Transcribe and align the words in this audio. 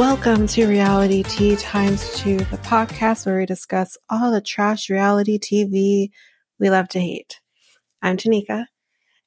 Welcome 0.00 0.46
to 0.46 0.66
Reality 0.66 1.22
Tea 1.22 1.56
Times 1.56 2.16
2, 2.20 2.38
the 2.38 2.56
podcast 2.56 3.26
where 3.26 3.36
we 3.36 3.44
discuss 3.44 3.98
all 4.08 4.30
the 4.30 4.40
trash 4.40 4.88
reality 4.88 5.38
TV 5.38 6.08
we 6.58 6.70
love 6.70 6.88
to 6.88 6.98
hate. 6.98 7.38
I'm 8.00 8.16
Tanika, 8.16 8.64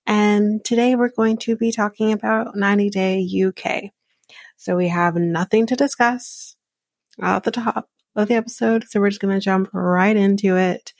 and 0.07 0.65
today 0.65 0.95
we're 0.95 1.11
going 1.11 1.37
to 1.37 1.55
be 1.55 1.71
talking 1.71 2.11
about 2.11 2.55
90 2.55 2.89
Day 2.89 3.43
UK. 3.45 3.91
So 4.57 4.75
we 4.75 4.87
have 4.87 5.15
nothing 5.15 5.67
to 5.67 5.75
discuss 5.75 6.55
at 7.21 7.43
the 7.43 7.51
top 7.51 7.87
of 8.15 8.27
the 8.27 8.33
episode, 8.33 8.85
so 8.89 8.99
we're 8.99 9.09
just 9.09 9.21
going 9.21 9.35
to 9.35 9.39
jump 9.39 9.69
right 9.73 10.17
into 10.17 10.57
it. 10.57 10.91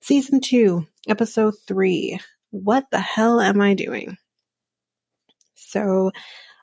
Season 0.00 0.40
2, 0.40 0.86
Episode 1.08 1.54
3 1.66 2.20
What 2.50 2.86
the 2.92 3.00
hell 3.00 3.40
am 3.40 3.60
I 3.60 3.74
doing? 3.74 4.16
So, 5.56 6.12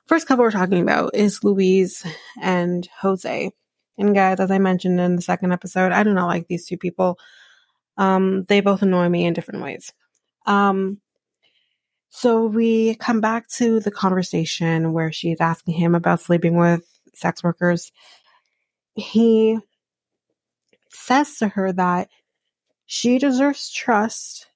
first 0.08 0.26
couple 0.26 0.42
we're 0.42 0.50
talking 0.50 0.80
about 0.80 1.14
is 1.14 1.44
Louise 1.44 2.04
and 2.40 2.88
Jose. 3.00 3.52
And 3.98 4.14
guys, 4.14 4.40
as 4.40 4.50
I 4.50 4.58
mentioned 4.58 4.98
in 5.00 5.16
the 5.16 5.22
second 5.22 5.52
episode, 5.52 5.92
I 5.92 6.02
do 6.02 6.14
not 6.14 6.26
like 6.26 6.48
these 6.48 6.66
two 6.66 6.78
people. 6.78 7.18
Um, 7.96 8.44
they 8.44 8.60
both 8.60 8.82
annoy 8.82 9.08
me 9.08 9.26
in 9.26 9.34
different 9.34 9.62
ways. 9.62 9.92
Um, 10.46 11.00
so 12.08 12.46
we 12.46 12.94
come 12.94 13.20
back 13.20 13.48
to 13.56 13.80
the 13.80 13.90
conversation 13.90 14.92
where 14.92 15.12
she's 15.12 15.40
asking 15.40 15.74
him 15.74 15.94
about 15.94 16.20
sleeping 16.20 16.56
with 16.56 16.82
sex 17.14 17.44
workers. 17.44 17.92
He 18.94 19.58
says 20.88 21.36
to 21.38 21.48
her 21.48 21.72
that 21.72 22.08
she 22.86 23.18
deserves 23.18 23.70
trust 23.70 24.46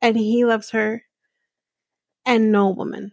and 0.00 0.16
he 0.16 0.44
loves 0.44 0.70
her 0.70 1.02
and 2.24 2.52
no 2.52 2.68
woman. 2.68 3.12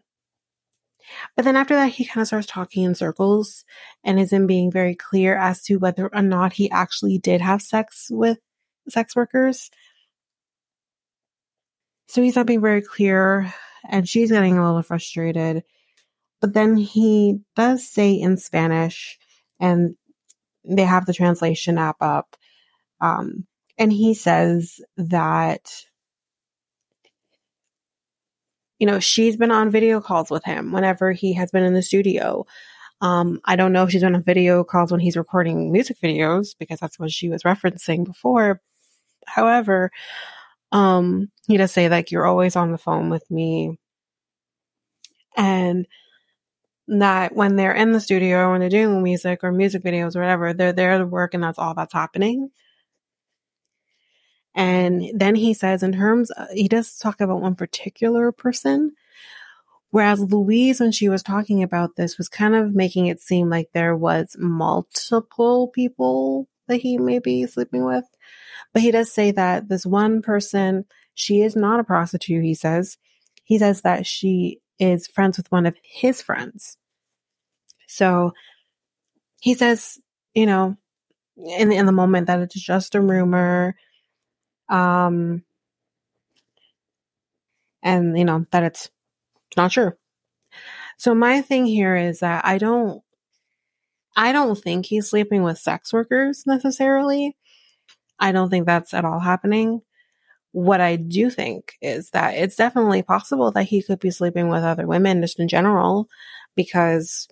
But 1.36 1.45
then 1.45 1.56
after 1.56 1.75
that, 1.75 1.92
he 1.92 2.06
kind 2.06 2.22
of 2.22 2.28
starts 2.28 2.48
talking 2.48 2.84
in 2.84 2.95
circles 2.95 3.66
and 4.03 4.20
isn't 4.20 4.48
being 4.48 4.72
very 4.72 4.95
clear 4.95 5.38
as 5.38 5.61
to 5.64 5.78
whether 5.78 6.14
or 6.14 6.22
not 6.22 6.53
he 6.53 6.70
actually 6.72 7.17
did 7.17 7.42
have 7.42 7.61
sex 7.61 8.08
with 8.09 8.39
sex 8.89 9.16
workers. 9.16 9.70
So 12.08 12.22
he's 12.22 12.36
not 12.36 12.45
being 12.45 12.61
very 12.61 12.81
clear, 12.81 13.53
and 13.89 14.08
she's 14.08 14.31
getting 14.31 14.58
a 14.58 14.66
little 14.66 14.83
frustrated. 14.83 15.64
But 16.42 16.53
then 16.53 16.78
he 16.78 17.39
does 17.56 17.88
say 17.88 18.14
in 18.14 18.38
Spanish, 18.38 19.17
and 19.59 19.95
they 20.64 20.83
have 20.83 21.06
the 21.06 21.14
translation 21.14 21.78
app 21.78 21.98
up. 22.02 22.36
Um, 23.02 23.48
and 23.78 23.92
he 23.92 24.14
says 24.14 24.80
that 24.98 25.70
you 28.79 28.87
know, 28.87 28.99
she's 28.99 29.37
been 29.37 29.51
on 29.51 29.71
video 29.71 30.01
calls 30.01 30.29
with 30.29 30.43
him 30.43 30.71
whenever 30.71 31.11
he 31.11 31.33
has 31.33 31.51
been 31.51 31.63
in 31.63 31.73
the 31.73 31.81
studio. 31.81 32.45
Um, 33.01 33.41
I 33.45 33.55
don't 33.55 33.73
know 33.73 33.83
if 33.83 33.91
she's 33.91 34.01
been 34.01 34.15
on 34.15 34.23
video 34.23 34.63
calls 34.63 34.91
when 34.91 35.01
he's 35.01 35.17
recording 35.17 35.71
music 35.71 35.97
videos 36.01 36.55
because 36.57 36.79
that's 36.79 36.99
what 36.99 37.11
she 37.11 37.29
was 37.29 37.43
referencing 37.43 38.05
before. 38.05 38.61
However, 39.25 39.91
um, 40.71 41.31
he 41.47 41.57
does 41.57 41.71
say 41.71 41.89
like 41.89 42.11
you're 42.11 42.25
always 42.25 42.55
on 42.55 42.71
the 42.71 42.77
phone 42.77 43.09
with 43.09 43.29
me, 43.31 43.77
and 45.37 45.87
that 46.87 47.35
when 47.35 47.55
they're 47.55 47.73
in 47.73 47.91
the 47.91 47.99
studio 47.99 48.39
or 48.39 48.51
when 48.51 48.59
they're 48.59 48.69
doing 48.69 49.01
music 49.01 49.43
or 49.43 49.51
music 49.51 49.83
videos 49.83 50.15
or 50.15 50.19
whatever, 50.21 50.53
they're 50.53 50.73
there 50.73 50.97
to 50.99 51.05
work 51.05 51.33
and 51.33 51.43
that's 51.43 51.57
all 51.57 51.73
that's 51.73 51.93
happening. 51.93 52.51
And 54.56 55.11
then 55.14 55.36
he 55.36 55.53
says, 55.53 55.84
in 55.84 55.92
terms, 55.92 56.31
of, 56.31 56.50
he 56.50 56.70
does 56.70 56.98
talk 56.98 57.20
about 57.20 57.42
one 57.42 57.56
particular 57.56 58.31
person. 58.31 58.94
Whereas 59.92 60.20
Louise, 60.20 60.80
when 60.80 60.93
she 60.93 61.10
was 61.10 61.23
talking 61.23 61.61
about 61.61 61.95
this, 61.95 62.17
was 62.17 62.30
kind 62.30 62.55
of 62.55 62.73
making 62.73 63.08
it 63.08 63.21
seem 63.21 63.49
like 63.49 63.70
there 63.73 63.95
was 63.95 64.36
multiple 64.39 65.67
people 65.67 66.48
that 66.67 66.77
he 66.77 66.98
may 66.98 67.20
be 67.20 67.45
sleeping 67.45 67.86
with. 67.86 68.05
But 68.73 68.82
he 68.82 68.92
does 68.92 69.11
say 69.11 69.32
that 69.32 69.67
this 69.67 69.86
one 69.86 70.21
person, 70.21 70.86
she 71.14 71.42
is 71.42 71.55
not 71.55 71.80
a 71.80 71.83
prostitute, 71.83 72.44
he 72.44 72.55
says. 72.55 72.98
He 73.44 73.60
says 73.60 73.82
that 73.82 74.08
she 74.08 74.61
is 74.80 75.08
friends 75.08 75.38
with 75.38 75.52
one 75.52 75.65
of 75.65 75.76
his 75.83 76.21
friends. 76.21 76.77
So 77.88 78.33
he 79.39 79.54
says, 79.54 79.99
you 80.33 80.45
know, 80.45 80.77
in, 81.38 81.71
in 81.71 81.86
the 81.86 81.92
moment 81.92 82.27
that 82.27 82.39
it's 82.39 82.60
just 82.60 82.95
a 82.95 83.02
rumor 83.02 83.76
um, 84.70 85.43
and 87.83 88.17
you 88.17 88.26
know 88.26 88.45
that 88.52 88.64
it's 88.64 88.89
not 89.55 89.71
true. 89.71 89.93
So 90.98 91.14
my 91.14 91.42
thing 91.42 91.65
here 91.65 91.95
is 91.95 92.20
that 92.20 92.45
I 92.45 92.58
don't 92.58 93.02
I 94.15 94.31
don't 94.31 94.58
think 94.58 94.86
he's 94.86 95.09
sleeping 95.09 95.43
with 95.43 95.58
sex 95.59 95.92
workers 95.92 96.43
necessarily. 96.45 97.36
I 98.20 98.31
don't 98.31 98.49
think 98.49 98.65
that's 98.65 98.93
at 98.93 99.05
all 99.05 99.20
happening. 99.20 99.81
What 100.52 100.80
I 100.80 100.95
do 100.95 101.30
think 101.30 101.73
is 101.82 102.11
that 102.11 102.36
it's 102.36 102.55
definitely 102.55 103.02
possible 103.02 103.52
that 103.52 103.64
he 103.64 103.83
could 103.83 103.99
be 103.99 104.11
sleeping 104.11 104.47
with 104.47 104.64
other 104.64 104.87
women 104.87 105.21
just 105.21 105.39
in 105.39 105.49
general 105.49 106.08
because 106.55 107.27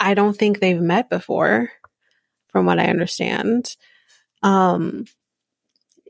I 0.00 0.14
don't 0.14 0.36
think 0.36 0.58
they've 0.58 0.80
met 0.80 1.08
before 1.08 1.70
from 2.48 2.66
what 2.66 2.80
I 2.80 2.86
understand. 2.86 3.76
Um 4.42 5.06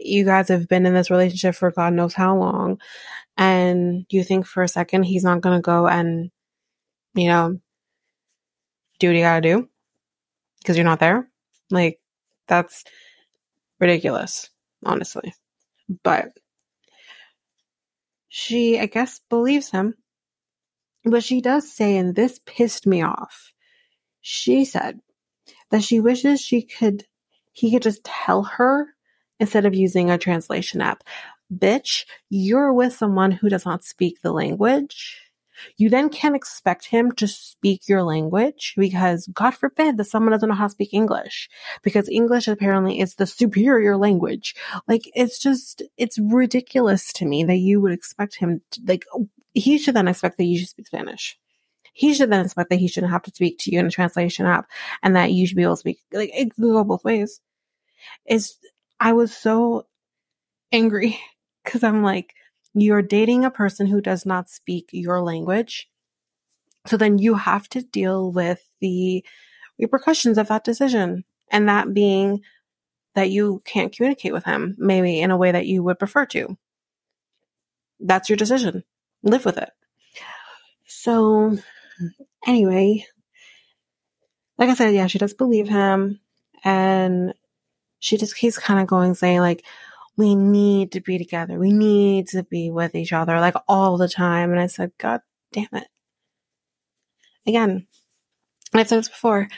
you 0.04 0.24
guys 0.24 0.48
have 0.48 0.68
been 0.68 0.86
in 0.86 0.94
this 0.94 1.10
relationship 1.10 1.54
for 1.54 1.70
God 1.70 1.92
knows 1.92 2.14
how 2.14 2.36
long. 2.36 2.80
And 3.36 4.06
you 4.10 4.22
think 4.22 4.46
for 4.46 4.62
a 4.62 4.68
second 4.68 5.04
he's 5.04 5.24
not 5.24 5.40
going 5.40 5.58
to 5.58 5.62
go 5.62 5.86
and, 5.86 6.30
you 7.14 7.28
know, 7.28 7.58
do 8.98 9.08
what 9.08 9.16
you 9.16 9.22
got 9.22 9.40
to 9.40 9.40
do 9.40 9.68
because 10.58 10.76
you're 10.76 10.84
not 10.84 11.00
there. 11.00 11.28
Like, 11.70 12.00
that's 12.46 12.84
ridiculous, 13.80 14.50
honestly. 14.84 15.34
But 16.02 16.28
she, 18.28 18.78
I 18.78 18.86
guess, 18.86 19.20
believes 19.28 19.70
him. 19.70 19.94
But 21.04 21.24
she 21.24 21.40
does 21.40 21.70
say, 21.70 21.96
and 21.96 22.14
this 22.14 22.40
pissed 22.46 22.86
me 22.86 23.02
off. 23.02 23.52
She 24.22 24.64
said 24.64 25.00
that 25.70 25.82
she 25.82 26.00
wishes 26.00 26.40
she 26.40 26.62
could, 26.62 27.04
he 27.52 27.72
could 27.72 27.82
just 27.82 28.04
tell 28.04 28.42
her 28.44 28.93
instead 29.44 29.66
of 29.66 29.74
using 29.74 30.10
a 30.10 30.16
translation 30.16 30.80
app. 30.80 31.04
Bitch, 31.54 32.06
you're 32.30 32.72
with 32.72 32.94
someone 32.94 33.30
who 33.30 33.50
does 33.50 33.66
not 33.66 33.84
speak 33.84 34.22
the 34.22 34.32
language. 34.32 35.20
You 35.76 35.90
then 35.90 36.08
can't 36.08 36.34
expect 36.34 36.86
him 36.86 37.12
to 37.12 37.28
speak 37.28 37.82
your 37.86 38.02
language 38.02 38.72
because 38.78 39.26
God 39.34 39.50
forbid 39.50 39.98
that 39.98 40.04
someone 40.04 40.32
doesn't 40.32 40.48
know 40.48 40.54
how 40.54 40.68
to 40.68 40.70
speak 40.70 40.94
English 40.94 41.50
because 41.82 42.08
English 42.08 42.48
apparently 42.48 43.00
is 43.00 43.16
the 43.16 43.26
superior 43.40 43.98
language. 43.98 44.54
Like 44.88 45.02
it's 45.14 45.38
just, 45.38 45.82
it's 45.98 46.18
ridiculous 46.18 47.12
to 47.12 47.26
me 47.26 47.44
that 47.44 47.56
you 47.56 47.82
would 47.82 47.92
expect 47.92 48.36
him 48.36 48.62
to, 48.70 48.80
like, 48.86 49.04
he 49.52 49.76
should 49.76 49.94
then 49.94 50.08
expect 50.08 50.38
that 50.38 50.44
you 50.44 50.58
should 50.58 50.70
speak 50.70 50.86
Spanish. 50.86 51.38
He 51.92 52.14
should 52.14 52.30
then 52.30 52.46
expect 52.46 52.70
that 52.70 52.80
he 52.80 52.88
shouldn't 52.88 53.12
have 53.12 53.22
to 53.24 53.30
speak 53.30 53.58
to 53.60 53.70
you 53.70 53.78
in 53.78 53.86
a 53.86 53.90
translation 53.90 54.46
app 54.46 54.66
and 55.02 55.14
that 55.14 55.32
you 55.32 55.46
should 55.46 55.58
be 55.58 55.62
able 55.62 55.76
to 55.76 55.80
speak, 55.80 55.98
like, 56.14 56.30
it 56.34 56.58
go 56.58 56.82
both 56.82 57.04
ways. 57.04 57.42
It's, 58.24 58.58
I 59.04 59.12
was 59.12 59.36
so 59.36 59.86
angry 60.72 61.20
because 61.64 61.84
I'm 61.84 62.02
like, 62.02 62.34
you're 62.72 63.02
dating 63.02 63.44
a 63.44 63.50
person 63.50 63.86
who 63.86 64.00
does 64.00 64.24
not 64.26 64.48
speak 64.48 64.88
your 64.92 65.20
language. 65.20 65.88
So 66.86 66.96
then 66.96 67.18
you 67.18 67.34
have 67.34 67.68
to 67.70 67.82
deal 67.82 68.32
with 68.32 68.66
the 68.80 69.24
repercussions 69.78 70.38
of 70.38 70.48
that 70.48 70.64
decision. 70.64 71.24
And 71.50 71.68
that 71.68 71.92
being 71.92 72.40
that 73.14 73.30
you 73.30 73.62
can't 73.64 73.94
communicate 73.94 74.32
with 74.32 74.44
him, 74.44 74.74
maybe 74.78 75.20
in 75.20 75.30
a 75.30 75.36
way 75.36 75.52
that 75.52 75.66
you 75.66 75.82
would 75.82 75.98
prefer 75.98 76.24
to. 76.26 76.56
That's 78.00 78.28
your 78.28 78.36
decision. 78.36 78.84
Live 79.22 79.44
with 79.44 79.58
it. 79.58 79.70
So, 80.86 81.58
anyway, 82.46 83.06
like 84.58 84.70
I 84.70 84.74
said, 84.74 84.94
yeah, 84.94 85.06
she 85.06 85.18
does 85.18 85.34
believe 85.34 85.68
him. 85.68 86.20
And 86.64 87.34
she 88.04 88.18
just 88.18 88.36
keeps 88.36 88.58
kind 88.58 88.78
of 88.78 88.86
going 88.86 89.14
saying 89.14 89.40
like, 89.40 89.64
we 90.18 90.34
need 90.34 90.92
to 90.92 91.00
be 91.00 91.16
together. 91.16 91.58
We 91.58 91.72
need 91.72 92.28
to 92.28 92.42
be 92.42 92.70
with 92.70 92.94
each 92.94 93.14
other 93.14 93.40
like 93.40 93.54
all 93.66 93.96
the 93.96 94.08
time. 94.08 94.50
And 94.50 94.60
I 94.60 94.66
said, 94.66 94.92
God 94.98 95.22
damn 95.52 95.68
it. 95.72 95.88
Again, 97.46 97.86
I've 98.74 98.88
said 98.88 98.98
this 98.98 99.08
before. 99.08 99.48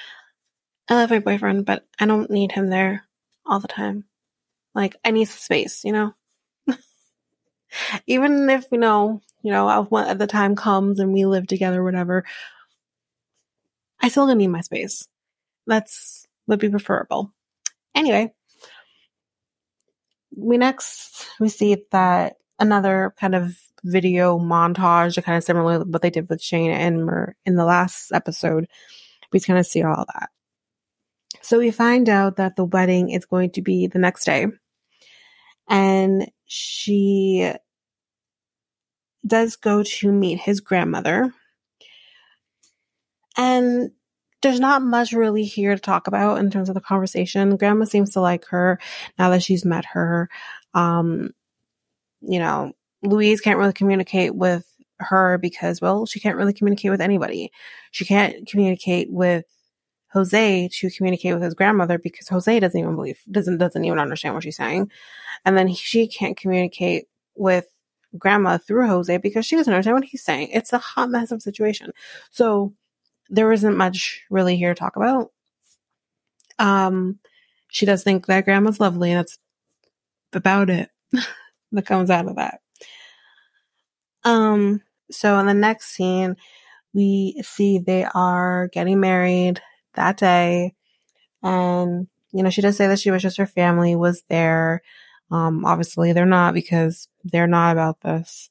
I 0.89 0.95
love 0.95 1.11
my 1.11 1.19
boyfriend, 1.19 1.67
but 1.67 1.85
I 1.99 2.07
don't 2.07 2.31
need 2.31 2.53
him 2.53 2.69
there 2.69 3.05
all 3.45 3.59
the 3.59 3.67
time. 3.67 4.05
Like, 4.77 4.95
I 5.05 5.11
need 5.11 5.25
some 5.25 5.39
space, 5.39 5.85
you 5.85 5.91
know? 5.91 6.15
Even 8.07 8.49
if, 8.49 8.67
you 8.71 8.79
know, 8.79 9.23
you 9.43 9.51
know, 9.51 9.83
when 9.89 10.19
the 10.19 10.29
time 10.29 10.55
comes 10.55 11.01
and 11.01 11.13
we 11.13 11.27
live 11.27 11.49
together, 11.49 11.83
whatever, 11.83 12.25
I 14.01 14.09
still 14.09 14.27
gonna 14.27 14.37
need 14.37 14.49
my 14.49 14.61
space. 14.61 15.09
That's 15.67 16.27
would 16.47 16.61
be 16.61 16.69
preferable. 16.69 17.33
Anyway, 17.97 18.33
we 20.37 20.59
next 20.59 21.27
receive 21.41 21.79
that 21.91 22.37
another 22.59 23.15
kind 23.19 23.35
of 23.35 23.57
video 23.83 24.39
montage, 24.39 25.23
kind 25.25 25.39
of 25.39 25.45
similar 25.45 25.79
to 25.79 25.85
what 25.85 26.03
they 26.03 26.11
did 26.11 26.29
with 26.29 26.43
Shane 26.43 26.71
and 26.71 27.07
Mert 27.07 27.37
in 27.47 27.57
the 27.57 27.65
last 27.65 28.13
episode. 28.13 28.69
We 29.33 29.41
kind 29.41 29.59
of 29.59 29.67
see 29.67 29.83
all 29.83 30.05
that. 30.15 30.29
So 31.43 31.59
we 31.59 31.71
find 31.71 32.09
out 32.09 32.37
that 32.37 32.57
the 32.57 32.65
wedding 32.65 33.11
is 33.11 33.25
going 33.25 33.51
to 33.53 33.63
be 33.63 33.87
the 33.87 33.99
next 33.99 34.25
day. 34.25 34.47
And 35.69 36.31
she 36.47 37.51
does 39.27 39.57
go 39.57 39.83
to 39.83 40.13
meet 40.13 40.39
his 40.39 40.61
grandmother. 40.61 41.33
And 43.37 43.91
there's 44.47 44.61
not 44.61 44.81
much 44.81 45.11
really 45.11 45.43
here 45.43 45.75
to 45.75 45.81
talk 45.81 46.07
about 46.07 46.39
in 46.39 46.53
terms 46.53 46.69
of 46.69 46.77
the 46.77 46.81
conversation. 46.81 47.57
Grandma 47.57 47.85
seems 47.85 48.13
to 48.13 48.21
like 48.21 48.45
her 48.47 48.79
now 49.19 49.31
that 49.31 49.43
she's 49.43 49.65
met 49.65 49.85
her. 49.87 50.31
Um, 50.73 51.31
you 52.21 52.39
know, 52.39 52.73
Louise 53.03 53.41
can't 53.41 53.59
really 53.59 53.73
communicate 53.73 54.37
with 54.37 54.65
her 55.01 55.37
because, 55.39 55.81
well, 55.81 56.07
she 56.07 56.21
can't 56.21 56.37
really 56.37 56.53
communicate 56.53 56.93
with 56.93 57.01
anybody. 57.01 57.51
She 57.91 58.05
can't 58.05 58.47
communicate 58.47 59.11
with 59.11 59.47
Jose 60.13 60.69
to 60.69 60.91
communicate 60.91 61.35
with 61.35 61.43
his 61.43 61.55
grandmother 61.55 61.99
because 61.99 62.29
Jose 62.29 62.61
doesn't 62.61 62.81
even 62.81 62.95
believe, 62.95 63.19
doesn't, 63.29 63.59
doesn't 63.59 63.85
even 63.85 63.99
understand 63.99 64.37
what 64.37 64.45
she's 64.45 64.57
saying. 64.57 64.93
And 65.45 65.59
then 65.59 65.67
he, 65.67 65.75
she 65.75 66.07
can't 66.07 66.37
communicate 66.37 67.07
with 67.35 67.67
grandma 68.17 68.59
through 68.59 68.87
Jose 68.87 69.17
because 69.17 69.45
she 69.45 69.57
doesn't 69.57 69.73
understand 69.75 69.97
what 69.97 70.05
he's 70.05 70.23
saying. 70.23 70.51
It's 70.53 70.73
a 70.73 70.79
hot 70.79 71.11
mess 71.11 71.33
of 71.33 71.43
situation. 71.43 71.91
So 72.31 72.75
there 73.29 73.53
isn't 73.53 73.77
much 73.77 74.23
really 74.31 74.57
here 74.57 74.75
to 74.75 74.79
talk 74.79 74.97
about. 74.97 75.33
Um, 76.59 77.19
she 77.69 77.87
does 77.87 78.03
think 78.03 78.27
that 78.27 78.45
grandma's 78.45 78.81
lovely 78.81 79.11
and 79.13 79.19
that's 79.19 79.39
about 80.33 80.71
it 80.71 80.91
that 81.73 81.87
comes 81.87 82.11
out 82.11 82.27
of 82.27 82.37
that. 82.37 82.61
Um, 84.25 84.83
so 85.11 85.39
in 85.39 85.47
the 85.47 85.55
next 85.55 85.95
scene, 85.95 86.37
we 86.95 87.41
see 87.45 87.79
they 87.79 88.05
are 88.05 88.69
getting 88.73 89.01
married 89.01 89.61
that 89.95 90.17
day. 90.17 90.75
And, 91.43 92.09
you 92.33 92.43
know, 92.43 92.51
she 92.51 92.63
does 92.63 92.77
say 92.77 92.87
that 92.89 92.99
she 92.99 93.11
wishes 93.11 93.37
her 93.37 93.47
family 93.47 93.95
was 93.95 94.23
there. 94.29 94.83
Um, 95.31 95.65
obviously 95.65 96.13
they're 96.13 96.27
not 96.27 96.55
because 96.55 97.09
they're 97.25 97.47
not 97.47 97.73
about 97.73 98.01
this. 98.01 98.51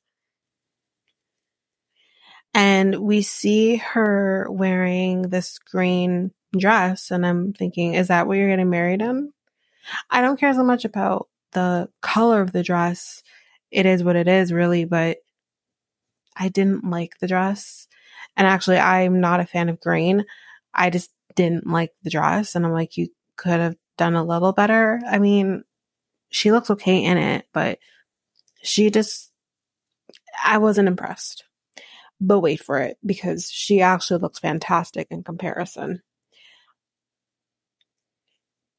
And 2.55 2.95
we 3.01 3.21
see 3.21 3.75
her 3.75 4.47
wearing 4.49 5.23
this 5.23 5.59
green 5.59 6.31
dress. 6.57 7.11
And 7.11 7.25
I'm 7.25 7.51
thinking, 7.51 7.95
is 7.95 8.07
that 8.07 8.27
what 8.27 8.37
you're 8.37 8.47
getting 8.47 8.69
married 8.69 9.01
in? 9.01 9.33
I 10.09 10.21
don't 10.21 10.39
care 10.39 10.53
so 10.53 10.63
much 10.63 10.85
about 10.85 11.27
the 11.51 11.89
color 12.01 12.41
of 12.41 12.53
the 12.53 12.63
dress. 12.63 13.21
It 13.71 13.85
is 13.85 14.05
what 14.05 14.15
it 14.15 14.29
is, 14.29 14.53
really, 14.53 14.85
but 14.85 15.17
I 16.37 16.47
didn't 16.47 16.89
like 16.89 17.19
the 17.19 17.27
dress. 17.27 17.89
And 18.37 18.47
actually, 18.47 18.77
I'm 18.77 19.19
not 19.19 19.41
a 19.41 19.45
fan 19.45 19.67
of 19.69 19.81
green. 19.81 20.25
I 20.73 20.89
just 20.89 21.11
didn't 21.35 21.67
like 21.67 21.91
the 22.03 22.09
dress. 22.09 22.55
And 22.55 22.65
I'm 22.65 22.73
like, 22.73 22.95
you 22.95 23.09
could 23.35 23.59
have 23.59 23.75
done 23.97 24.15
a 24.15 24.23
little 24.23 24.53
better. 24.53 25.01
I 25.05 25.19
mean, 25.19 25.65
she 26.29 26.53
looks 26.53 26.71
okay 26.71 27.03
in 27.03 27.17
it, 27.17 27.47
but 27.53 27.79
she 28.61 28.89
just, 28.91 29.31
I 30.43 30.57
wasn't 30.57 30.87
impressed. 30.87 31.44
But 32.21 32.39
wait 32.39 32.61
for 32.63 32.79
it 32.79 32.97
because 33.05 33.49
she 33.51 33.81
actually 33.81 34.19
looks 34.19 34.39
fantastic 34.39 35.07
in 35.11 35.23
comparison. 35.23 36.01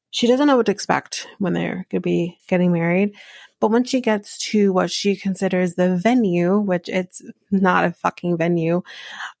She 0.09 0.27
doesn't 0.27 0.47
know 0.47 0.57
what 0.57 0.65
to 0.65 0.71
expect 0.71 1.27
when 1.37 1.53
they're 1.53 1.85
going 1.89 1.99
to 1.99 1.99
be 1.99 2.39
getting 2.47 2.71
married. 2.71 3.15
But 3.59 3.71
when 3.71 3.83
she 3.83 4.01
gets 4.01 4.37
to 4.49 4.71
what 4.71 4.91
she 4.91 5.15
considers 5.15 5.75
the 5.75 5.97
venue, 5.97 6.57
which 6.57 6.89
it's 6.89 7.21
not 7.51 7.85
a 7.85 7.91
fucking 7.91 8.37
venue, 8.37 8.83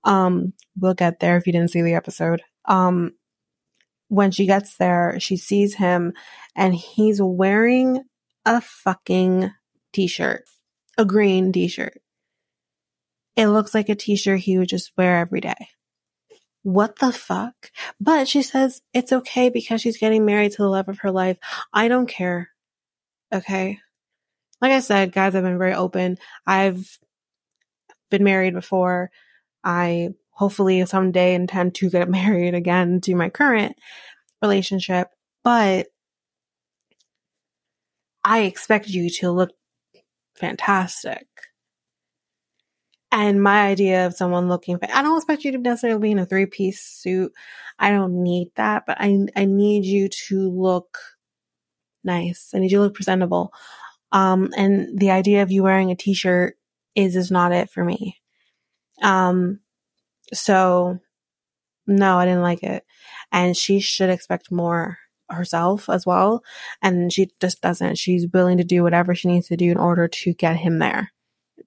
um, 0.03 0.53
we'll 0.79 0.93
get 0.93 1.19
there 1.19 1.37
if 1.37 1.47
you 1.47 1.53
didn't 1.53 1.71
see 1.71 1.81
the 1.81 1.93
episode. 1.93 2.41
Um, 2.65 3.13
when 4.09 4.31
she 4.31 4.45
gets 4.45 4.77
there, 4.77 5.19
she 5.19 5.37
sees 5.37 5.75
him 5.75 6.13
and 6.55 6.73
he's 6.73 7.21
wearing 7.21 8.03
a 8.45 8.61
fucking 8.61 9.51
t-shirt, 9.93 10.45
a 10.97 11.05
green 11.05 11.51
t-shirt. 11.51 12.01
It 13.37 13.47
looks 13.47 13.73
like 13.73 13.87
a 13.87 13.95
t-shirt 13.95 14.41
he 14.41 14.57
would 14.57 14.67
just 14.67 14.91
wear 14.97 15.17
every 15.19 15.39
day. 15.39 15.69
What 16.63 16.99
the 16.99 17.13
fuck? 17.13 17.71
But 18.01 18.27
she 18.27 18.41
says 18.41 18.81
it's 18.93 19.13
okay 19.13 19.47
because 19.49 19.79
she's 19.79 19.97
getting 19.97 20.25
married 20.25 20.51
to 20.53 20.63
the 20.63 20.69
love 20.69 20.89
of 20.89 20.99
her 20.99 21.11
life. 21.11 21.37
I 21.71 21.87
don't 21.87 22.07
care. 22.07 22.49
Okay 23.33 23.79
like 24.61 24.71
I 24.71 24.79
said, 24.79 25.11
guys, 25.11 25.35
I've 25.35 25.43
been 25.43 25.57
very 25.57 25.73
open. 25.73 26.17
I've 26.45 26.97
been 28.09 28.23
married 28.23 28.53
before. 28.53 29.11
I 29.63 30.09
hopefully 30.31 30.85
someday 30.85 31.35
intend 31.35 31.75
to 31.75 31.89
get 31.89 32.09
married 32.09 32.55
again 32.55 33.01
to 33.01 33.15
my 33.15 33.29
current 33.29 33.75
relationship, 34.41 35.09
but 35.43 35.87
I 38.23 38.41
expect 38.41 38.87
you 38.89 39.09
to 39.21 39.31
look 39.31 39.51
fantastic. 40.35 41.27
And 43.11 43.41
my 43.41 43.67
idea 43.67 44.05
of 44.05 44.15
someone 44.15 44.49
looking, 44.49 44.77
for, 44.77 44.87
I 44.93 45.01
don't 45.01 45.17
expect 45.17 45.45
you 45.45 45.53
to 45.53 45.57
necessarily 45.57 45.99
be 45.99 46.11
in 46.11 46.19
a 46.19 46.25
three 46.25 46.45
piece 46.45 46.81
suit. 46.81 47.31
I 47.79 47.89
don't 47.89 48.21
need 48.21 48.51
that, 48.55 48.85
but 48.85 48.97
I, 48.99 49.27
I 49.35 49.45
need 49.45 49.85
you 49.85 50.09
to 50.27 50.49
look 50.49 50.97
nice. 52.03 52.51
I 52.53 52.59
need 52.59 52.71
you 52.71 52.79
to 52.79 52.83
look 52.83 52.95
presentable. 52.95 53.53
Um, 54.11 54.49
and 54.57 54.99
the 54.99 55.11
idea 55.11 55.41
of 55.41 55.51
you 55.51 55.63
wearing 55.63 55.91
a 55.91 55.95
t-shirt 55.95 56.57
is, 56.95 57.15
is 57.15 57.31
not 57.31 57.51
it 57.51 57.69
for 57.69 57.83
me. 57.83 58.17
Um, 59.01 59.59
so 60.33 60.99
no, 61.85 62.17
I 62.17 62.25
didn't 62.25 62.41
like 62.41 62.63
it. 62.63 62.83
And 63.31 63.55
she 63.55 63.79
should 63.79 64.09
expect 64.09 64.51
more 64.51 64.97
herself 65.29 65.89
as 65.89 66.05
well. 66.05 66.43
And 66.81 67.11
she 67.11 67.31
just 67.39 67.61
doesn't. 67.61 67.97
She's 67.97 68.27
willing 68.33 68.57
to 68.57 68.63
do 68.63 68.83
whatever 68.83 69.15
she 69.15 69.27
needs 69.27 69.47
to 69.47 69.57
do 69.57 69.71
in 69.71 69.77
order 69.77 70.07
to 70.07 70.33
get 70.33 70.57
him 70.57 70.79
there 70.79 71.11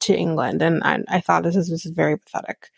to 0.00 0.17
England. 0.17 0.62
And 0.62 0.82
I, 0.82 0.99
I 1.08 1.20
thought 1.20 1.43
this 1.43 1.56
is, 1.56 1.69
this 1.69 1.87
is 1.87 1.93
very 1.93 2.19
pathetic. 2.19 2.70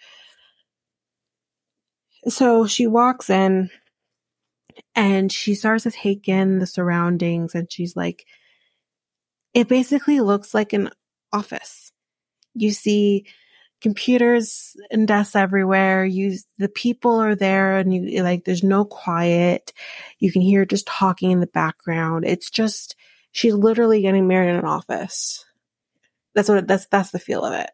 So 2.28 2.66
she 2.66 2.86
walks 2.86 3.30
in 3.30 3.70
and 4.94 5.32
she 5.32 5.54
starts 5.54 5.84
to 5.84 5.90
take 5.90 6.28
in 6.28 6.58
the 6.58 6.66
surroundings 6.66 7.54
and 7.54 7.70
she's 7.70 7.96
like, 7.96 8.26
it 9.54 9.68
basically 9.68 10.20
looks 10.20 10.54
like 10.54 10.72
an 10.72 10.90
office. 11.32 11.92
You 12.54 12.70
see 12.70 13.26
computers 13.80 14.76
and 14.90 15.08
desks 15.08 15.34
everywhere. 15.34 16.04
You, 16.04 16.38
the 16.58 16.68
people 16.68 17.16
are 17.16 17.34
there 17.34 17.78
and 17.78 17.92
you 17.92 18.22
like, 18.22 18.44
there's 18.44 18.62
no 18.62 18.84
quiet. 18.84 19.72
You 20.18 20.30
can 20.30 20.42
hear 20.42 20.64
just 20.64 20.86
talking 20.86 21.32
in 21.32 21.40
the 21.40 21.46
background. 21.48 22.24
It's 22.24 22.50
just, 22.50 22.94
she's 23.32 23.54
literally 23.54 24.00
getting 24.00 24.28
married 24.28 24.50
in 24.50 24.56
an 24.56 24.64
office. 24.64 25.44
That's 26.34 26.48
what, 26.48 26.66
that's, 26.66 26.86
that's 26.86 27.10
the 27.10 27.18
feel 27.18 27.44
of 27.44 27.52
it. 27.52 27.70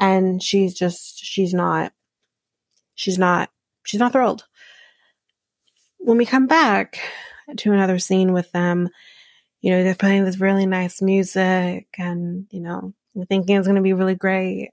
And 0.00 0.42
she's 0.42 0.74
just, 0.74 1.24
she's 1.24 1.54
not, 1.54 1.92
she's 2.94 3.18
not, 3.18 3.50
she's 3.84 4.00
not 4.00 4.12
thrilled. 4.12 4.44
When 5.98 6.18
we 6.18 6.26
come 6.26 6.46
back 6.46 6.98
to 7.56 7.72
another 7.72 7.98
scene 7.98 8.32
with 8.32 8.50
them, 8.52 8.88
you 9.60 9.70
know, 9.70 9.84
they're 9.84 9.94
playing 9.94 10.24
this 10.24 10.40
really 10.40 10.66
nice 10.66 11.00
music 11.00 11.86
and, 11.98 12.46
you 12.50 12.60
know, 12.60 12.92
we're 13.14 13.26
thinking 13.26 13.56
it's 13.56 13.68
going 13.68 13.76
to 13.76 13.82
be 13.82 13.92
really 13.92 14.16
great. 14.16 14.72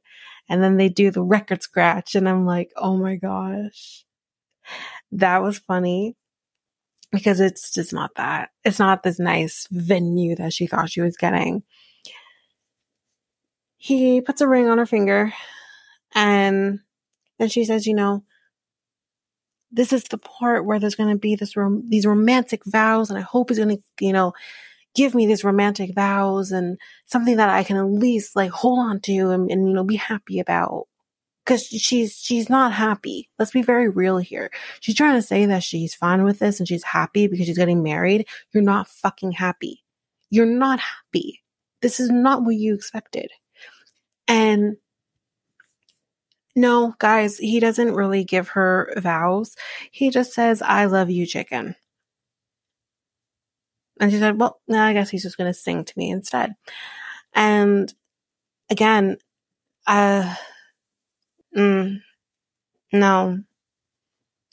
And 0.50 0.64
then 0.64 0.78
they 0.78 0.90
do 0.90 1.12
the 1.12 1.22
record 1.22 1.62
scratch 1.62 2.16
and 2.16 2.28
I'm 2.28 2.46
like, 2.46 2.72
oh 2.76 2.98
my 2.98 3.16
gosh. 3.16 4.04
That 5.12 5.44
was 5.44 5.60
funny 5.60 6.16
because 7.12 7.40
it's 7.40 7.72
just 7.72 7.94
not 7.94 8.12
that. 8.16 8.50
It's 8.64 8.80
not 8.80 9.04
this 9.04 9.20
nice 9.20 9.68
venue 9.70 10.36
that 10.38 10.54
she 10.54 10.68
thought 10.68 10.90
she 10.90 11.02
was 11.02 11.18
getting. 11.18 11.64
He 13.80 14.20
puts 14.20 14.42
a 14.42 14.48
ring 14.48 14.68
on 14.68 14.78
her 14.78 14.86
finger 14.86 15.34
and 16.14 16.80
then 17.40 17.48
she 17.48 17.64
says, 17.64 17.88
you 17.88 17.96
know, 17.96 18.24
this 19.72 19.94
is 19.94 20.04
the 20.04 20.18
part 20.18 20.66
where 20.66 20.80
there's 20.80 20.96
going 20.96 21.14
to 21.14 21.18
be 21.20 21.36
this 21.36 21.56
rom- 21.56 21.90
these 21.90 22.06
romantic 22.06 22.62
vows 22.66 23.10
and 23.10 23.18
I 23.18 23.22
hope 23.22 23.50
he's 23.50 23.58
going 23.58 23.78
to, 23.78 24.06
you 24.06 24.12
know, 24.12 24.34
give 24.96 25.16
me 25.16 25.28
these 25.28 25.46
romantic 25.46 25.96
vows 25.96 26.52
and 26.52 26.78
something 27.06 27.38
that 27.38 27.50
I 27.50 27.64
can 27.64 27.78
at 27.78 27.86
least 27.86 28.36
like 28.36 28.52
hold 28.52 28.80
on 28.80 29.00
to 29.02 29.30
and, 29.30 29.50
and 29.50 29.70
you 29.70 29.74
know, 29.74 29.86
be 29.86 29.96
happy 29.96 30.40
about. 30.40 30.88
Cause 31.46 31.64
she's, 31.66 32.18
she's 32.18 32.50
not 32.50 32.74
happy. 32.74 33.30
Let's 33.40 33.52
be 33.52 33.62
very 33.62 33.88
real 33.88 34.18
here. 34.18 34.52
She's 34.82 34.96
trying 34.96 35.16
to 35.16 35.22
say 35.26 35.46
that 35.46 35.64
she's 35.64 35.96
fine 35.96 36.24
with 36.24 36.40
this 36.40 36.60
and 36.60 36.68
she's 36.68 36.84
happy 36.84 37.28
because 37.28 37.46
she's 37.46 37.58
getting 37.58 37.82
married. 37.82 38.28
You're 38.52 38.62
not 38.62 38.90
fucking 38.90 39.32
happy. 39.32 39.84
You're 40.30 40.46
not 40.46 40.80
happy. 40.80 41.42
This 41.82 42.00
is 42.00 42.10
not 42.10 42.44
what 42.44 42.56
you 42.56 42.76
expected. 42.76 43.32
And 44.30 44.78
no, 46.56 46.94
guys, 47.00 47.38
he 47.38 47.60
doesn't 47.60 47.96
really 47.96 48.24
give 48.24 48.50
her 48.50 48.94
vows. 48.98 49.56
He 49.92 50.10
just 50.10 50.34
says, 50.34 50.62
I 50.62 50.86
love 50.86 51.10
you, 51.10 51.26
chicken. 51.26 51.76
And 54.00 54.12
she 54.12 54.20
said, 54.20 54.40
well, 54.40 54.62
no, 54.68 54.82
I 54.82 54.94
guess 54.94 55.10
he's 55.10 55.24
just 55.24 55.38
going 55.38 55.52
to 55.52 55.60
sing 55.60 55.84
to 55.84 55.94
me 55.98 56.10
instead. 56.12 56.54
And 57.34 57.94
again, 58.70 59.18
uh, 59.88 60.36
mm, 61.56 62.00
no, 62.94 63.40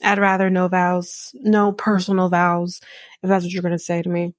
I'd 0.02 0.18
rather 0.18 0.50
no 0.50 0.68
vows, 0.68 1.32
no 1.34 1.72
personal 1.72 2.28
vows, 2.28 2.80
if 3.22 3.28
that's 3.28 3.44
what 3.44 3.52
you're 3.52 3.62
going 3.62 3.72
to 3.72 3.78
say 3.78 4.02
to 4.02 4.08
me. 4.08 4.34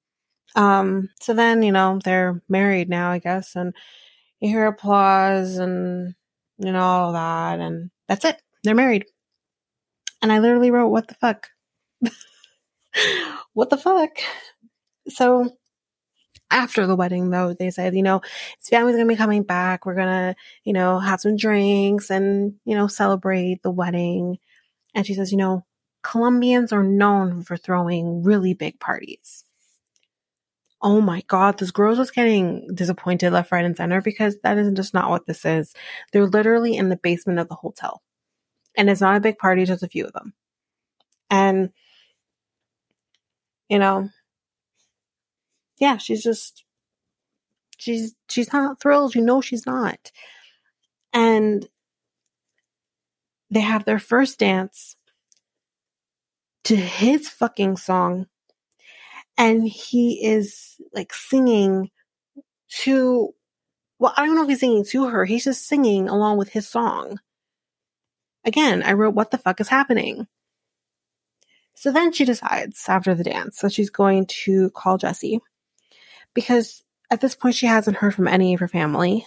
Um, 0.56 1.10
so 1.20 1.34
then, 1.34 1.62
you 1.62 1.72
know, 1.72 2.00
they're 2.04 2.42
married 2.48 2.88
now, 2.88 3.10
I 3.10 3.18
guess, 3.18 3.56
and 3.56 3.74
you 4.40 4.48
hear 4.48 4.66
applause 4.66 5.56
and, 5.56 6.14
you 6.58 6.72
know, 6.72 6.80
all 6.80 7.12
that, 7.12 7.60
and 7.60 7.90
that's 8.08 8.24
it. 8.24 8.40
They're 8.64 8.74
married. 8.74 9.06
And 10.22 10.32
I 10.32 10.38
literally 10.40 10.70
wrote, 10.70 10.88
what 10.88 11.08
the 11.08 11.14
fuck? 11.14 11.50
what 13.52 13.70
the 13.70 13.76
fuck? 13.76 14.10
So 15.08 15.56
after 16.50 16.86
the 16.86 16.96
wedding 16.96 17.30
though, 17.30 17.52
they 17.52 17.70
said, 17.70 17.94
you 17.94 18.02
know, 18.02 18.20
his 18.58 18.68
family's 18.68 18.96
gonna 18.96 19.08
be 19.08 19.16
coming 19.16 19.42
back. 19.42 19.86
We're 19.86 19.94
gonna, 19.94 20.34
you 20.64 20.72
know, 20.72 20.98
have 20.98 21.20
some 21.20 21.36
drinks 21.36 22.10
and, 22.10 22.54
you 22.64 22.74
know, 22.74 22.86
celebrate 22.86 23.62
the 23.62 23.70
wedding. 23.70 24.38
And 24.94 25.06
she 25.06 25.14
says, 25.14 25.30
you 25.30 25.38
know, 25.38 25.64
Colombians 26.02 26.72
are 26.72 26.82
known 26.82 27.42
for 27.42 27.56
throwing 27.56 28.22
really 28.22 28.54
big 28.54 28.80
parties. 28.80 29.44
Oh 30.80 31.00
my 31.00 31.22
God, 31.26 31.58
this 31.58 31.72
girl 31.72 31.96
was 31.96 32.10
getting 32.12 32.68
disappointed 32.74 33.32
left, 33.32 33.50
right, 33.50 33.64
and 33.64 33.76
center 33.76 34.00
because 34.00 34.36
that 34.42 34.58
is 34.58 34.72
just 34.74 34.94
not 34.94 35.10
what 35.10 35.26
this 35.26 35.44
is. 35.44 35.74
They're 36.12 36.26
literally 36.26 36.76
in 36.76 36.88
the 36.88 36.96
basement 36.96 37.40
of 37.40 37.48
the 37.48 37.56
hotel. 37.56 38.02
And 38.76 38.88
it's 38.88 39.00
not 39.00 39.16
a 39.16 39.20
big 39.20 39.38
party, 39.38 39.64
just 39.64 39.82
a 39.82 39.88
few 39.88 40.04
of 40.04 40.12
them. 40.12 40.34
And, 41.30 41.70
you 43.68 43.80
know, 43.80 44.08
yeah, 45.80 45.96
she's 45.96 46.22
just, 46.22 46.64
she's, 47.76 48.14
she's 48.28 48.52
not 48.52 48.80
thrilled. 48.80 49.16
You 49.16 49.22
know, 49.22 49.40
she's 49.40 49.66
not. 49.66 50.12
And 51.12 51.68
they 53.50 53.60
have 53.60 53.84
their 53.84 53.98
first 53.98 54.38
dance 54.38 54.94
to 56.64 56.76
his 56.76 57.28
fucking 57.28 57.78
song. 57.78 58.26
And 59.38 59.66
he 59.66 60.26
is 60.26 60.80
like 60.92 61.14
singing 61.14 61.90
to, 62.80 63.32
well, 63.98 64.12
I 64.16 64.26
don't 64.26 64.34
know 64.34 64.42
if 64.42 64.48
he's 64.48 64.60
singing 64.60 64.84
to 64.86 65.08
her. 65.08 65.24
He's 65.24 65.44
just 65.44 65.66
singing 65.66 66.08
along 66.08 66.38
with 66.38 66.50
his 66.50 66.68
song. 66.68 67.20
Again, 68.44 68.82
I 68.82 68.92
wrote, 68.92 69.14
what 69.14 69.30
the 69.30 69.38
fuck 69.38 69.60
is 69.60 69.68
happening? 69.68 70.26
So 71.74 71.92
then 71.92 72.12
she 72.12 72.24
decides 72.24 72.84
after 72.88 73.14
the 73.14 73.22
dance 73.22 73.60
that 73.60 73.72
she's 73.72 73.90
going 73.90 74.26
to 74.44 74.70
call 74.70 74.98
Jesse 74.98 75.38
because 76.34 76.82
at 77.08 77.20
this 77.20 77.36
point 77.36 77.54
she 77.54 77.66
hasn't 77.66 77.98
heard 77.98 78.14
from 78.14 78.26
any 78.26 78.54
of 78.54 78.60
her 78.60 78.68
family 78.68 79.24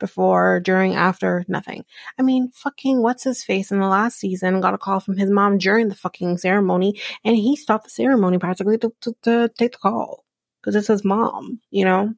before, 0.00 0.60
during, 0.60 0.94
after, 0.94 1.44
nothing. 1.46 1.84
I 2.18 2.22
mean, 2.22 2.50
fucking 2.52 3.00
what's 3.02 3.24
his 3.24 3.44
face 3.44 3.70
in 3.70 3.78
the 3.78 3.86
last 3.86 4.18
season 4.18 4.60
got 4.60 4.74
a 4.74 4.78
call 4.78 5.00
from 5.00 5.16
his 5.16 5.30
mom 5.30 5.58
during 5.58 5.88
the 5.88 5.94
fucking 5.94 6.38
ceremony 6.38 7.00
and 7.24 7.36
he 7.36 7.56
stopped 7.56 7.84
the 7.84 7.90
ceremony 7.90 8.38
practically 8.38 8.78
to, 8.78 8.92
to, 9.02 9.14
to 9.22 9.50
take 9.56 9.72
the 9.72 9.78
call 9.78 10.24
because 10.60 10.74
it's 10.74 10.88
his 10.88 11.04
mom, 11.04 11.60
you 11.70 11.84
know? 11.84 12.14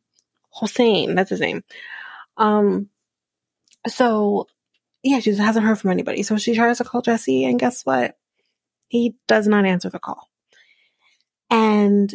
Hossein, 0.50 1.14
that's 1.14 1.30
his 1.30 1.40
name. 1.40 1.62
Um, 2.36 2.88
so 3.86 4.46
yeah, 5.02 5.18
she 5.18 5.30
just 5.30 5.42
hasn't 5.42 5.66
heard 5.66 5.78
from 5.78 5.90
anybody. 5.90 6.22
So 6.22 6.36
she 6.36 6.54
tries 6.54 6.78
to 6.78 6.84
call 6.84 7.02
Jesse 7.02 7.44
and 7.44 7.58
guess 7.58 7.84
what? 7.84 8.16
He 8.88 9.16
does 9.26 9.48
not 9.48 9.64
answer 9.64 9.90
the 9.90 9.98
call. 9.98 10.28
And 11.50 12.14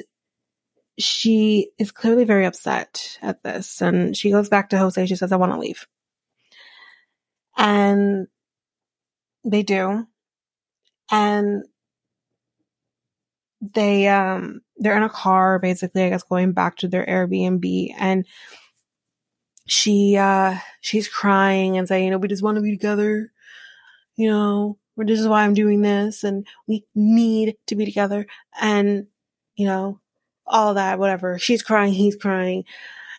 she 0.97 1.69
is 1.77 1.91
clearly 1.91 2.23
very 2.23 2.45
upset 2.45 3.19
at 3.21 3.43
this. 3.43 3.81
And 3.81 4.17
she 4.17 4.31
goes 4.31 4.49
back 4.49 4.69
to 4.69 4.77
Jose. 4.77 5.05
She 5.05 5.15
says, 5.15 5.31
I 5.31 5.37
want 5.37 5.51
to 5.53 5.59
leave. 5.59 5.85
And 7.57 8.27
they 9.43 9.63
do. 9.63 10.07
And 11.11 11.63
they, 13.61 14.07
um, 14.07 14.61
they're 14.77 14.97
in 14.97 15.03
a 15.03 15.09
car, 15.09 15.59
basically, 15.59 16.03
I 16.03 16.09
guess, 16.09 16.23
going 16.23 16.51
back 16.51 16.77
to 16.77 16.87
their 16.87 17.05
Airbnb. 17.05 17.93
And 17.97 18.25
she, 19.67 20.17
uh, 20.17 20.57
she's 20.81 21.07
crying 21.07 21.77
and 21.77 21.87
saying, 21.87 22.05
you 22.05 22.11
know, 22.11 22.17
we 22.17 22.27
just 22.27 22.43
want 22.43 22.55
to 22.55 22.61
be 22.61 22.71
together. 22.71 23.31
You 24.15 24.29
know, 24.29 24.77
this 24.97 25.19
is 25.19 25.27
why 25.27 25.43
I'm 25.43 25.53
doing 25.53 25.81
this. 25.81 26.23
And 26.23 26.47
we 26.67 26.85
need 26.95 27.55
to 27.67 27.75
be 27.75 27.85
together. 27.85 28.25
And, 28.59 29.07
you 29.55 29.67
know, 29.67 29.99
all 30.47 30.75
that, 30.75 30.99
whatever. 30.99 31.37
She's 31.37 31.61
crying, 31.61 31.93
he's 31.93 32.15
crying. 32.15 32.65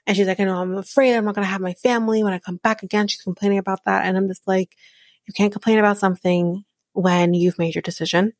And 0.07 0.17
she's 0.17 0.27
like, 0.27 0.41
I 0.41 0.45
know 0.45 0.57
I'm 0.57 0.77
afraid 0.77 1.15
I'm 1.15 1.27
not 1.27 1.35
going 1.35 1.45
to 1.45 1.51
have 1.51 1.61
my 1.61 1.75
family 1.75 2.25
when 2.25 2.33
I 2.33 2.39
come 2.39 2.57
back 2.57 2.83
again. 2.83 3.09
She's 3.09 3.23
complaining 3.23 3.59
about 3.59 3.85
that. 3.85 4.07
And 4.07 4.17
I'm 4.17 4.27
just 4.27 4.49
like, 4.49 4.75
you 5.27 5.35
can't 5.35 5.53
complain 5.53 5.79
about 5.79 5.99
something 5.99 6.65
when 6.93 7.35
you've 7.35 7.59
made 7.59 7.75
your 7.75 7.83
decision 7.83 8.33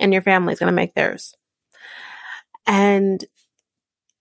and 0.00 0.12
your 0.12 0.22
family's 0.22 0.58
going 0.58 0.72
to 0.72 0.76
make 0.76 0.94
theirs. 0.94 1.34
And 2.66 3.22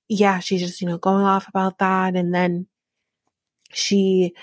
yeah, 0.09 0.39
she's 0.39 0.61
just, 0.61 0.81
you 0.81 0.87
know, 0.87 0.97
going 0.97 1.23
off 1.23 1.47
about 1.47 1.79
that. 1.79 2.17
And 2.17 2.35
then 2.35 2.67
she, 3.71 4.35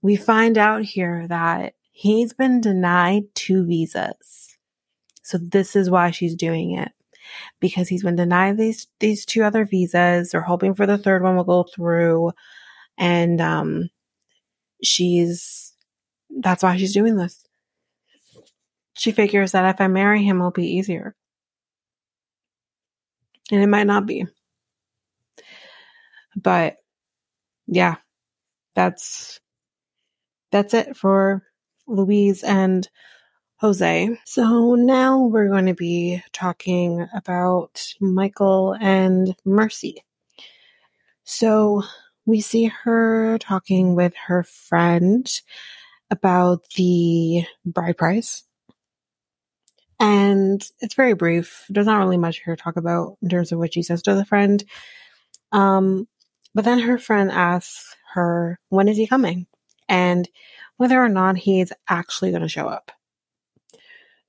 we 0.00 0.14
find 0.14 0.56
out 0.56 0.82
here 0.82 1.26
that 1.26 1.74
he's 1.90 2.32
been 2.32 2.60
denied 2.60 3.24
two 3.34 3.66
visas. 3.66 4.56
So 5.24 5.38
this 5.38 5.74
is 5.74 5.90
why 5.90 6.12
she's 6.12 6.36
doing 6.36 6.78
it 6.78 6.92
because 7.60 7.88
he's 7.88 8.02
been 8.02 8.16
denied 8.16 8.56
these 8.58 8.86
these 9.00 9.24
two 9.24 9.42
other 9.44 9.64
visas. 9.64 10.30
They're 10.30 10.40
hoping 10.42 10.74
for 10.74 10.86
the 10.86 10.98
third 10.98 11.22
one 11.22 11.36
will 11.36 11.44
go 11.44 11.64
through, 11.64 12.32
and 12.98 13.40
um, 13.40 13.90
she's 14.82 15.74
that's 16.40 16.62
why 16.62 16.76
she's 16.76 16.94
doing 16.94 17.16
this. 17.16 17.44
She 18.94 19.12
figures 19.12 19.52
that 19.52 19.74
if 19.74 19.80
I 19.80 19.88
marry 19.88 20.22
him, 20.22 20.38
it'll 20.38 20.50
be 20.50 20.66
easier, 20.76 21.14
and 23.50 23.62
it 23.62 23.68
might 23.68 23.86
not 23.86 24.06
be. 24.06 24.26
But 26.36 26.76
yeah, 27.66 27.96
that's 28.74 29.40
that's 30.50 30.74
it 30.74 30.96
for 30.96 31.42
Louise 31.86 32.44
and 32.44 32.88
Jose. 33.62 34.18
So 34.24 34.74
now 34.74 35.20
we're 35.20 35.48
going 35.48 35.66
to 35.66 35.74
be 35.74 36.20
talking 36.32 37.06
about 37.14 37.94
Michael 38.00 38.76
and 38.80 39.36
Mercy. 39.44 40.02
So 41.22 41.84
we 42.26 42.40
see 42.40 42.72
her 42.82 43.38
talking 43.38 43.94
with 43.94 44.14
her 44.26 44.42
friend 44.42 45.30
about 46.10 46.64
the 46.74 47.44
bride 47.64 47.96
price. 47.96 48.42
And 50.00 50.60
it's 50.80 50.94
very 50.94 51.14
brief. 51.14 51.64
There's 51.68 51.86
not 51.86 52.00
really 52.00 52.18
much 52.18 52.42
here 52.44 52.56
to 52.56 52.60
talk 52.60 52.76
about 52.76 53.16
in 53.22 53.28
terms 53.28 53.52
of 53.52 53.60
what 53.60 53.74
she 53.74 53.84
says 53.84 54.02
to 54.02 54.16
the 54.16 54.24
friend. 54.24 54.64
Um, 55.52 56.08
but 56.52 56.64
then 56.64 56.80
her 56.80 56.98
friend 56.98 57.30
asks 57.30 57.94
her, 58.14 58.58
when 58.70 58.88
is 58.88 58.96
he 58.96 59.06
coming? 59.06 59.46
And 59.88 60.28
whether 60.78 61.00
or 61.00 61.08
not 61.08 61.36
he's 61.36 61.72
actually 61.88 62.30
going 62.30 62.42
to 62.42 62.48
show 62.48 62.66
up. 62.66 62.90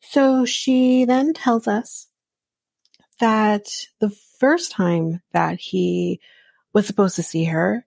So 0.10 0.46
she 0.46 1.06
then 1.06 1.34
tells 1.34 1.68
us 1.68 2.08
that 3.20 3.66
the 4.00 4.12
first 4.40 4.72
time 4.72 5.22
that 5.32 5.60
he 5.60 6.20
was 6.74 6.86
supposed 6.86 7.16
to 7.16 7.24
see 7.24 7.46
her, 7.46 7.86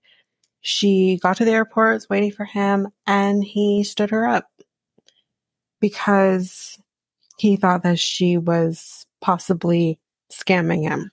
she 0.61 1.18
got 1.23 1.37
to 1.37 1.44
the 1.44 1.52
airport, 1.52 1.94
was 1.94 2.08
waiting 2.08 2.32
for 2.32 2.44
him, 2.44 2.88
and 3.06 3.44
he 3.44 3.85
stood 3.85 4.11
her 4.11 4.26
up 4.26 4.49
because 5.80 6.78
he 7.38 7.56
thought 7.56 7.82
that 7.82 7.99
she 7.99 8.38
was 8.38 9.06
possibly 9.20 10.00
scamming 10.32 10.82
him. 10.82 11.11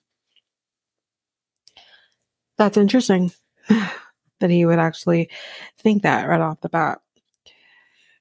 That's 2.56 2.76
interesting 2.76 3.30
that 3.68 4.50
he 4.50 4.64
would 4.64 4.78
actually 4.78 5.28
think 5.78 6.02
that 6.02 6.28
right 6.28 6.40
off 6.40 6.60
the 6.60 6.68
bat. 6.68 7.00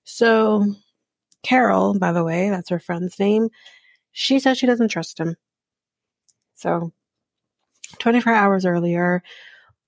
So 0.04 0.76
Carol, 1.44 1.98
by 1.98 2.12
the 2.12 2.24
way, 2.24 2.50
that's 2.50 2.70
her 2.70 2.80
friend's 2.80 3.20
name, 3.20 3.50
she 4.12 4.40
says 4.40 4.58
she 4.58 4.68
doesn't 4.68 4.90
trust 4.90 5.20
him. 5.20 5.36
So, 6.56 6.92
24 8.00 8.34
hours 8.34 8.66
earlier, 8.66 9.24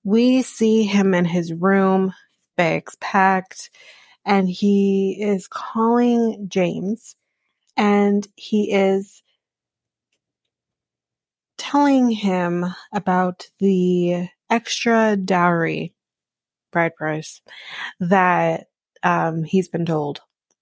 we 0.04 0.42
see 0.42 0.84
him 0.84 1.14
in 1.14 1.24
his 1.24 1.52
room, 1.52 2.12
bags 2.56 2.96
packed, 3.00 3.70
and 4.24 4.48
he 4.48 5.16
is 5.20 5.48
calling 5.48 6.46
James 6.48 7.16
and 7.76 8.26
he 8.36 8.72
is 8.72 9.22
telling 11.58 12.10
him 12.10 12.64
about 12.92 13.48
the 13.58 14.28
extra 14.50 15.16
dowry 15.16 15.94
bride 16.72 16.94
price 16.96 17.40
that 18.00 18.66
um, 19.02 19.42
he's 19.44 19.68
been 19.68 19.86
told 19.86 20.20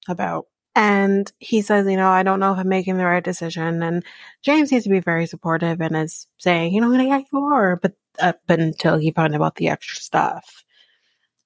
about. 0.08 0.46
And 0.74 1.30
he 1.38 1.62
says, 1.62 1.86
you 1.86 1.96
know, 1.96 2.10
I 2.10 2.22
don't 2.24 2.40
know 2.40 2.52
if 2.52 2.58
I'm 2.58 2.68
making 2.68 2.96
the 2.96 3.04
right 3.04 3.22
decision. 3.22 3.82
And 3.82 4.04
James 4.42 4.70
seems 4.70 4.84
to 4.84 4.90
be 4.90 5.00
very 5.00 5.26
supportive 5.26 5.80
and 5.80 5.96
is 5.96 6.26
saying, 6.38 6.74
you 6.74 6.80
know, 6.80 6.92
yeah, 6.92 7.20
you 7.32 7.44
are, 7.44 7.76
but 7.76 7.94
up 8.20 8.40
until 8.48 8.98
he 8.98 9.12
found 9.12 9.34
out 9.34 9.36
about 9.36 9.56
the 9.56 9.68
extra 9.68 9.96
stuff. 9.96 10.64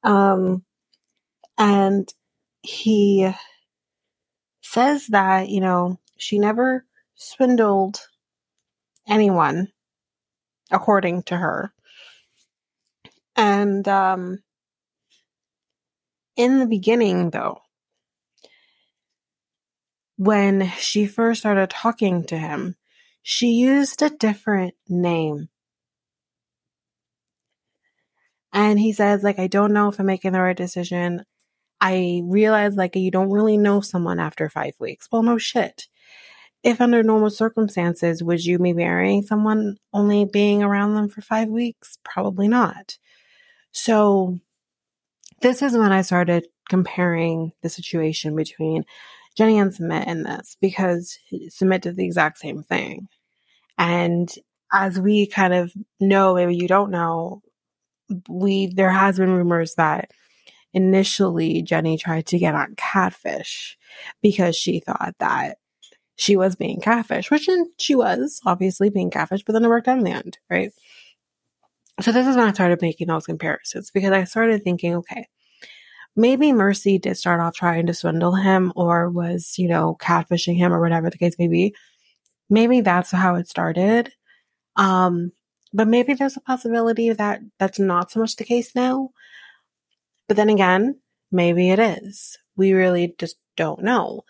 Um, 0.02 0.64
and 1.58 2.12
he 2.62 3.30
says 4.62 5.06
that, 5.08 5.48
you 5.48 5.60
know, 5.60 5.98
she 6.16 6.38
never 6.38 6.84
swindled 7.14 8.00
anyone, 9.06 9.68
according 10.70 11.24
to 11.24 11.36
her. 11.36 11.72
And 13.36 13.86
um, 13.88 14.40
in 16.36 16.58
the 16.58 16.66
beginning, 16.66 17.30
though, 17.30 17.60
when 20.18 20.68
she 20.78 21.06
first 21.06 21.40
started 21.40 21.70
talking 21.70 22.24
to 22.24 22.36
him, 22.36 22.74
she 23.22 23.46
used 23.52 24.02
a 24.02 24.10
different 24.10 24.74
name. 24.88 25.48
And 28.52 28.80
he 28.80 28.92
says, 28.92 29.22
like, 29.22 29.38
I 29.38 29.46
don't 29.46 29.72
know 29.72 29.88
if 29.88 30.00
I'm 30.00 30.06
making 30.06 30.32
the 30.32 30.40
right 30.40 30.56
decision. 30.56 31.24
I 31.80 32.22
realize, 32.24 32.74
like, 32.74 32.96
you 32.96 33.12
don't 33.12 33.30
really 33.30 33.56
know 33.56 33.80
someone 33.80 34.18
after 34.18 34.48
five 34.48 34.72
weeks. 34.80 35.08
Well, 35.12 35.22
no 35.22 35.38
shit. 35.38 35.86
If 36.64 36.80
under 36.80 37.04
normal 37.04 37.30
circumstances, 37.30 38.20
would 38.20 38.44
you 38.44 38.58
be 38.58 38.72
marrying 38.72 39.22
someone 39.22 39.76
only 39.92 40.24
being 40.24 40.64
around 40.64 40.94
them 40.94 41.08
for 41.08 41.20
five 41.20 41.48
weeks? 41.48 41.98
Probably 42.02 42.48
not. 42.48 42.98
So, 43.70 44.40
this 45.40 45.62
is 45.62 45.76
when 45.76 45.92
I 45.92 46.02
started 46.02 46.48
comparing 46.68 47.52
the 47.62 47.68
situation 47.68 48.34
between 48.34 48.84
Jenny 49.38 49.58
and 49.58 49.72
Sumit 49.72 50.08
in 50.08 50.24
this 50.24 50.56
because 50.60 51.16
Sumit 51.32 51.82
did 51.82 51.96
the 51.96 52.04
exact 52.04 52.38
same 52.38 52.64
thing. 52.64 53.06
And 53.78 54.28
as 54.72 54.98
we 54.98 55.28
kind 55.28 55.54
of 55.54 55.72
know, 56.00 56.34
maybe 56.34 56.56
you 56.56 56.66
don't 56.66 56.90
know, 56.90 57.42
we 58.28 58.66
there 58.66 58.90
has 58.90 59.18
been 59.18 59.30
rumors 59.30 59.76
that 59.76 60.10
initially 60.74 61.62
Jenny 61.62 61.96
tried 61.96 62.26
to 62.26 62.38
get 62.38 62.56
on 62.56 62.74
catfish 62.76 63.78
because 64.22 64.56
she 64.56 64.80
thought 64.80 65.14
that 65.20 65.58
she 66.16 66.36
was 66.36 66.56
being 66.56 66.80
catfish, 66.80 67.30
which 67.30 67.48
she 67.78 67.94
was 67.94 68.40
obviously 68.44 68.90
being 68.90 69.10
catfish, 69.10 69.44
but 69.44 69.52
then 69.52 69.64
it 69.64 69.68
worked 69.68 69.86
out 69.86 69.98
in 69.98 70.04
the 70.04 70.10
end, 70.10 70.36
right? 70.50 70.72
So 72.00 72.10
this 72.10 72.26
is 72.26 72.34
when 72.34 72.48
I 72.48 72.52
started 72.52 72.82
making 72.82 73.06
those 73.06 73.26
comparisons 73.26 73.92
because 73.92 74.10
I 74.10 74.24
started 74.24 74.64
thinking, 74.64 74.96
okay, 74.96 75.28
maybe 76.18 76.52
Mercy 76.52 76.98
did 76.98 77.16
start 77.16 77.40
off 77.40 77.54
trying 77.54 77.86
to 77.86 77.94
swindle 77.94 78.34
him 78.34 78.72
or 78.74 79.08
was, 79.08 79.54
you 79.56 79.68
know, 79.68 79.96
catfishing 80.00 80.56
him 80.56 80.74
or 80.74 80.80
whatever 80.80 81.08
the 81.08 81.16
case 81.16 81.38
may 81.38 81.46
be. 81.46 81.74
Maybe 82.50 82.80
that's 82.80 83.12
how 83.12 83.36
it 83.36 83.48
started. 83.48 84.12
Um, 84.74 85.30
but 85.72 85.86
maybe 85.86 86.14
there's 86.14 86.36
a 86.36 86.40
possibility 86.40 87.12
that 87.12 87.40
that's 87.58 87.78
not 87.78 88.10
so 88.10 88.18
much 88.18 88.34
the 88.34 88.44
case 88.44 88.74
now. 88.74 89.10
But 90.26 90.36
then 90.36 90.48
again, 90.48 90.98
maybe 91.30 91.70
it 91.70 91.78
is. 91.78 92.36
We 92.56 92.72
really 92.72 93.14
just 93.16 93.36
don't 93.56 93.84
know. 93.84 94.24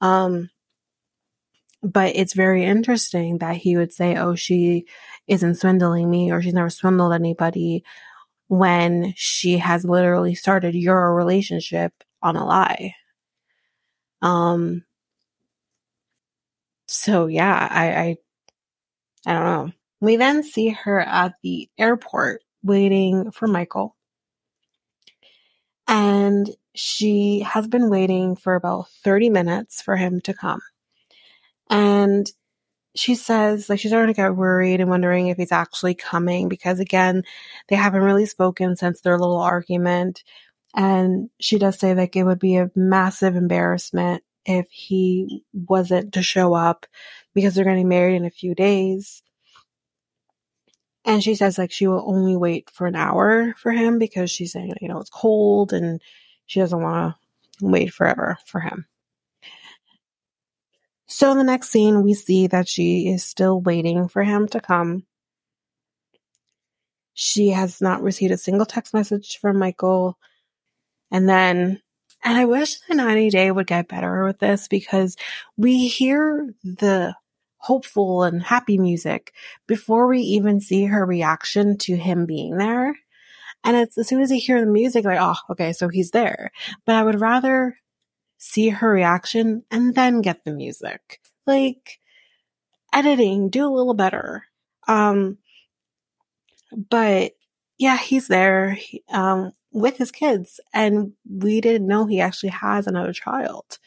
Um, 0.00 0.48
but 1.82 2.16
it's 2.16 2.32
very 2.32 2.64
interesting 2.64 3.38
that 3.38 3.56
he 3.56 3.76
would 3.76 3.92
say, 3.92 4.16
Oh, 4.16 4.34
she 4.34 4.86
isn't 5.26 5.56
swindling 5.56 6.08
me 6.10 6.32
or 6.32 6.40
she's 6.40 6.54
never 6.54 6.70
swindled 6.70 7.12
anybody 7.12 7.84
when 8.48 9.14
she 9.16 9.58
has 9.58 9.84
literally 9.84 10.34
started 10.34 10.74
your 10.74 11.14
relationship 11.14 11.92
on 12.22 12.36
a 12.36 12.44
lie. 12.44 12.94
Um, 14.22 14.84
so 16.86 17.26
yeah, 17.26 17.68
I, 17.70 17.92
I, 17.92 18.16
I 19.26 19.32
don't 19.32 19.44
know. 19.44 19.72
We 20.00 20.16
then 20.16 20.42
see 20.42 20.70
her 20.70 21.00
at 21.00 21.34
the 21.42 21.68
airport 21.78 22.42
waiting 22.62 23.30
for 23.30 23.46
Michael. 23.46 23.96
And 25.86 26.48
she 26.74 27.40
has 27.40 27.66
been 27.66 27.90
waiting 27.90 28.36
for 28.36 28.54
about 28.54 28.88
30 29.04 29.30
minutes 29.30 29.82
for 29.82 29.96
him 29.96 30.20
to 30.22 30.34
come. 30.34 30.60
And 31.70 32.30
she 32.98 33.14
says 33.14 33.68
like 33.68 33.80
she's 33.80 33.90
starting 33.90 34.12
to 34.12 34.16
get 34.16 34.36
worried 34.36 34.80
and 34.80 34.90
wondering 34.90 35.28
if 35.28 35.36
he's 35.36 35.52
actually 35.52 35.94
coming 35.94 36.48
because 36.48 36.80
again 36.80 37.22
they 37.68 37.76
haven't 37.76 38.02
really 38.02 38.26
spoken 38.26 38.76
since 38.76 39.00
their 39.00 39.18
little 39.18 39.40
argument. 39.40 40.24
And 40.74 41.30
she 41.40 41.58
does 41.58 41.78
say 41.78 41.94
like 41.94 42.16
it 42.16 42.24
would 42.24 42.38
be 42.38 42.56
a 42.56 42.70
massive 42.74 43.36
embarrassment 43.36 44.22
if 44.44 44.66
he 44.70 45.44
wasn't 45.52 46.14
to 46.14 46.22
show 46.22 46.54
up 46.54 46.86
because 47.34 47.54
they're 47.54 47.64
getting 47.64 47.88
married 47.88 48.16
in 48.16 48.24
a 48.24 48.30
few 48.30 48.54
days. 48.54 49.22
And 51.04 51.22
she 51.22 51.34
says 51.34 51.58
like 51.58 51.72
she 51.72 51.86
will 51.86 52.04
only 52.06 52.36
wait 52.36 52.70
for 52.70 52.86
an 52.86 52.96
hour 52.96 53.54
for 53.58 53.72
him 53.72 53.98
because 53.98 54.30
she's 54.30 54.52
saying 54.52 54.74
you 54.80 54.88
know 54.88 55.00
it's 55.00 55.10
cold 55.10 55.72
and 55.72 56.02
she 56.46 56.60
doesn't 56.60 56.82
want 56.82 57.14
to 57.60 57.66
wait 57.66 57.92
forever 57.92 58.38
for 58.46 58.60
him 58.60 58.86
so 61.08 61.32
in 61.32 61.38
the 61.38 61.44
next 61.44 61.70
scene, 61.70 62.02
we 62.02 62.12
see 62.12 62.46
that 62.48 62.68
she 62.68 63.08
is 63.08 63.24
still 63.24 63.60
waiting 63.60 64.08
for 64.08 64.22
him 64.22 64.46
to 64.48 64.60
come. 64.60 65.04
She 67.14 67.48
has 67.48 67.80
not 67.80 68.02
received 68.02 68.32
a 68.32 68.36
single 68.36 68.66
text 68.66 68.92
message 68.92 69.38
from 69.38 69.58
Michael. 69.58 70.18
And 71.10 71.26
then, 71.26 71.80
and 72.22 72.36
I 72.36 72.44
wish 72.44 72.78
the 72.80 72.94
90 72.94 73.30
day 73.30 73.50
would 73.50 73.66
get 73.66 73.88
better 73.88 74.24
with 74.26 74.38
this 74.38 74.68
because 74.68 75.16
we 75.56 75.88
hear 75.88 76.54
the 76.62 77.14
hopeful 77.56 78.22
and 78.22 78.42
happy 78.42 78.76
music 78.76 79.32
before 79.66 80.06
we 80.08 80.20
even 80.20 80.60
see 80.60 80.84
her 80.84 81.04
reaction 81.04 81.78
to 81.78 81.96
him 81.96 82.26
being 82.26 82.58
there. 82.58 82.94
And 83.64 83.76
it's 83.76 83.96
as 83.96 84.08
soon 84.08 84.20
as 84.20 84.30
you 84.30 84.38
hear 84.38 84.60
the 84.60 84.70
music, 84.70 85.06
like, 85.06 85.18
oh, 85.20 85.36
okay, 85.50 85.72
so 85.72 85.88
he's 85.88 86.10
there. 86.10 86.52
But 86.84 86.96
I 86.96 87.02
would 87.02 87.20
rather 87.20 87.78
see 88.38 88.70
her 88.70 88.90
reaction, 88.90 89.64
and 89.70 89.94
then 89.94 90.22
get 90.22 90.44
the 90.44 90.52
music. 90.52 91.20
Like, 91.46 91.98
editing, 92.92 93.50
do 93.50 93.66
a 93.66 93.74
little 93.74 93.94
better. 93.94 94.44
Um, 94.86 95.38
but 96.90 97.32
yeah, 97.78 97.98
he's 97.98 98.28
there, 98.28 98.78
um, 99.10 99.52
with 99.72 99.98
his 99.98 100.10
kids, 100.10 100.60
and 100.72 101.12
we 101.28 101.60
didn't 101.60 101.86
know 101.86 102.06
he 102.06 102.20
actually 102.20 102.50
has 102.50 102.86
another 102.86 103.12
child. 103.12 103.78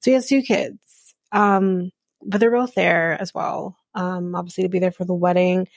So 0.00 0.10
he 0.10 0.14
has 0.14 0.28
two 0.28 0.42
kids. 0.42 1.14
Um, 1.32 1.90
but 2.24 2.38
they're 2.40 2.50
both 2.50 2.74
there 2.74 3.20
as 3.20 3.34
well. 3.34 3.76
Um, 3.94 4.34
obviously 4.34 4.64
to 4.64 4.68
be 4.68 4.78
there 4.78 4.92
for 4.92 5.04
the 5.04 5.14
wedding. 5.14 5.68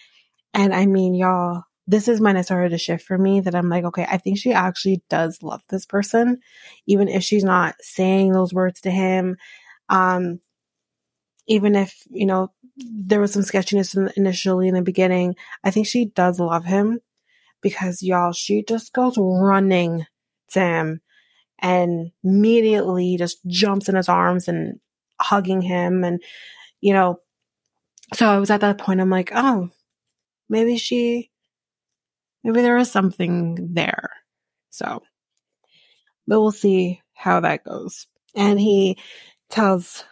And 0.53 0.73
I 0.73 0.85
mean, 0.85 1.15
y'all, 1.15 1.63
this 1.91 2.07
is 2.07 2.21
when 2.21 2.37
it 2.37 2.43
started 2.45 2.69
to 2.69 2.77
shift 2.77 3.05
for 3.05 3.17
me 3.17 3.41
that 3.41 3.53
I'm 3.53 3.67
like, 3.67 3.83
okay, 3.83 4.07
I 4.09 4.17
think 4.17 4.37
she 4.37 4.53
actually 4.53 5.03
does 5.09 5.43
love 5.43 5.61
this 5.67 5.85
person, 5.85 6.39
even 6.87 7.09
if 7.09 7.21
she's 7.21 7.43
not 7.43 7.75
saying 7.81 8.31
those 8.31 8.53
words 8.53 8.79
to 8.81 8.91
him. 8.91 9.35
Um, 9.89 10.39
even 11.47 11.75
if, 11.75 12.01
you 12.09 12.25
know, 12.25 12.53
there 12.77 13.19
was 13.19 13.33
some 13.33 13.43
sketchiness 13.43 13.93
in, 13.93 14.09
initially 14.15 14.69
in 14.69 14.73
the 14.73 14.81
beginning, 14.81 15.35
I 15.65 15.71
think 15.71 15.85
she 15.85 16.05
does 16.05 16.39
love 16.39 16.63
him 16.63 17.01
because 17.59 18.01
y'all, 18.01 18.31
she 18.31 18.63
just 18.63 18.93
goes 18.93 19.17
running 19.17 20.05
to 20.51 20.61
him 20.61 21.01
and 21.59 22.11
immediately 22.23 23.17
just 23.17 23.45
jumps 23.47 23.89
in 23.89 23.95
his 23.95 24.07
arms 24.07 24.47
and 24.47 24.79
hugging 25.19 25.61
him. 25.61 26.05
And, 26.05 26.23
you 26.79 26.93
know, 26.93 27.19
so 28.13 28.29
I 28.29 28.37
was 28.37 28.49
at 28.49 28.61
that 28.61 28.77
point, 28.77 29.01
I'm 29.01 29.09
like, 29.09 29.31
oh, 29.35 29.71
maybe 30.47 30.77
she 30.77 31.31
maybe 32.43 32.61
there 32.61 32.77
is 32.77 32.91
something 32.91 33.73
there. 33.73 34.11
So, 34.69 35.03
but 36.27 36.39
we'll 36.39 36.51
see 36.51 37.01
how 37.13 37.41
that 37.41 37.63
goes. 37.63 38.07
And 38.35 38.59
he 38.59 38.97
tells 39.49 40.03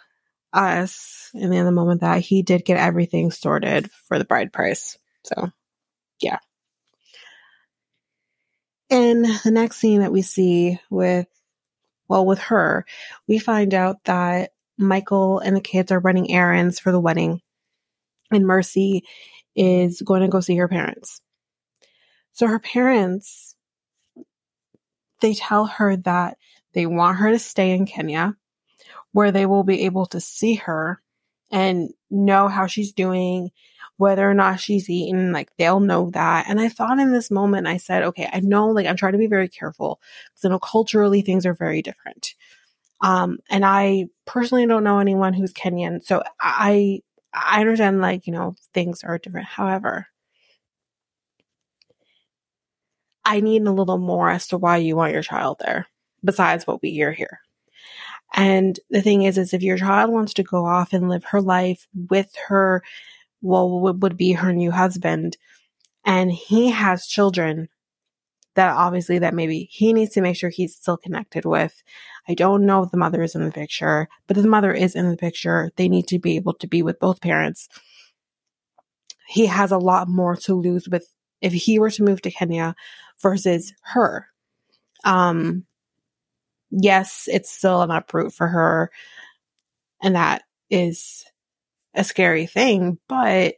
us 0.51 1.29
in 1.33 1.49
the 1.49 1.71
moment 1.71 2.01
that 2.01 2.21
he 2.21 2.41
did 2.41 2.65
get 2.65 2.77
everything 2.77 3.31
sorted 3.31 3.89
for 4.07 4.17
the 4.17 4.25
bride 4.25 4.51
price. 4.51 4.97
So, 5.23 5.49
yeah. 6.19 6.39
In 8.89 9.21
the 9.21 9.51
next 9.51 9.77
scene 9.77 10.01
that 10.01 10.11
we 10.11 10.23
see 10.23 10.79
with, 10.89 11.27
well, 12.07 12.25
with 12.25 12.39
her, 12.39 12.85
we 13.27 13.37
find 13.37 13.73
out 13.73 14.03
that 14.05 14.51
Michael 14.79 15.39
and 15.39 15.55
the 15.55 15.61
kids 15.61 15.91
are 15.91 15.99
running 15.99 16.31
errands 16.31 16.79
for 16.79 16.91
the 16.91 16.99
wedding, 16.99 17.41
and 18.31 18.47
Mercy 18.47 19.03
is 19.55 20.01
going 20.01 20.21
to 20.21 20.27
go 20.27 20.39
see 20.39 20.55
her 20.55 20.67
parents. 20.67 21.21
So 22.39 22.47
her 22.47 22.59
parents, 22.59 23.53
they 25.19 25.33
tell 25.33 25.65
her 25.65 25.97
that 25.97 26.37
they 26.71 26.85
want 26.85 27.17
her 27.17 27.31
to 27.31 27.37
stay 27.37 27.71
in 27.71 27.85
Kenya 27.85 28.37
where 29.11 29.33
they 29.33 29.45
will 29.45 29.65
be 29.65 29.83
able 29.83 30.05
to 30.05 30.21
see 30.21 30.55
her 30.55 31.01
and 31.51 31.89
know 32.09 32.47
how 32.47 32.65
she's 32.65 32.93
doing, 32.93 33.51
whether 33.97 34.25
or 34.25 34.33
not 34.33 34.61
she's 34.61 34.89
eaten, 34.89 35.33
like 35.33 35.49
they'll 35.57 35.81
know 35.81 36.11
that. 36.11 36.45
And 36.47 36.61
I 36.61 36.69
thought 36.69 36.99
in 36.99 37.11
this 37.11 37.29
moment, 37.29 37.67
I 37.67 37.75
said, 37.75 38.03
okay, 38.03 38.29
I 38.31 38.39
know, 38.39 38.69
like 38.69 38.87
I'm 38.87 38.95
trying 38.95 39.11
to 39.11 39.19
be 39.19 39.27
very 39.27 39.49
careful 39.49 39.99
because 40.31 40.45
I 40.45 40.47
know 40.47 40.59
culturally 40.59 41.21
things 41.21 41.45
are 41.45 41.53
very 41.53 41.81
different. 41.81 42.35
Um, 43.01 43.39
and 43.49 43.65
I 43.65 44.05
personally 44.23 44.65
don't 44.65 44.85
know 44.85 44.99
anyone 44.99 45.33
who's 45.33 45.51
Kenyan. 45.51 46.01
So 46.05 46.23
I, 46.39 47.01
I 47.33 47.59
understand 47.59 47.99
like, 47.99 48.27
you 48.27 48.31
know, 48.31 48.55
things 48.73 49.03
are 49.03 49.17
different. 49.17 49.47
However, 49.47 50.07
I 53.25 53.41
need 53.41 53.63
a 53.67 53.71
little 53.71 53.97
more 53.97 54.29
as 54.29 54.47
to 54.47 54.57
why 54.57 54.77
you 54.77 54.95
want 54.95 55.13
your 55.13 55.21
child 55.21 55.57
there, 55.59 55.87
besides 56.23 56.65
what 56.65 56.81
we 56.81 56.91
hear 56.91 57.11
here. 57.11 57.41
And 58.33 58.79
the 58.89 59.01
thing 59.01 59.23
is, 59.23 59.37
is 59.37 59.53
if 59.53 59.61
your 59.61 59.77
child 59.77 60.11
wants 60.11 60.33
to 60.35 60.43
go 60.43 60.65
off 60.65 60.93
and 60.93 61.09
live 61.09 61.23
her 61.25 61.41
life 61.41 61.87
with 61.93 62.33
her, 62.47 62.83
well, 63.41 63.79
would 63.81 64.17
be 64.17 64.33
her 64.33 64.53
new 64.53 64.71
husband, 64.71 65.37
and 66.05 66.31
he 66.31 66.69
has 66.69 67.07
children 67.07 67.69
that 68.55 68.75
obviously 68.75 69.19
that 69.19 69.33
maybe 69.33 69.69
he 69.71 69.93
needs 69.93 70.11
to 70.11 70.21
make 70.21 70.35
sure 70.35 70.49
he's 70.49 70.75
still 70.75 70.97
connected 70.97 71.45
with. 71.45 71.81
I 72.27 72.33
don't 72.33 72.65
know 72.65 72.83
if 72.83 72.91
the 72.91 72.97
mother 72.97 73.21
is 73.23 73.35
in 73.35 73.45
the 73.45 73.51
picture, 73.51 74.09
but 74.27 74.37
if 74.37 74.43
the 74.43 74.49
mother 74.49 74.73
is 74.73 74.95
in 74.95 75.09
the 75.09 75.17
picture, 75.17 75.71
they 75.77 75.87
need 75.87 76.07
to 76.07 76.19
be 76.19 76.35
able 76.35 76.53
to 76.55 76.67
be 76.67 76.81
with 76.81 76.99
both 76.99 77.21
parents. 77.21 77.69
He 79.27 79.45
has 79.45 79.71
a 79.71 79.77
lot 79.77 80.09
more 80.09 80.35
to 80.37 80.55
lose 80.55 80.89
with 80.89 81.07
if 81.41 81.53
he 81.53 81.79
were 81.79 81.91
to 81.91 82.03
move 82.03 82.21
to 82.23 82.31
Kenya 82.31 82.75
versus 83.21 83.73
her. 83.83 84.27
Um, 85.03 85.65
yes, 86.71 87.27
it's 87.31 87.51
still 87.51 87.81
an 87.81 87.91
uproot 87.91 88.33
for 88.33 88.47
her. 88.47 88.91
And 90.01 90.15
that 90.15 90.43
is 90.69 91.25
a 91.93 92.03
scary 92.03 92.45
thing, 92.45 92.97
but 93.07 93.55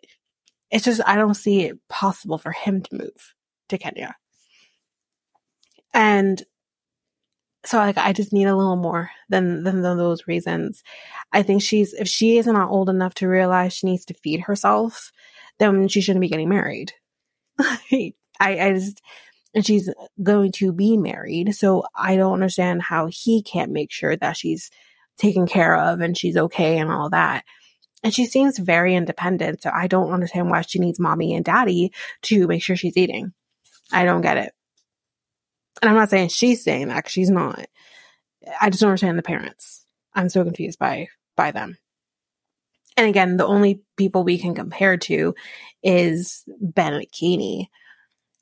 it's 0.72 0.86
just, 0.86 1.02
I 1.06 1.16
don't 1.16 1.36
see 1.36 1.64
it 1.64 1.78
possible 1.90 2.38
for 2.38 2.52
him 2.52 2.82
to 2.82 2.96
move 2.96 3.36
to 3.70 3.78
Kenya. 3.78 4.16
And 5.94 6.42
so 7.66 7.78
like 7.78 7.98
I 7.98 8.14
just 8.14 8.34
need 8.34 8.46
a 8.46 8.56
little 8.56 8.76
more 8.76 9.12
than, 9.30 9.64
than 9.64 9.82
than 9.82 9.98
those 9.98 10.28
reasons. 10.28 10.84
I 11.32 11.44
think 11.44 11.62
she's 11.62 11.94
if 11.94 12.08
she 12.08 12.38
is 12.38 12.48
not 12.48 12.70
old 12.70 12.90
enough 12.90 13.14
to 13.16 13.28
realize 13.28 13.74
she 13.74 13.88
needs 13.88 14.06
to 14.06 14.14
feed 14.16 14.42
herself, 14.42 15.12
then 15.60 15.88
she 15.88 16.02
shouldn't 16.02 16.22
be 16.22 16.30
getting 16.30 16.50
married. 16.50 16.94
I 17.60 18.14
I 18.40 18.74
just 18.74 19.02
and 19.54 19.66
she's 19.66 19.90
going 20.22 20.52
to 20.54 20.72
be 20.72 20.98
married, 20.98 21.56
so 21.56 21.84
I 21.96 22.16
don't 22.16 22.34
understand 22.34 22.82
how 22.82 23.08
he 23.08 23.42
can't 23.42 23.72
make 23.72 23.92
sure 23.92 24.16
that 24.16 24.38
she's 24.38 24.72
taken 25.18 25.46
care 25.46 25.76
of 25.76 26.00
and 26.00 26.18
she's 26.18 26.38
okay 26.38 26.78
and 26.78 26.92
all 26.92 27.10
that. 27.10 27.44
And 28.04 28.14
she 28.14 28.26
seems 28.26 28.58
very 28.58 28.96
independent, 28.96 29.62
so 29.62 29.70
I 29.74 29.88
don't 29.88 30.12
understand 30.12 30.50
why 30.50 30.62
she 30.62 30.80
needs 30.80 31.00
mommy 31.00 31.36
and 31.36 31.46
daddy 31.46 31.92
to 32.24 32.48
make 32.48 32.64
sure 32.64 32.76
she's 32.76 32.98
eating. 32.98 33.34
I 33.92 34.06
don't 34.06 34.22
get 34.22 34.38
it. 34.38 34.54
And 35.82 35.90
I'm 35.90 35.98
not 35.98 36.10
saying 36.10 36.30
she's 36.30 36.64
saying 36.64 36.88
that 36.88 37.10
she's 37.10 37.30
not. 37.30 37.66
I 38.60 38.70
just 38.70 38.82
don't 38.82 38.90
understand 38.90 39.18
the 39.18 39.24
parents. 39.24 39.86
I'm 40.14 40.30
so 40.30 40.44
confused 40.44 40.80
by 40.80 41.08
by 41.36 41.52
them. 41.52 41.78
And 42.98 43.08
again, 43.08 43.38
the 43.38 43.46
only 43.46 43.82
people 43.98 44.24
we 44.24 44.38
can 44.38 44.54
compare 44.54 44.98
to 44.98 45.34
is 45.84 46.44
Ben 46.60 46.94
and 46.94 47.12
Kini. 47.12 47.70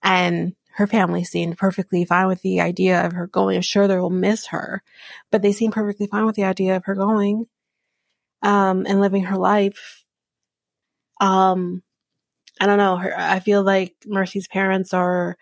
And 0.02 0.56
her 0.80 0.88
family 0.88 1.26
seemed 1.26 1.58
perfectly 1.58 2.06
fine 2.06 2.28
with 2.28 2.42
the 2.42 2.62
idea 2.62 3.06
of 3.06 3.12
her 3.12 3.28
going. 3.28 3.60
Sure 3.60 3.86
they 3.86 4.00
will 4.00 4.10
miss 4.10 4.48
her, 4.48 4.82
but 5.30 5.42
they 5.42 5.52
seemed 5.52 5.74
perfectly 5.74 6.08
fine 6.08 6.26
with 6.26 6.38
the 6.38 6.46
idea 6.46 6.78
of 6.78 6.86
her 6.86 6.96
going 6.96 7.48
um, 8.42 8.86
and 8.88 9.02
living 9.02 9.26
her 9.26 9.36
life. 9.36 10.06
Um, 11.20 11.84
I 12.62 12.66
don't 12.66 12.78
know. 12.78 12.96
Her, 12.96 13.14
I 13.14 13.42
feel 13.42 13.62
like 13.62 13.94
Mercy's 14.06 14.48
parents 14.48 14.94
are 14.94 15.38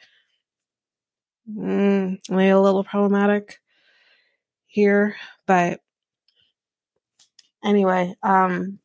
mm, 1.48 2.18
maybe 2.28 2.50
a 2.50 2.60
little 2.60 2.84
problematic 2.84 3.60
here, 4.66 5.18
but 5.46 5.82
anyway, 7.64 8.16
um, 8.24 8.80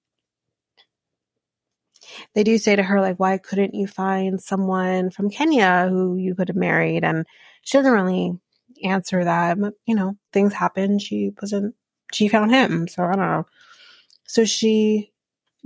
they 2.34 2.44
do 2.44 2.58
say 2.58 2.76
to 2.76 2.82
her, 2.82 3.00
like, 3.00 3.18
why 3.18 3.38
couldn't 3.38 3.74
you 3.74 3.86
find 3.86 4.40
someone 4.40 5.10
from 5.10 5.30
Kenya 5.30 5.88
who 5.88 6.16
you 6.16 6.34
could 6.34 6.48
have 6.48 6.56
married? 6.56 7.04
And 7.04 7.26
she 7.62 7.78
doesn't 7.78 7.92
really 7.92 8.32
answer 8.84 9.24
that. 9.24 9.60
But, 9.60 9.74
you 9.86 9.94
know, 9.94 10.16
things 10.32 10.52
happen. 10.52 10.98
She 10.98 11.32
wasn't, 11.40 11.74
she 12.12 12.28
found 12.28 12.50
him. 12.50 12.88
So 12.88 13.04
I 13.04 13.16
don't 13.16 13.18
know. 13.18 13.46
So 14.26 14.44
she 14.44 15.12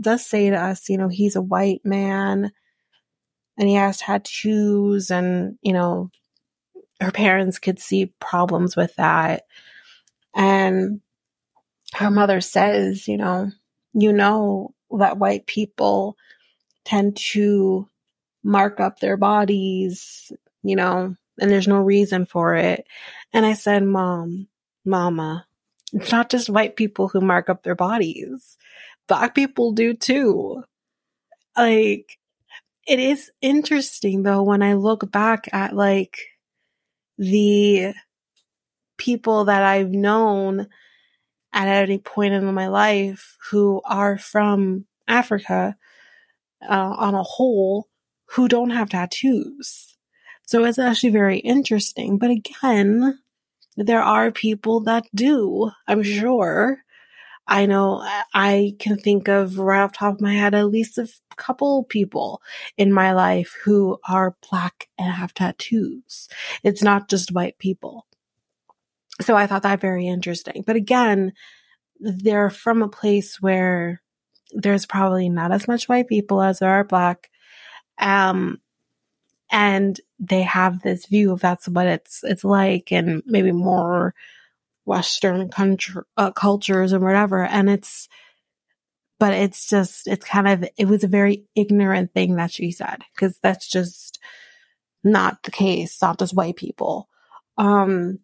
does 0.01 0.27
say 0.27 0.51
to 0.51 0.57
us, 0.57 0.89
you 0.89 0.99
know, 0.99 1.09
he's 1.09 1.37
a 1.37 1.43
white 1.43 1.85
man 1.85 2.53
and 3.59 3.69
he 3.69 3.75
has 3.75 3.99
tattoos 3.99 5.11
and, 5.11 5.59
you 5.63 5.73
know, 5.73 6.11
her 7.01 7.11
parents 7.11 7.59
could 7.59 7.79
see 7.79 8.13
problems 8.21 8.77
with 8.77 8.95
that. 8.97 9.45
And 10.35 11.01
her 11.95 12.11
mother 12.11 12.41
says, 12.41 13.09
you 13.09 13.17
know, 13.17 13.51
you 13.95 14.13
know 14.13 14.75
that 14.99 15.19
white 15.19 15.47
people 15.47 16.17
tend 16.87 17.17
to 17.17 17.89
mark 18.43 18.81
up 18.81 19.01
their 19.01 19.17
bodies, 19.17 20.33
you 20.63 20.77
know, 20.77 21.15
and 21.39 21.51
there's 21.51 21.69
no 21.69 21.81
reason 21.81 22.25
for 22.25 22.55
it. 22.55 22.87
And 23.33 23.45
I 23.45 23.53
said, 23.55 23.83
Mom, 23.83 24.49
Mama, 24.85 25.47
it's 25.93 26.13
not 26.13 26.31
just 26.31 26.49
white 26.49 26.77
people 26.77 27.09
who 27.09 27.21
mark 27.21 27.51
up 27.51 27.63
their 27.63 27.75
bodies. 27.75 28.57
Black 29.09 29.35
people 29.35 29.73
do 29.73 29.95
too. 29.95 30.63
Like, 31.57 32.19
it 32.87 33.01
is 33.01 33.31
interesting 33.43 34.23
though 34.23 34.45
when 34.45 34.63
I 34.63 34.75
look 34.75 35.11
back 35.11 35.49
at 35.53 35.75
like 35.75 36.19
the 37.19 37.95
people 38.97 39.47
that 39.47 39.63
I've 39.63 39.91
known 39.91 40.69
at 41.53 41.69
any 41.69 41.99
point 41.99 42.35
in 42.35 42.45
my 42.55 42.69
life 42.69 43.37
who 43.51 43.81
are 43.85 44.19
from 44.19 44.87
Africa 45.09 45.77
uh, 46.63 46.95
on 46.99 47.15
a 47.15 47.23
whole 47.23 47.89
who 48.31 48.49
don't 48.49 48.71
have 48.71 48.91
tattoos. 48.91 49.97
So 50.47 50.65
it's 50.65 50.79
actually 50.79 51.11
very 51.11 51.39
interesting. 51.39 52.19
But 52.19 52.31
again, 52.31 53.19
there 53.77 54.03
are 54.03 54.31
people 54.31 54.81
that 54.81 55.05
do, 55.15 55.71
I'm 55.87 56.03
sure. 56.03 56.83
I 57.49 57.67
know 57.67 58.05
I 58.35 58.75
can 58.81 58.97
think 58.97 59.29
of 59.29 59.59
right 59.59 59.83
off 59.83 59.93
top 59.93 60.15
of 60.15 60.21
my 60.21 60.35
head 60.35 60.55
at 60.55 60.67
least 60.67 60.99
a 60.99 61.09
couple 61.37 61.85
people 61.85 62.43
in 62.77 62.93
my 62.93 63.13
life 63.13 63.55
who 63.65 63.99
are 64.09 64.37
black 64.51 64.89
and 64.99 65.13
have 65.13 65.33
tattoos. 65.33 66.29
It's 66.65 66.83
not 66.83 67.09
just 67.09 67.33
white 67.33 67.59
people. 67.59 68.07
So 69.21 69.37
I 69.37 69.47
thought 69.47 69.63
that 69.63 69.81
very 69.81 70.09
interesting. 70.09 70.65
But 70.67 70.77
again, 70.77 71.33
they're 72.01 72.51
from 72.51 72.83
a 72.83 72.89
place 72.89 73.41
where 73.41 74.03
there's 74.53 74.87
probably 74.87 75.29
not 75.29 75.53
as 75.53 75.69
much 75.69 75.89
white 75.89 76.09
people 76.09 76.43
as 76.43 76.61
there 76.61 76.71
are 76.71 76.85
black. 76.85 77.31
Um, 77.99 78.61
and 79.51 80.01
they 80.19 80.43
have 80.43 80.83
this 80.83 81.07
view 81.07 81.33
of 81.33 81.41
that's 81.41 81.69
what 81.69 81.87
it's 81.87 82.25
it's 82.25 82.45
like 82.45 82.93
and 82.93 83.23
maybe 83.27 83.53
more 83.53 84.15
western 84.85 85.49
country 85.49 86.03
uh, 86.17 86.31
cultures 86.31 86.93
and 86.93 87.03
whatever 87.03 87.45
and 87.45 87.69
it's 87.69 88.09
but 89.19 89.33
it's 89.33 89.69
just 89.69 90.07
it's 90.07 90.25
kind 90.25 90.49
of 90.49 90.69
it 90.77 90.87
was 90.87 91.05
a 91.05 91.09
very 91.09 91.45
ignorant 91.55 92.13
thing 92.13 92.37
that 92.37 92.51
she 92.51 92.71
said 92.71 93.03
because 93.15 93.39
that's 93.39 93.69
just 93.69 94.19
not 95.05 95.43
the 95.43 95.51
case 95.51 96.01
not 96.03 96.19
just 96.19 96.35
white 96.35 96.57
people 96.57 97.09
um 97.59 98.19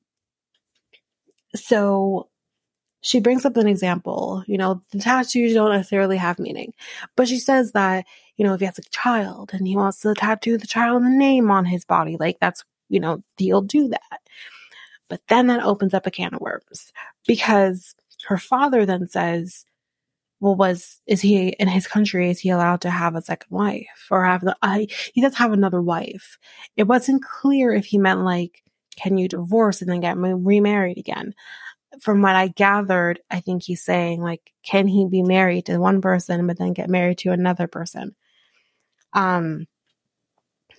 so 1.54 2.28
she 3.02 3.20
brings 3.20 3.44
up 3.44 3.56
an 3.56 3.66
example. 3.66 4.42
You 4.46 4.56
know, 4.56 4.82
the 4.92 4.98
tattoos 5.00 5.54
don't 5.54 5.72
necessarily 5.72 6.16
have 6.16 6.38
meaning, 6.38 6.72
but 7.16 7.28
she 7.28 7.38
says 7.38 7.72
that, 7.72 8.06
you 8.36 8.46
know, 8.46 8.54
if 8.54 8.60
he 8.60 8.66
has 8.66 8.78
a 8.78 8.82
child 8.90 9.50
and 9.52 9.66
he 9.66 9.76
wants 9.76 10.00
to 10.00 10.14
tattoo 10.14 10.56
the 10.56 10.66
child 10.66 11.02
the 11.02 11.10
name 11.10 11.50
on 11.50 11.66
his 11.66 11.84
body, 11.84 12.16
like 12.18 12.38
that's, 12.40 12.64
you 12.88 13.00
know, 13.00 13.22
he'll 13.36 13.60
do 13.60 13.88
that. 13.88 14.20
But 15.08 15.20
then 15.28 15.48
that 15.48 15.62
opens 15.62 15.92
up 15.92 16.06
a 16.06 16.10
can 16.10 16.32
of 16.32 16.40
worms 16.40 16.92
because 17.26 17.94
her 18.28 18.38
father 18.38 18.86
then 18.86 19.08
says, 19.08 19.66
well, 20.40 20.54
was, 20.54 21.00
is 21.06 21.20
he 21.20 21.48
in 21.48 21.68
his 21.68 21.86
country? 21.86 22.30
Is 22.30 22.40
he 22.40 22.50
allowed 22.50 22.80
to 22.80 22.90
have 22.90 23.14
a 23.14 23.22
second 23.22 23.48
wife 23.50 24.08
or 24.10 24.24
have 24.24 24.40
the, 24.40 24.56
I, 24.62 24.88
he 25.12 25.20
does 25.20 25.36
have 25.36 25.52
another 25.52 25.82
wife. 25.82 26.38
It 26.76 26.84
wasn't 26.84 27.24
clear 27.24 27.72
if 27.72 27.84
he 27.86 27.98
meant 27.98 28.24
like, 28.24 28.62
can 28.96 29.18
you 29.18 29.28
divorce 29.28 29.82
and 29.82 29.90
then 29.90 30.00
get 30.00 30.16
remarried 30.16 30.98
again? 30.98 31.34
From 32.00 32.22
what 32.22 32.36
I 32.36 32.48
gathered, 32.48 33.20
I 33.30 33.40
think 33.40 33.62
he's 33.62 33.84
saying 33.84 34.20
like, 34.20 34.52
can 34.64 34.86
he 34.86 35.06
be 35.06 35.22
married 35.22 35.66
to 35.66 35.78
one 35.78 36.00
person 36.00 36.46
but 36.46 36.58
then 36.58 36.72
get 36.72 36.88
married 36.88 37.18
to 37.18 37.32
another 37.32 37.66
person? 37.66 38.14
Um, 39.12 39.66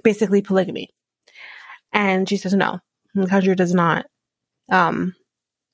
basically 0.04 0.42
polygamy. 0.42 0.90
And 1.92 2.28
she 2.28 2.38
says 2.38 2.54
no, 2.54 2.80
the 3.14 3.28
country 3.28 3.56
does 3.56 3.74
not. 3.74 4.06
Um, 4.72 5.16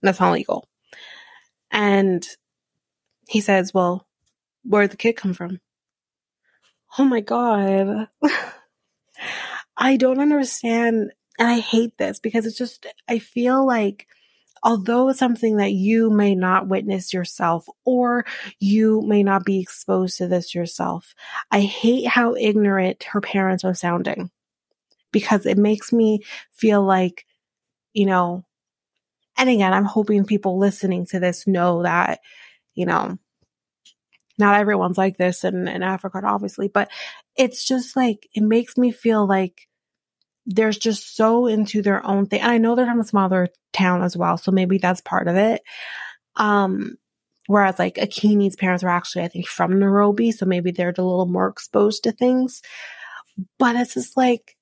that's 0.01 0.19
not 0.19 0.33
legal. 0.33 0.67
And 1.71 2.27
he 3.27 3.41
says, 3.41 3.73
well, 3.73 4.07
where'd 4.63 4.91
the 4.91 4.97
kid 4.97 5.13
come 5.13 5.33
from? 5.33 5.59
Oh 6.97 7.05
my 7.05 7.21
God. 7.21 8.07
I 9.77 9.97
don't 9.97 10.19
understand. 10.19 11.11
And 11.37 11.47
I 11.47 11.59
hate 11.59 11.97
this 11.97 12.19
because 12.19 12.45
it's 12.45 12.57
just, 12.57 12.85
I 13.07 13.19
feel 13.19 13.65
like 13.65 14.07
although 14.63 15.11
something 15.13 15.57
that 15.57 15.73
you 15.73 16.09
may 16.09 16.35
not 16.35 16.67
witness 16.67 17.13
yourself 17.13 17.65
or 17.85 18.25
you 18.59 19.01
may 19.01 19.23
not 19.23 19.45
be 19.45 19.59
exposed 19.59 20.17
to 20.17 20.27
this 20.27 20.55
yourself, 20.55 21.13
I 21.51 21.61
hate 21.61 22.07
how 22.07 22.35
ignorant 22.35 23.03
her 23.03 23.21
parents 23.21 23.63
are 23.63 23.73
sounding. 23.75 24.31
because 25.11 25.45
it 25.45 25.57
makes 25.57 25.91
me 25.93 26.21
feel 26.53 26.83
like, 26.83 27.25
you 27.93 28.05
know, 28.05 28.45
and 29.37 29.49
again, 29.49 29.73
I'm 29.73 29.85
hoping 29.85 30.25
people 30.25 30.59
listening 30.59 31.05
to 31.07 31.19
this 31.19 31.47
know 31.47 31.83
that, 31.83 32.19
you 32.75 32.85
know, 32.85 33.17
not 34.37 34.59
everyone's 34.59 34.97
like 34.97 35.17
this 35.17 35.43
in, 35.43 35.67
in 35.67 35.83
Africa, 35.83 36.21
obviously, 36.23 36.67
but 36.67 36.89
it's 37.37 37.63
just 37.65 37.95
like, 37.95 38.27
it 38.33 38.41
makes 38.43 38.77
me 38.77 38.91
feel 38.91 39.27
like 39.27 39.68
they're 40.49 40.71
just 40.71 41.15
so 41.15 41.45
into 41.45 41.81
their 41.81 42.05
own 42.05 42.25
thing. 42.25 42.41
And 42.41 42.51
I 42.51 42.57
know 42.57 42.75
they're 42.75 42.87
from 42.87 42.99
a 42.99 43.03
smaller 43.03 43.47
town 43.71 44.01
as 44.01 44.17
well, 44.17 44.35
so 44.37 44.51
maybe 44.51 44.79
that's 44.79 44.99
part 45.01 45.27
of 45.27 45.35
it. 45.35 45.61
Um, 46.35 46.97
whereas 47.45 47.77
like 47.77 47.95
Akinyi's 47.95 48.55
parents 48.55 48.83
were 48.83 48.89
actually, 48.89 49.25
I 49.25 49.27
think, 49.27 49.47
from 49.47 49.79
Nairobi, 49.79 50.31
so 50.31 50.47
maybe 50.47 50.71
they're 50.71 50.89
a 50.89 51.01
little 51.01 51.27
more 51.27 51.47
exposed 51.47 52.03
to 52.03 52.11
things. 52.11 52.63
But 53.59 53.75
it's 53.75 53.93
just 53.93 54.17
like, 54.17 54.57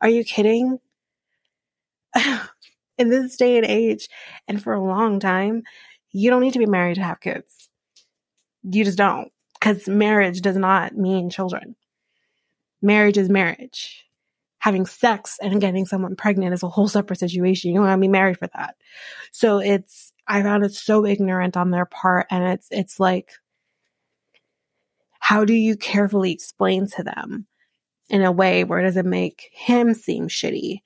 are 0.00 0.08
you 0.08 0.24
kidding? 0.24 0.78
In 2.98 3.10
this 3.10 3.36
day 3.36 3.58
and 3.58 3.66
age, 3.66 4.08
and 4.48 4.60
for 4.60 4.72
a 4.72 4.82
long 4.82 5.20
time, 5.20 5.62
you 6.10 6.30
don't 6.30 6.42
need 6.42 6.54
to 6.54 6.58
be 6.58 6.66
married 6.66 6.96
to 6.96 7.02
have 7.02 7.20
kids. 7.20 7.68
You 8.64 8.84
just 8.84 8.98
don't. 8.98 9.30
Because 9.54 9.88
marriage 9.88 10.40
does 10.40 10.56
not 10.56 10.96
mean 10.96 11.30
children. 11.30 11.76
Marriage 12.82 13.18
is 13.18 13.28
marriage. 13.28 14.07
Having 14.60 14.86
sex 14.86 15.38
and 15.40 15.60
getting 15.60 15.86
someone 15.86 16.16
pregnant 16.16 16.52
is 16.52 16.62
a 16.62 16.68
whole 16.68 16.88
separate 16.88 17.20
situation. 17.20 17.70
You 17.70 17.76
don't 17.76 17.86
want 17.86 17.98
to 17.98 18.00
be 18.00 18.08
married 18.08 18.38
for 18.38 18.48
that. 18.48 18.74
So 19.30 19.58
it's, 19.58 20.12
I 20.26 20.42
found 20.42 20.64
it 20.64 20.74
so 20.74 21.06
ignorant 21.06 21.56
on 21.56 21.70
their 21.70 21.86
part. 21.86 22.26
And 22.30 22.44
it's, 22.44 22.68
it's 22.70 22.98
like, 22.98 23.30
how 25.20 25.44
do 25.44 25.54
you 25.54 25.76
carefully 25.76 26.32
explain 26.32 26.88
to 26.88 27.02
them 27.02 27.46
in 28.10 28.22
a 28.22 28.32
way 28.32 28.64
where 28.64 28.80
it 28.80 28.84
doesn't 28.84 29.08
make 29.08 29.50
him 29.52 29.94
seem 29.94 30.28
shitty 30.28 30.80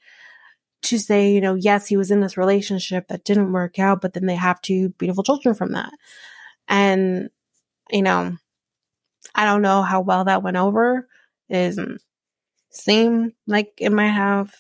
to 0.82 0.98
say, 0.98 1.32
you 1.32 1.40
know, 1.40 1.54
yes, 1.54 1.87
he 1.87 1.96
was 1.96 2.11
in 2.11 2.20
this 2.20 2.37
relationship 2.37 3.08
that 3.08 3.24
didn't 3.24 3.52
work 3.52 3.78
out, 3.78 4.00
but 4.00 4.12
then 4.12 4.26
they 4.26 4.35
have 4.35 4.61
two 4.61 4.90
beautiful 4.90 5.22
children 5.22 5.54
from 5.54 5.72
that. 5.72 5.92
And, 6.68 7.30
you 7.90 8.02
know, 8.02 8.37
I 9.35 9.44
don't 9.44 9.62
know 9.62 9.82
how 9.82 10.00
well 10.00 10.24
that 10.24 10.42
went 10.42 10.56
over. 10.56 11.08
It 11.48 11.66
doesn't 11.66 12.02
seem 12.72 13.32
like 13.46 13.72
it 13.78 13.90
might 13.90 14.08
have 14.08 14.54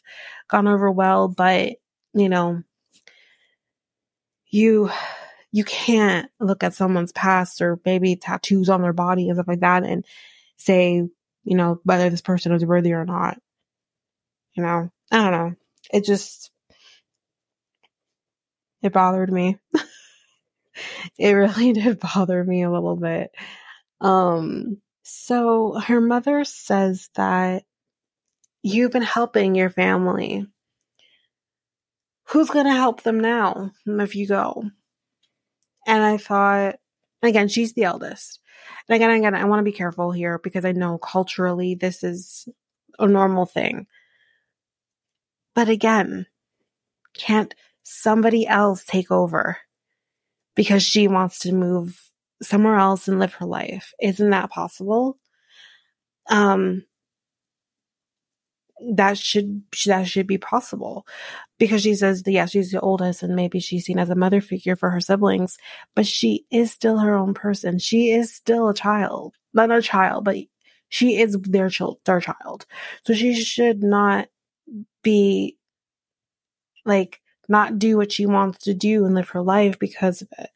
gone 0.48 0.68
over 0.68 0.90
well, 0.90 1.28
but, 1.28 1.74
you 2.14 2.28
know, 2.28 2.62
you, 4.46 4.90
you 5.50 5.64
can't 5.64 6.30
look 6.40 6.62
at 6.62 6.74
someone's 6.74 7.12
past 7.12 7.60
or 7.60 7.80
maybe 7.84 8.16
tattoos 8.16 8.68
on 8.68 8.82
their 8.82 8.92
body 8.92 9.28
and 9.28 9.36
stuff 9.36 9.48
like 9.48 9.60
that 9.60 9.84
and 9.84 10.04
say, 10.56 11.08
you 11.44 11.56
know, 11.56 11.80
whether 11.84 12.08
this 12.10 12.22
person 12.22 12.52
is 12.52 12.64
worthy 12.64 12.92
or 12.92 13.04
not. 13.04 13.38
You 14.54 14.62
know, 14.62 14.90
I 15.10 15.16
don't 15.16 15.32
know. 15.32 15.54
It 15.92 16.04
just, 16.04 16.50
it 18.82 18.92
bothered 18.92 19.32
me. 19.32 19.58
it 21.18 21.32
really 21.32 21.72
did 21.74 22.00
bother 22.00 22.42
me 22.42 22.62
a 22.62 22.70
little 22.70 22.96
bit. 22.96 23.30
Um, 24.00 24.78
so 25.02 25.74
her 25.78 26.00
mother 26.00 26.44
says 26.44 27.08
that 27.14 27.64
you've 28.62 28.92
been 28.92 29.02
helping 29.02 29.54
your 29.54 29.70
family. 29.70 30.46
Who's 32.26 32.50
going 32.50 32.66
to 32.66 32.72
help 32.72 33.02
them 33.02 33.20
now 33.20 33.72
if 33.86 34.14
you 34.16 34.26
go? 34.26 34.64
And 35.86 36.02
I 36.02 36.16
thought, 36.16 36.76
again, 37.22 37.48
she's 37.48 37.74
the 37.74 37.84
eldest. 37.84 38.40
And 38.88 38.96
again, 38.96 39.10
again, 39.10 39.34
I 39.34 39.44
want 39.44 39.58
to 39.60 39.64
be 39.64 39.72
careful 39.76 40.12
here 40.12 40.38
because 40.38 40.64
I 40.64 40.72
know 40.72 40.98
culturally 40.98 41.74
this 41.74 42.02
is 42.02 42.48
a 42.98 43.06
normal 43.06 43.46
thing. 43.46 43.86
But 45.54 45.68
again, 45.68 46.26
can't 47.14 47.54
somebody 47.82 48.46
else 48.46 48.84
take 48.84 49.10
over 49.10 49.58
because 50.54 50.82
she 50.82 51.08
wants 51.08 51.40
to 51.40 51.52
move 51.52 52.10
somewhere 52.40 52.76
else 52.76 53.08
and 53.08 53.18
live 53.18 53.34
her 53.34 53.46
life? 53.46 53.92
Isn't 54.00 54.30
that 54.30 54.50
possible? 54.50 55.18
Um, 56.30 56.84
that 58.94 59.18
should 59.18 59.62
that 59.86 60.06
should 60.08 60.26
be 60.26 60.38
possible. 60.38 61.06
Because 61.58 61.82
she 61.82 61.94
says 61.94 62.22
that 62.22 62.32
yes 62.32 62.50
she's 62.50 62.70
the 62.70 62.80
oldest 62.80 63.22
and 63.22 63.36
maybe 63.36 63.60
she's 63.60 63.84
seen 63.84 63.98
as 63.98 64.10
a 64.10 64.14
mother 64.14 64.40
figure 64.40 64.76
for 64.76 64.90
her 64.90 65.00
siblings 65.00 65.58
but 65.94 66.06
she 66.06 66.46
is 66.50 66.72
still 66.72 66.98
her 66.98 67.14
own 67.14 67.34
person. 67.34 67.78
She 67.78 68.10
is 68.10 68.34
still 68.34 68.68
a 68.68 68.74
child. 68.74 69.34
Not 69.54 69.70
a 69.70 69.82
child 69.82 70.24
but 70.24 70.36
she 70.88 71.18
is 71.20 71.36
their 71.40 71.68
child 71.70 71.98
their 72.04 72.20
child. 72.20 72.66
So 73.06 73.14
she 73.14 73.34
should 73.34 73.82
not 73.82 74.28
be 75.02 75.56
like 76.84 77.20
not 77.48 77.78
do 77.78 77.96
what 77.96 78.12
she 78.12 78.26
wants 78.26 78.64
to 78.64 78.74
do 78.74 79.04
and 79.04 79.14
live 79.14 79.30
her 79.30 79.42
life 79.42 79.78
because 79.78 80.22
of 80.22 80.28
it. 80.38 80.50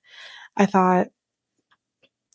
I 0.56 0.66
thought 0.66 1.08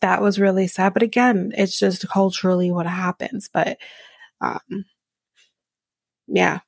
that 0.00 0.20
was 0.20 0.38
really 0.40 0.66
sad 0.66 0.92
but 0.92 1.02
again 1.02 1.52
it's 1.56 1.78
just 1.78 2.08
culturally 2.08 2.70
what 2.70 2.86
happens 2.86 3.48
but 3.52 3.78
um 4.40 4.84
yeah. 6.26 6.60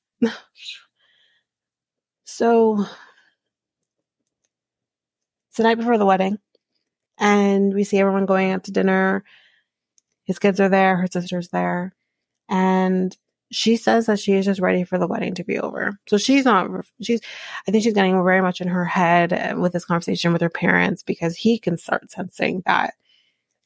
so 2.24 2.84
it's 5.48 5.56
the 5.56 5.62
night 5.62 5.78
before 5.78 5.98
the 5.98 6.06
wedding, 6.06 6.38
and 7.18 7.72
we 7.74 7.84
see 7.84 7.98
everyone 7.98 8.26
going 8.26 8.52
out 8.52 8.64
to 8.64 8.72
dinner. 8.72 9.24
His 10.24 10.38
kids 10.38 10.60
are 10.60 10.68
there, 10.68 10.96
her 10.96 11.06
sister's 11.06 11.48
there, 11.48 11.94
and 12.48 13.16
she 13.54 13.76
says 13.76 14.06
that 14.06 14.18
she 14.18 14.32
is 14.32 14.44
just 14.44 14.60
ready 14.60 14.84
for 14.84 14.98
the 14.98 15.06
wedding 15.06 15.34
to 15.34 15.44
be 15.44 15.58
over. 15.58 15.98
So 16.08 16.18
she's 16.18 16.44
not, 16.44 16.68
she's, 17.00 17.20
I 17.66 17.70
think 17.70 17.84
she's 17.84 17.94
getting 17.94 18.22
very 18.24 18.40
much 18.40 18.60
in 18.60 18.68
her 18.68 18.84
head 18.84 19.56
with 19.58 19.72
this 19.72 19.84
conversation 19.84 20.32
with 20.32 20.42
her 20.42 20.50
parents 20.50 21.02
because 21.04 21.36
he 21.36 21.58
can 21.58 21.76
start 21.76 22.10
sensing 22.10 22.62
that 22.66 22.94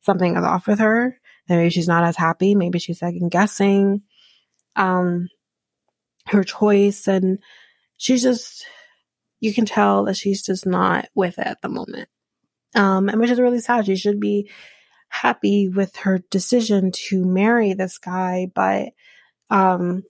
something 0.02 0.36
is 0.36 0.44
off 0.44 0.66
with 0.66 0.80
her. 0.80 1.18
Maybe 1.48 1.70
she's 1.70 1.88
not 1.88 2.04
as 2.04 2.16
happy. 2.16 2.54
Maybe 2.54 2.78
she's 2.78 2.98
second 2.98 3.30
guessing. 3.30 4.02
Um, 4.76 5.28
her 6.30 6.44
choice 6.44 7.08
and 7.08 7.38
she's 7.96 8.22
just 8.22 8.66
you 9.40 9.54
can 9.54 9.66
tell 9.66 10.04
that 10.04 10.16
she's 10.16 10.44
just 10.44 10.66
not 10.66 11.08
with 11.14 11.38
it 11.38 11.46
at 11.46 11.62
the 11.62 11.68
moment. 11.68 12.08
Um, 12.74 13.08
and 13.08 13.20
which 13.20 13.30
is 13.30 13.40
really 13.40 13.60
sad. 13.60 13.86
She 13.86 13.96
should 13.96 14.20
be 14.20 14.50
happy 15.08 15.68
with 15.68 15.96
her 15.96 16.18
decision 16.30 16.90
to 16.92 17.24
marry 17.24 17.72
this 17.72 17.98
guy, 17.98 18.50
but 18.54 18.90
um, 19.50 20.02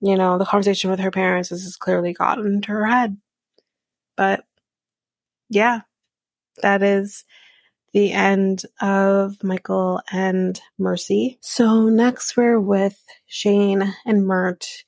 you 0.00 0.16
know, 0.16 0.38
the 0.38 0.44
conversation 0.44 0.90
with 0.90 1.00
her 1.00 1.10
parents 1.10 1.48
has 1.48 1.76
clearly 1.76 2.12
gotten 2.12 2.46
into 2.46 2.72
her 2.72 2.86
head. 2.86 3.16
But 4.16 4.44
yeah, 5.48 5.80
that 6.62 6.82
is 6.82 7.24
the 7.92 8.12
end 8.12 8.64
of 8.80 9.42
Michael 9.42 10.00
and 10.12 10.60
Mercy. 10.78 11.38
So 11.40 11.88
next 11.88 12.36
we're 12.36 12.60
with 12.60 13.02
Shane 13.26 13.94
and 14.04 14.26
Mert 14.26 14.84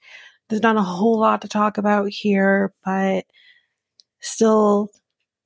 there's 0.48 0.62
not 0.62 0.76
a 0.76 0.82
whole 0.82 1.18
lot 1.18 1.42
to 1.42 1.48
talk 1.48 1.78
about 1.78 2.08
here, 2.10 2.72
but 2.84 3.24
still, 4.20 4.90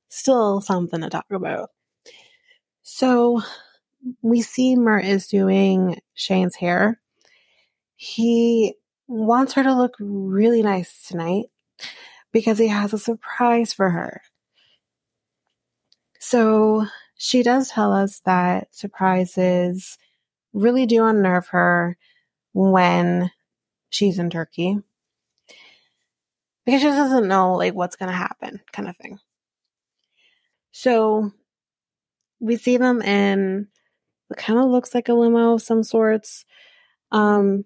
still 0.08 0.60
something 0.60 1.00
to 1.00 1.10
talk 1.10 1.26
about. 1.30 1.70
So 2.82 3.42
we 4.22 4.42
see 4.42 4.76
Mert 4.76 5.04
is 5.04 5.26
doing 5.26 6.00
Shane's 6.14 6.56
hair. 6.56 7.00
He 7.96 8.74
wants 9.08 9.52
her 9.54 9.62
to 9.62 9.74
look 9.74 9.94
really 9.98 10.62
nice 10.62 11.06
tonight 11.06 11.46
because 12.32 12.58
he 12.58 12.68
has 12.68 12.92
a 12.92 12.98
surprise 12.98 13.72
for 13.72 13.90
her. 13.90 14.22
So 16.18 16.86
she 17.16 17.42
does 17.42 17.68
tell 17.68 17.92
us 17.92 18.20
that 18.24 18.68
surprises 18.74 19.98
really 20.52 20.86
do 20.86 21.04
unnerve 21.04 21.48
her 21.48 21.96
when 22.52 23.30
she's 23.90 24.18
in 24.18 24.30
Turkey 24.30 24.78
because 26.64 26.80
she 26.80 26.86
doesn't 26.86 27.28
know 27.28 27.54
like 27.54 27.74
what's 27.74 27.96
going 27.96 28.10
to 28.10 28.16
happen 28.16 28.60
kind 28.72 28.88
of 28.88 28.96
thing. 28.96 29.18
So 30.72 31.32
we 32.40 32.56
see 32.56 32.76
them 32.76 33.02
in 33.02 33.68
what 34.28 34.38
kind 34.38 34.58
of 34.58 34.66
looks 34.66 34.94
like 34.94 35.08
a 35.08 35.14
limo 35.14 35.54
of 35.54 35.62
some 35.62 35.82
sorts. 35.82 36.44
Um, 37.10 37.64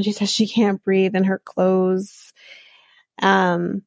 she 0.00 0.12
says 0.12 0.30
she 0.30 0.48
can't 0.48 0.82
breathe 0.82 1.14
in 1.14 1.24
her 1.24 1.38
clothes. 1.38 2.32
Um, 3.20 3.82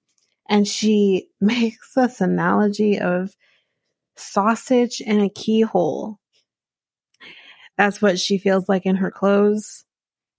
and 0.50 0.68
she 0.68 1.30
makes 1.42 1.94
this 1.94 2.22
analogy 2.22 3.00
of 3.00 3.36
sausage 4.16 5.02
in 5.02 5.22
a 5.22 5.30
keyhole. 5.30 6.20
That's 7.78 8.02
what 8.02 8.20
she 8.20 8.38
feels 8.38 8.70
like 8.70 8.86
in 8.86 8.98
her 8.98 9.10
clothes. 9.10 9.86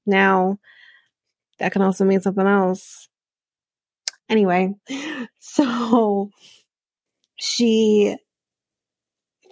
Now, 0.06 0.58
that 1.58 1.72
can 1.72 1.82
also 1.82 2.04
mean 2.04 2.20
something 2.20 2.46
else. 2.46 3.08
Anyway, 4.28 4.74
so 5.38 6.30
she 7.36 8.16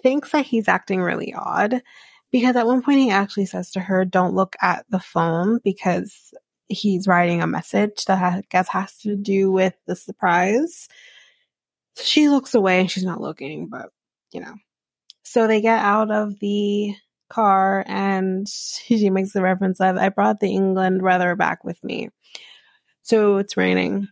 thinks 0.01 0.31
that 0.31 0.45
he's 0.45 0.67
acting 0.67 1.01
really 1.01 1.33
odd 1.33 1.81
because 2.31 2.55
at 2.55 2.65
one 2.65 2.81
point 2.81 2.99
he 2.99 3.11
actually 3.11 3.45
says 3.45 3.71
to 3.71 3.79
her, 3.79 4.05
Don't 4.05 4.33
look 4.33 4.55
at 4.61 4.85
the 4.89 4.99
phone 4.99 5.59
because 5.63 6.33
he's 6.67 7.07
writing 7.07 7.41
a 7.41 7.47
message 7.47 8.05
that 8.05 8.21
I 8.21 8.41
guess 8.49 8.67
has 8.69 8.97
to 8.99 9.15
do 9.15 9.51
with 9.51 9.73
the 9.85 9.95
surprise. 9.95 10.87
She 12.01 12.29
looks 12.29 12.55
away 12.55 12.81
and 12.81 12.91
she's 12.91 13.05
not 13.05 13.21
looking, 13.21 13.69
but 13.69 13.89
you 14.31 14.41
know. 14.41 14.55
So 15.23 15.47
they 15.47 15.61
get 15.61 15.79
out 15.79 16.11
of 16.11 16.39
the 16.39 16.95
car 17.29 17.83
and 17.87 18.47
she 18.49 19.09
makes 19.09 19.33
the 19.33 19.41
reference 19.41 19.79
of, 19.79 19.97
I 19.97 20.09
brought 20.09 20.39
the 20.39 20.51
England 20.51 21.01
weather 21.01 21.35
back 21.35 21.63
with 21.63 21.81
me. 21.83 22.09
So 23.01 23.37
it's 23.37 23.57
raining. 23.57 24.07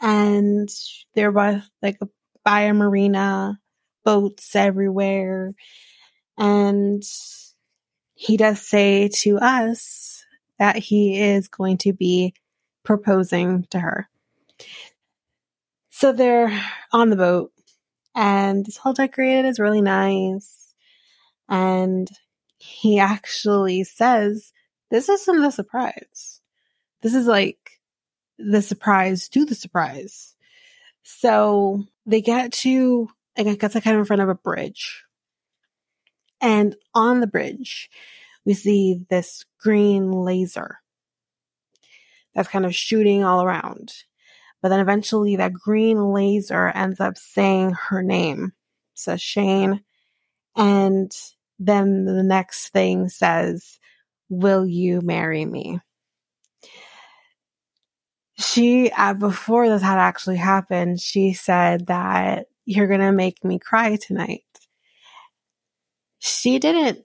And 0.00 0.68
there 1.14 1.30
was 1.30 1.62
like 1.82 1.98
a 2.00 2.72
marina, 2.72 3.58
boats 4.04 4.54
everywhere. 4.54 5.54
And 6.38 7.02
he 8.14 8.36
does 8.36 8.60
say 8.60 9.08
to 9.08 9.38
us 9.38 10.24
that 10.58 10.76
he 10.76 11.20
is 11.20 11.48
going 11.48 11.78
to 11.78 11.92
be 11.92 12.34
proposing 12.84 13.66
to 13.70 13.80
her. 13.80 14.08
So 15.90 16.12
they're 16.12 16.52
on 16.92 17.10
the 17.10 17.16
boat 17.16 17.52
and 18.14 18.66
it's 18.68 18.78
all 18.84 18.92
decorated. 18.92 19.44
It's 19.44 19.58
really 19.58 19.82
nice. 19.82 20.74
And 21.48 22.08
he 22.58 22.98
actually 22.98 23.84
says, 23.84 24.52
this 24.90 25.08
isn't 25.08 25.44
a 25.44 25.50
surprise. 25.50 26.40
This 27.02 27.14
is 27.14 27.26
like 27.26 27.65
the 28.38 28.62
surprise 28.62 29.28
to 29.30 29.44
the 29.44 29.54
surprise. 29.54 30.34
So 31.02 31.84
they 32.04 32.20
get 32.20 32.52
to, 32.52 33.08
I 33.36 33.42
guess, 33.42 33.74
like 33.74 33.84
kind 33.84 33.96
of 33.96 34.00
in 34.00 34.06
front 34.06 34.22
of 34.22 34.28
a 34.28 34.34
bridge. 34.34 35.04
And 36.40 36.76
on 36.94 37.20
the 37.20 37.26
bridge, 37.26 37.90
we 38.44 38.54
see 38.54 39.00
this 39.08 39.44
green 39.60 40.10
laser 40.10 40.78
that's 42.34 42.48
kind 42.48 42.66
of 42.66 42.74
shooting 42.74 43.24
all 43.24 43.42
around. 43.42 43.94
But 44.62 44.68
then 44.68 44.80
eventually 44.80 45.36
that 45.36 45.52
green 45.52 46.12
laser 46.12 46.68
ends 46.68 47.00
up 47.00 47.16
saying 47.16 47.72
her 47.88 48.02
name, 48.02 48.52
says 48.94 49.22
Shane. 49.22 49.82
And 50.56 51.10
then 51.58 52.04
the 52.04 52.22
next 52.22 52.68
thing 52.68 53.08
says, 53.08 53.78
Will 54.28 54.66
you 54.66 55.00
marry 55.02 55.44
me? 55.44 55.80
She, 58.38 58.90
uh, 58.90 59.14
before 59.14 59.68
this 59.68 59.82
had 59.82 59.98
actually 59.98 60.36
happened, 60.36 61.00
she 61.00 61.32
said 61.32 61.86
that 61.86 62.46
you're 62.66 62.88
going 62.88 63.00
to 63.00 63.12
make 63.12 63.42
me 63.44 63.58
cry 63.58 63.96
tonight. 63.96 64.44
She 66.18 66.58
didn't, 66.58 67.04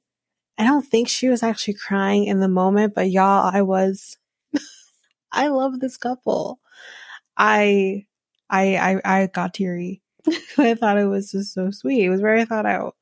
I 0.57 0.65
don't 0.65 0.85
think 0.85 1.07
she 1.07 1.29
was 1.29 1.43
actually 1.43 1.75
crying 1.75 2.25
in 2.25 2.39
the 2.39 2.47
moment, 2.47 2.93
but 2.93 3.09
y'all, 3.09 3.49
I 3.53 3.61
was. 3.61 4.17
I 5.31 5.47
love 5.47 5.79
this 5.79 5.97
couple. 5.97 6.59
I, 7.37 8.05
I, 8.49 8.75
I, 8.75 9.21
I 9.21 9.27
got 9.27 9.53
teary. 9.53 10.01
I 10.57 10.75
thought 10.75 10.97
it 10.97 11.05
was 11.05 11.31
just 11.31 11.53
so 11.53 11.71
sweet. 11.71 12.03
It 12.03 12.09
was 12.09 12.21
very 12.21 12.45
thought 12.45 12.65
out. 12.65 12.95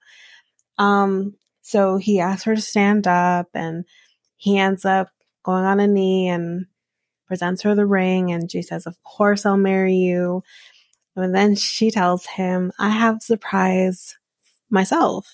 Um, 0.78 1.36
so 1.62 1.98
he 1.98 2.20
asked 2.20 2.46
her 2.46 2.56
to 2.56 2.62
stand 2.62 3.08
up 3.08 3.48
and 3.54 3.86
he 4.38 4.58
ends 4.58 4.86
up 4.86 5.10
going 5.44 5.66
on 5.66 5.80
a 5.80 5.88
knee 5.88 6.30
and 6.30 6.68
presents 7.30 7.62
her 7.62 7.76
the 7.76 7.86
ring 7.86 8.34
and 8.34 8.52
she 8.52 8.62
says, 8.62 8.86
of 8.86 9.02
course 9.04 9.46
I'll 9.46 9.56
marry 9.56 9.96
you. 9.96 10.44
And 11.16 11.34
then 11.34 11.56
she 11.56 11.92
tells 11.92 12.26
him, 12.26 12.74
I 12.78 12.90
have 12.90 13.22
surprise 13.22 14.18
myself. 14.70 15.32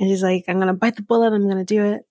And 0.00 0.08
she's 0.08 0.22
like, 0.22 0.44
I'm 0.48 0.56
going 0.56 0.66
to 0.68 0.72
bite 0.74 0.96
the 0.96 1.02
bullet. 1.02 1.32
I'm 1.32 1.44
going 1.44 1.64
to 1.64 1.64
do 1.64 1.84
it. 1.84 2.06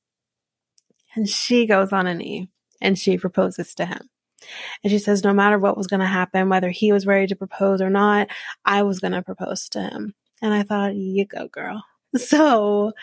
And 1.15 1.27
she 1.27 1.65
goes 1.65 1.91
on 1.91 2.07
a 2.07 2.13
knee 2.13 2.49
and 2.81 2.97
she 2.97 3.17
proposes 3.17 3.75
to 3.75 3.85
him. 3.85 4.09
And 4.83 4.91
she 4.91 4.99
says, 4.99 5.23
no 5.23 5.33
matter 5.33 5.57
what 5.57 5.77
was 5.77 5.87
going 5.87 6.01
to 6.01 6.05
happen, 6.05 6.49
whether 6.49 6.69
he 6.69 6.91
was 6.91 7.07
ready 7.07 7.27
to 7.27 7.35
propose 7.35 7.81
or 7.81 7.89
not, 7.89 8.29
I 8.63 8.83
was 8.83 8.99
going 8.99 9.13
to 9.13 9.21
propose 9.21 9.67
to 9.69 9.81
him. 9.81 10.13
And 10.41 10.53
I 10.53 10.63
thought, 10.63 10.95
you 10.95 11.25
go, 11.25 11.47
girl. 11.47 11.83
So 12.17 12.93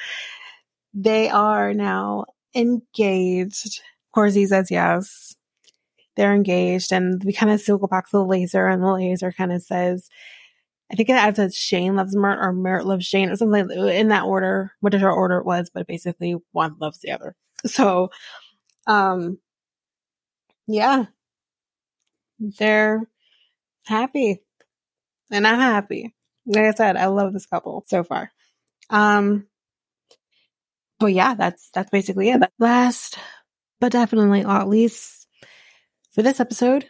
they 0.95 1.29
are 1.29 1.75
now 1.75 2.25
engaged. 2.55 3.81
Of 3.81 4.12
course, 4.12 4.33
he 4.33 4.47
says 4.47 4.71
yes. 4.71 5.35
They're 6.16 6.35
engaged, 6.35 6.92
and 6.92 7.22
we 7.25 7.33
kind 7.33 7.53
of 7.53 7.64
go 7.66 7.87
back 7.87 8.07
to 8.11 8.18
the 8.18 8.25
laser, 8.25 8.66
and 8.66 8.83
the 8.83 8.92
laser 8.92 9.33
kind 9.33 9.53
of 9.53 9.62
says, 9.62 10.09
I 10.92 10.94
think 10.94 11.09
it 11.09 11.37
says 11.37 11.57
Shane 11.57 11.96
loves 11.96 12.14
Mert 12.14 12.38
or 12.44 12.53
Mert 12.53 12.85
loves 12.85 13.07
Shane 13.07 13.31
or 13.31 13.37
something 13.37 13.70
in 13.70 14.09
that 14.09 14.25
order, 14.25 14.72
whatever 14.81 15.11
order 15.11 15.38
it 15.38 15.46
was, 15.46 15.70
but 15.72 15.87
basically 15.87 16.37
one 16.53 16.77
loves 16.79 16.98
the 16.98 17.12
other. 17.12 17.35
So, 17.64 18.11
um, 18.87 19.38
yeah, 20.66 21.07
they're 22.38 23.09
happy 23.87 24.42
and 25.31 25.46
I'm 25.46 25.59
happy. 25.59 26.14
Like 26.44 26.64
I 26.64 26.72
said, 26.72 26.96
I 26.96 27.07
love 27.07 27.33
this 27.33 27.46
couple 27.46 27.85
so 27.87 28.05
far. 28.05 28.31
Um, 28.90 29.46
but 30.98 31.07
yeah, 31.07 31.35
that's, 31.35 31.70
that's 31.72 31.90
basically 31.90 32.29
it. 32.31 32.42
Last, 32.59 33.16
but 33.81 33.92
definitely 33.92 34.42
not 34.42 34.68
least 34.68 35.21
for 36.12 36.22
this 36.22 36.40
episode, 36.40 36.87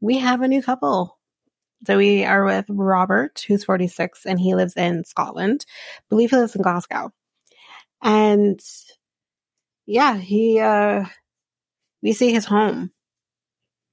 we 0.00 0.18
have 0.18 0.42
a 0.42 0.48
new 0.48 0.62
couple. 0.62 1.18
So 1.86 1.96
we 1.96 2.24
are 2.24 2.44
with 2.44 2.66
Robert, 2.68 3.44
who's 3.46 3.64
46 3.64 4.26
and 4.26 4.38
he 4.38 4.54
lives 4.54 4.76
in 4.76 5.04
Scotland. 5.04 5.64
I 5.98 6.02
believe 6.08 6.30
he 6.30 6.36
lives 6.36 6.54
in 6.54 6.62
Glasgow. 6.62 7.12
And 8.02 8.60
yeah, 9.86 10.16
he, 10.16 10.60
uh, 10.60 11.04
we 12.02 12.12
see 12.12 12.32
his 12.32 12.44
home 12.44 12.92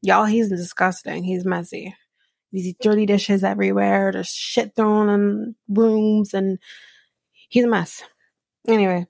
Y'all, 0.01 0.25
he's 0.25 0.49
disgusting. 0.49 1.23
He's 1.23 1.45
messy. 1.45 1.95
These 2.51 2.75
dirty 2.81 3.05
dishes 3.05 3.43
everywhere. 3.43 4.11
There's 4.11 4.29
shit 4.29 4.75
thrown 4.75 5.09
in 5.09 5.55
rooms 5.67 6.33
and 6.33 6.57
he's 7.33 7.65
a 7.65 7.67
mess. 7.67 8.01
Anyway, 8.67 9.07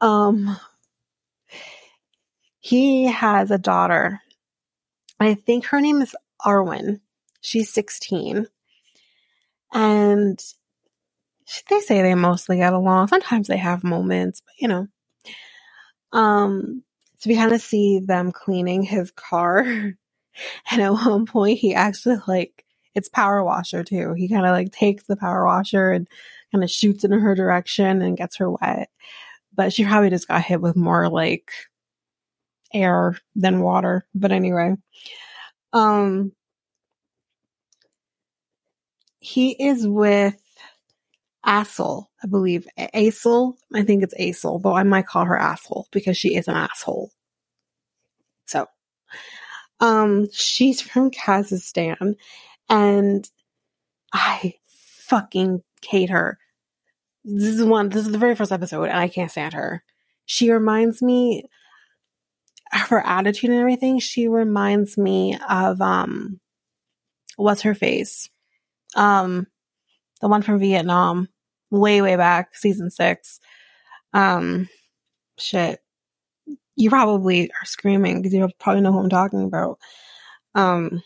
um, 0.00 0.56
he 2.58 3.06
has 3.06 3.50
a 3.50 3.58
daughter. 3.58 4.20
I 5.18 5.34
think 5.34 5.66
her 5.66 5.80
name 5.80 6.02
is 6.02 6.14
Arwen. 6.44 7.00
She's 7.40 7.72
16. 7.72 8.46
And 9.72 10.38
they 11.68 11.80
say 11.80 12.02
they 12.02 12.14
mostly 12.14 12.58
get 12.58 12.72
along. 12.72 13.08
Sometimes 13.08 13.48
they 13.48 13.56
have 13.56 13.84
moments, 13.84 14.40
but 14.40 14.54
you 14.58 14.68
know. 14.68 14.88
Um, 16.12 16.82
so 17.18 17.28
we 17.28 17.36
kind 17.36 17.52
of 17.52 17.60
see 17.60 18.00
them 18.00 18.32
cleaning 18.32 18.82
his 18.82 19.10
car 19.10 19.94
And 20.70 20.82
at 20.82 20.92
one 20.92 21.26
point, 21.26 21.58
he 21.58 21.74
actually 21.74 22.16
like 22.26 22.64
it's 22.94 23.08
power 23.08 23.44
washer 23.44 23.84
too. 23.84 24.14
He 24.14 24.28
kind 24.28 24.46
of 24.46 24.52
like 24.52 24.72
takes 24.72 25.04
the 25.04 25.16
power 25.16 25.44
washer 25.44 25.90
and 25.90 26.08
kind 26.52 26.64
of 26.64 26.70
shoots 26.70 27.04
in 27.04 27.12
her 27.12 27.34
direction 27.34 28.02
and 28.02 28.16
gets 28.16 28.36
her 28.36 28.50
wet. 28.50 28.88
But 29.54 29.72
she 29.72 29.84
probably 29.84 30.10
just 30.10 30.28
got 30.28 30.42
hit 30.42 30.60
with 30.60 30.76
more 30.76 31.08
like 31.08 31.50
air 32.76 33.16
than 33.34 33.60
water. 33.60 34.06
But 34.14 34.32
anyway, 34.32 34.74
um, 35.72 36.32
he 39.18 39.50
is 39.50 39.86
with 39.86 40.36
Asshole, 41.44 42.10
I 42.22 42.26
believe. 42.26 42.66
Assel, 42.78 43.54
I 43.74 43.82
think 43.82 44.02
it's 44.02 44.14
Assel, 44.14 44.62
though 44.62 44.76
I 44.76 44.82
might 44.82 45.06
call 45.06 45.24
her 45.24 45.38
Asshole 45.38 45.88
because 45.92 46.16
she 46.16 46.34
is 46.36 46.48
an 46.48 46.54
asshole. 46.54 47.10
So, 48.46 48.66
um, 49.80 50.28
she's 50.32 50.80
from 50.80 51.10
Kazakhstan 51.10 52.16
and 52.68 53.28
I 54.12 54.54
fucking 54.66 55.62
hate 55.84 56.10
her. 56.10 56.38
This 57.24 57.54
is 57.54 57.64
one, 57.64 57.88
this 57.88 58.06
is 58.06 58.12
the 58.12 58.18
very 58.18 58.36
first 58.36 58.52
episode 58.52 58.84
and 58.84 58.98
I 58.98 59.08
can't 59.08 59.30
stand 59.30 59.54
her. 59.54 59.82
She 60.24 60.50
reminds 60.50 61.02
me, 61.02 61.44
her 62.72 63.04
attitude 63.04 63.50
and 63.50 63.58
everything, 63.58 63.98
she 63.98 64.28
reminds 64.28 64.98
me 64.98 65.38
of, 65.48 65.80
um, 65.80 66.40
what's 67.36 67.62
her 67.62 67.74
face? 67.74 68.28
Um, 68.94 69.46
the 70.20 70.28
one 70.28 70.42
from 70.42 70.58
Vietnam, 70.58 71.28
way, 71.70 72.02
way 72.02 72.16
back, 72.16 72.54
season 72.54 72.90
six. 72.90 73.40
Um, 74.12 74.68
shit 75.38 75.80
you 76.76 76.90
probably 76.90 77.50
are 77.50 77.64
screaming 77.64 78.20
because 78.20 78.34
you 78.34 78.48
probably 78.58 78.82
know 78.82 78.92
who 78.92 79.00
I'm 79.00 79.08
talking 79.08 79.42
about. 79.42 79.78
Um, 80.54 81.02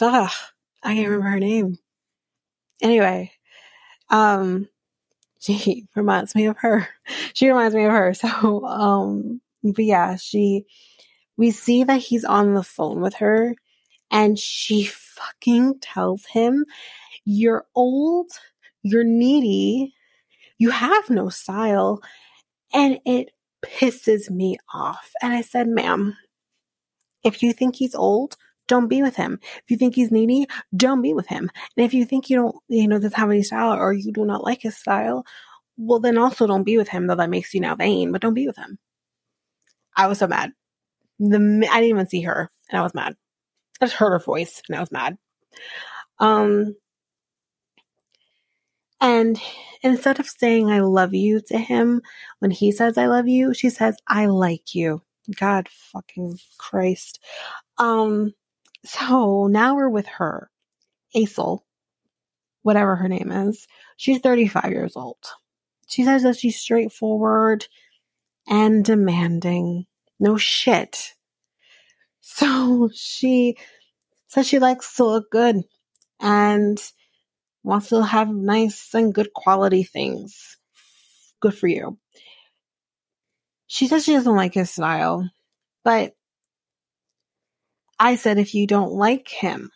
ugh, 0.00 0.30
I 0.82 0.94
can't 0.94 1.08
remember 1.08 1.30
her 1.30 1.40
name. 1.40 1.78
Anyway, 2.82 3.32
um, 4.10 4.68
she 5.40 5.86
reminds 5.94 6.34
me 6.34 6.46
of 6.46 6.58
her. 6.58 6.88
She 7.32 7.48
reminds 7.48 7.74
me 7.74 7.84
of 7.84 7.92
her. 7.92 8.12
So, 8.14 8.66
um, 8.66 9.40
but 9.74 9.84
yeah, 9.84 10.16
she, 10.16 10.64
we 11.36 11.50
see 11.50 11.84
that 11.84 12.00
he's 12.00 12.24
on 12.24 12.54
the 12.54 12.62
phone 12.62 13.00
with 13.00 13.14
her 13.14 13.54
and 14.10 14.38
she 14.38 14.84
fucking 14.84 15.80
tells 15.80 16.26
him, 16.26 16.64
you're 17.24 17.66
old, 17.74 18.30
you're 18.82 19.04
needy, 19.04 19.94
you 20.58 20.70
have 20.70 21.10
no 21.10 21.28
style. 21.28 22.02
And 22.72 22.98
it 23.04 23.30
pisses 23.64 24.30
me 24.30 24.58
off. 24.72 25.12
And 25.22 25.32
I 25.32 25.42
said, 25.42 25.68
ma'am, 25.68 26.16
if 27.24 27.42
you 27.42 27.52
think 27.52 27.76
he's 27.76 27.94
old, 27.94 28.36
don't 28.66 28.88
be 28.88 29.02
with 29.02 29.16
him. 29.16 29.40
If 29.42 29.64
you 29.70 29.76
think 29.76 29.94
he's 29.94 30.10
needy, 30.10 30.46
don't 30.76 31.02
be 31.02 31.14
with 31.14 31.26
him. 31.26 31.50
And 31.76 31.86
if 31.86 31.94
you 31.94 32.04
think 32.04 32.28
you 32.28 32.36
don't, 32.36 32.56
you 32.68 32.86
know, 32.86 32.98
doesn't 32.98 33.14
have 33.14 33.30
any 33.30 33.42
style 33.42 33.72
or 33.72 33.92
you 33.92 34.12
do 34.12 34.24
not 34.24 34.44
like 34.44 34.62
his 34.62 34.76
style, 34.76 35.24
well, 35.76 36.00
then 36.00 36.18
also 36.18 36.46
don't 36.46 36.64
be 36.64 36.76
with 36.76 36.88
him, 36.88 37.06
though 37.06 37.14
that 37.14 37.30
makes 37.30 37.54
you 37.54 37.60
now 37.60 37.74
vain, 37.74 38.12
but 38.12 38.20
don't 38.20 38.34
be 38.34 38.46
with 38.46 38.56
him. 38.56 38.78
I 39.98 40.06
was 40.06 40.18
so 40.20 40.28
mad. 40.28 40.52
The, 41.18 41.38
I 41.70 41.80
didn't 41.80 41.90
even 41.90 42.08
see 42.08 42.22
her 42.22 42.50
and 42.70 42.78
I 42.78 42.82
was 42.82 42.94
mad. 42.94 43.16
I 43.80 43.86
just 43.86 43.96
heard 43.96 44.12
her 44.12 44.20
voice 44.20 44.62
and 44.68 44.76
I 44.76 44.80
was 44.80 44.92
mad. 44.92 45.18
Um, 46.20 46.76
and 49.00 49.40
instead 49.82 50.20
of 50.20 50.28
saying 50.28 50.70
I 50.70 50.80
love 50.80 51.14
you 51.14 51.40
to 51.48 51.58
him 51.58 52.02
when 52.38 52.50
he 52.52 52.72
says 52.72 52.96
I 52.96 53.06
love 53.06 53.28
you, 53.28 53.54
she 53.54 53.70
says 53.70 53.96
I 54.06 54.26
like 54.26 54.74
you. 54.74 55.02
God 55.36 55.68
fucking 55.68 56.38
Christ. 56.58 57.20
Um, 57.76 58.34
so 58.84 59.48
now 59.48 59.74
we're 59.74 59.88
with 59.90 60.06
her, 60.06 60.50
Aisel, 61.14 61.60
whatever 62.62 62.96
her 62.96 63.08
name 63.08 63.30
is. 63.30 63.66
She's 63.96 64.20
35 64.20 64.70
years 64.70 64.96
old. 64.96 65.18
She 65.88 66.04
says 66.04 66.22
that 66.22 66.36
she's 66.36 66.58
straightforward 66.58 67.66
and 68.48 68.84
demanding. 68.84 69.86
No 70.18 70.36
shit. 70.36 71.14
So 72.20 72.90
she 72.94 73.56
says 74.28 74.46
she 74.46 74.58
likes 74.58 74.96
to 74.96 75.04
look 75.04 75.30
good 75.30 75.62
and 76.20 76.82
wants 77.62 77.90
to 77.90 78.02
have 78.02 78.28
nice 78.28 78.94
and 78.94 79.14
good 79.14 79.32
quality 79.32 79.82
things. 79.82 80.56
Good 81.40 81.56
for 81.56 81.68
you. 81.68 81.98
She 83.66 83.86
says 83.86 84.04
she 84.04 84.14
doesn't 84.14 84.34
like 84.34 84.54
his 84.54 84.70
style, 84.70 85.28
but 85.84 86.14
I 87.98 88.16
said 88.16 88.38
if 88.38 88.54
you 88.54 88.66
don't 88.66 88.92
like 88.92 89.28
him 89.28 89.70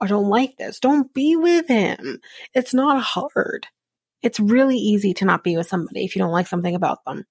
or 0.00 0.06
don't 0.06 0.28
like 0.28 0.56
this, 0.56 0.78
don't 0.78 1.12
be 1.12 1.36
with 1.36 1.66
him. 1.66 2.20
It's 2.54 2.72
not 2.72 3.02
hard. 3.02 3.66
It's 4.22 4.38
really 4.38 4.76
easy 4.76 5.14
to 5.14 5.24
not 5.24 5.42
be 5.42 5.56
with 5.56 5.66
somebody 5.66 6.04
if 6.04 6.14
you 6.14 6.22
don't 6.22 6.32
like 6.32 6.46
something 6.46 6.74
about 6.74 7.04
them. 7.04 7.24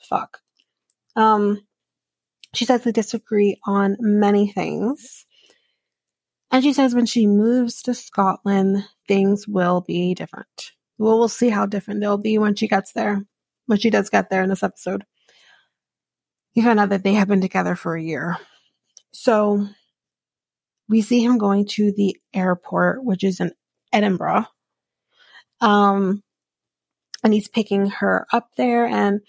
Fuck. 0.00 0.38
Um, 1.16 1.66
she 2.54 2.64
says 2.64 2.82
they 2.82 2.92
disagree 2.92 3.58
on 3.66 3.96
many 4.00 4.48
things. 4.48 5.26
And 6.50 6.62
she 6.64 6.72
says 6.72 6.94
when 6.94 7.06
she 7.06 7.26
moves 7.26 7.82
to 7.82 7.94
Scotland, 7.94 8.84
things 9.06 9.46
will 9.46 9.82
be 9.82 10.14
different. 10.14 10.72
Well, 10.96 11.18
we'll 11.18 11.28
see 11.28 11.50
how 11.50 11.66
different 11.66 12.00
they'll 12.00 12.18
be 12.18 12.38
when 12.38 12.54
she 12.54 12.68
gets 12.68 12.92
there, 12.92 13.24
when 13.66 13.78
she 13.78 13.90
does 13.90 14.10
get 14.10 14.30
there 14.30 14.42
in 14.42 14.48
this 14.48 14.62
episode. 14.62 15.04
We 16.56 16.62
find 16.62 16.80
out 16.80 16.88
that 16.88 17.04
they 17.04 17.14
have 17.14 17.28
been 17.28 17.40
together 17.40 17.76
for 17.76 17.94
a 17.94 18.02
year. 18.02 18.36
So 19.12 19.68
we 20.88 21.02
see 21.02 21.22
him 21.22 21.38
going 21.38 21.66
to 21.66 21.92
the 21.92 22.16
airport, 22.32 23.04
which 23.04 23.22
is 23.22 23.40
in 23.40 23.52
Edinburgh. 23.92 24.46
Um, 25.60 26.22
and 27.22 27.34
he's 27.34 27.48
picking 27.48 27.90
her 27.90 28.26
up 28.32 28.50
there 28.56 28.86
and 28.86 29.20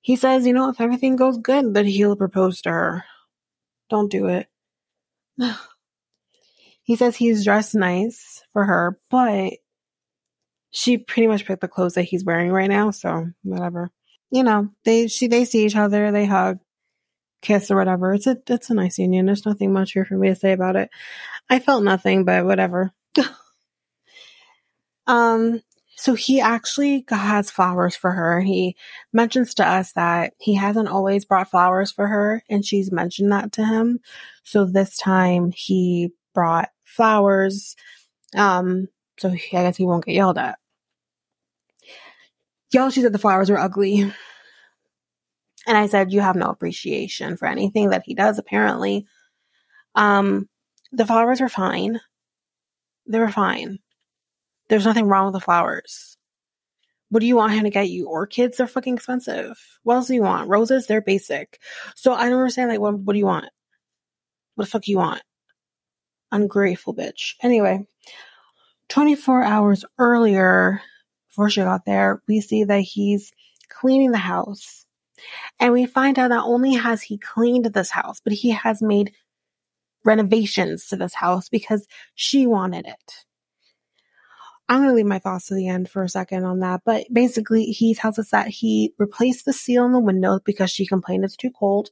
he 0.00 0.16
says, 0.16 0.46
you 0.46 0.52
know, 0.52 0.68
if 0.70 0.80
everything 0.80 1.16
goes 1.16 1.38
good, 1.38 1.74
that 1.74 1.86
he'll 1.86 2.16
propose 2.16 2.62
to 2.62 2.70
her. 2.70 3.04
Don't 3.90 4.10
do 4.10 4.26
it. 4.28 4.46
he 6.82 6.96
says 6.96 7.16
he's 7.16 7.44
dressed 7.44 7.74
nice 7.74 8.42
for 8.52 8.64
her, 8.64 8.98
but 9.10 9.54
she 10.70 10.98
pretty 10.98 11.26
much 11.26 11.44
picked 11.44 11.60
the 11.60 11.68
clothes 11.68 11.94
that 11.94 12.02
he's 12.02 12.24
wearing 12.24 12.50
right 12.50 12.68
now, 12.70 12.90
so 12.90 13.28
whatever. 13.42 13.90
You 14.30 14.42
know, 14.42 14.68
they 14.84 15.08
she 15.08 15.26
they 15.26 15.44
see 15.44 15.64
each 15.64 15.76
other, 15.76 16.12
they 16.12 16.26
hug, 16.26 16.58
kiss 17.40 17.70
or 17.70 17.76
whatever. 17.76 18.14
It's 18.14 18.26
a 18.26 18.36
it's 18.48 18.70
a 18.70 18.74
nice 18.74 18.98
union. 18.98 19.26
There's 19.26 19.46
nothing 19.46 19.72
much 19.72 19.92
here 19.92 20.04
for 20.04 20.16
me 20.16 20.28
to 20.28 20.36
say 20.36 20.52
about 20.52 20.76
it. 20.76 20.90
I 21.48 21.60
felt 21.60 21.84
nothing, 21.84 22.24
but 22.24 22.44
whatever. 22.44 22.92
um 25.06 25.62
so 26.00 26.14
he 26.14 26.40
actually 26.40 27.04
has 27.08 27.50
flowers 27.50 27.96
for 27.96 28.12
her. 28.12 28.40
He 28.40 28.76
mentions 29.12 29.52
to 29.54 29.66
us 29.66 29.92
that 29.94 30.32
he 30.38 30.54
hasn't 30.54 30.88
always 30.88 31.24
brought 31.24 31.50
flowers 31.50 31.90
for 31.90 32.06
her, 32.06 32.44
and 32.48 32.64
she's 32.64 32.92
mentioned 32.92 33.32
that 33.32 33.50
to 33.54 33.64
him. 33.64 33.98
So 34.44 34.64
this 34.64 34.96
time 34.96 35.50
he 35.50 36.12
brought 36.34 36.68
flowers. 36.84 37.74
Um, 38.36 38.86
so 39.18 39.30
he, 39.30 39.56
I 39.56 39.64
guess 39.64 39.76
he 39.76 39.84
won't 39.86 40.04
get 40.04 40.14
yelled 40.14 40.38
at. 40.38 40.60
Y'all, 42.72 42.90
she 42.90 43.02
said 43.02 43.12
the 43.12 43.18
flowers 43.18 43.50
were 43.50 43.58
ugly. 43.58 44.02
And 45.66 45.76
I 45.76 45.88
said, 45.88 46.12
You 46.12 46.20
have 46.20 46.36
no 46.36 46.46
appreciation 46.46 47.36
for 47.36 47.46
anything 47.46 47.90
that 47.90 48.04
he 48.06 48.14
does, 48.14 48.38
apparently. 48.38 49.04
Um, 49.96 50.48
the 50.92 51.06
flowers 51.06 51.40
were 51.40 51.48
fine. 51.48 51.98
They 53.08 53.18
were 53.18 53.32
fine. 53.32 53.80
There's 54.68 54.84
nothing 54.84 55.06
wrong 55.06 55.26
with 55.26 55.34
the 55.34 55.40
flowers. 55.40 56.16
What 57.10 57.20
do 57.20 57.26
you 57.26 57.36
want 57.36 57.54
him 57.54 57.64
to 57.64 57.70
get 57.70 57.88
you? 57.88 58.06
Orchids? 58.08 58.58
They're 58.58 58.66
fucking 58.66 58.94
expensive. 58.94 59.58
What 59.82 59.94
else 59.94 60.08
do 60.08 60.14
you 60.14 60.22
want? 60.22 60.48
Roses? 60.48 60.86
They're 60.86 61.00
basic. 61.00 61.58
So 61.96 62.12
I 62.12 62.24
don't 62.28 62.38
understand. 62.38 62.70
Like, 62.70 62.80
what, 62.80 62.98
what 62.98 63.14
do 63.14 63.18
you 63.18 63.26
want? 63.26 63.46
What 64.54 64.64
the 64.64 64.70
fuck 64.70 64.82
do 64.82 64.90
you 64.90 64.98
want? 64.98 65.22
Ungrateful 66.30 66.94
bitch. 66.94 67.34
Anyway, 67.42 67.86
24 68.90 69.42
hours 69.42 69.84
earlier, 69.98 70.82
before 71.28 71.48
she 71.48 71.62
got 71.62 71.86
there, 71.86 72.22
we 72.28 72.40
see 72.42 72.64
that 72.64 72.80
he's 72.80 73.32
cleaning 73.70 74.10
the 74.10 74.18
house. 74.18 74.84
And 75.58 75.72
we 75.72 75.86
find 75.86 76.18
out 76.18 76.28
not 76.28 76.46
only 76.46 76.74
has 76.74 77.02
he 77.02 77.16
cleaned 77.18 77.64
this 77.66 77.90
house, 77.90 78.20
but 78.22 78.32
he 78.32 78.50
has 78.50 78.82
made 78.82 79.12
renovations 80.04 80.88
to 80.88 80.96
this 80.96 81.14
house 81.14 81.48
because 81.48 81.86
she 82.14 82.46
wanted 82.46 82.86
it. 82.86 83.24
I'm 84.68 84.80
going 84.80 84.90
to 84.90 84.94
leave 84.94 85.06
my 85.06 85.18
thoughts 85.18 85.46
to 85.46 85.54
the 85.54 85.68
end 85.68 85.88
for 85.88 86.02
a 86.02 86.08
second 86.08 86.44
on 86.44 86.60
that. 86.60 86.82
But 86.84 87.06
basically, 87.12 87.64
he 87.64 87.94
tells 87.94 88.18
us 88.18 88.30
that 88.30 88.48
he 88.48 88.92
replaced 88.98 89.44
the 89.44 89.52
seal 89.52 89.86
in 89.86 89.92
the 89.92 90.00
window 90.00 90.40
because 90.44 90.70
she 90.70 90.86
complained 90.86 91.24
it's 91.24 91.36
too 91.36 91.50
cold. 91.50 91.90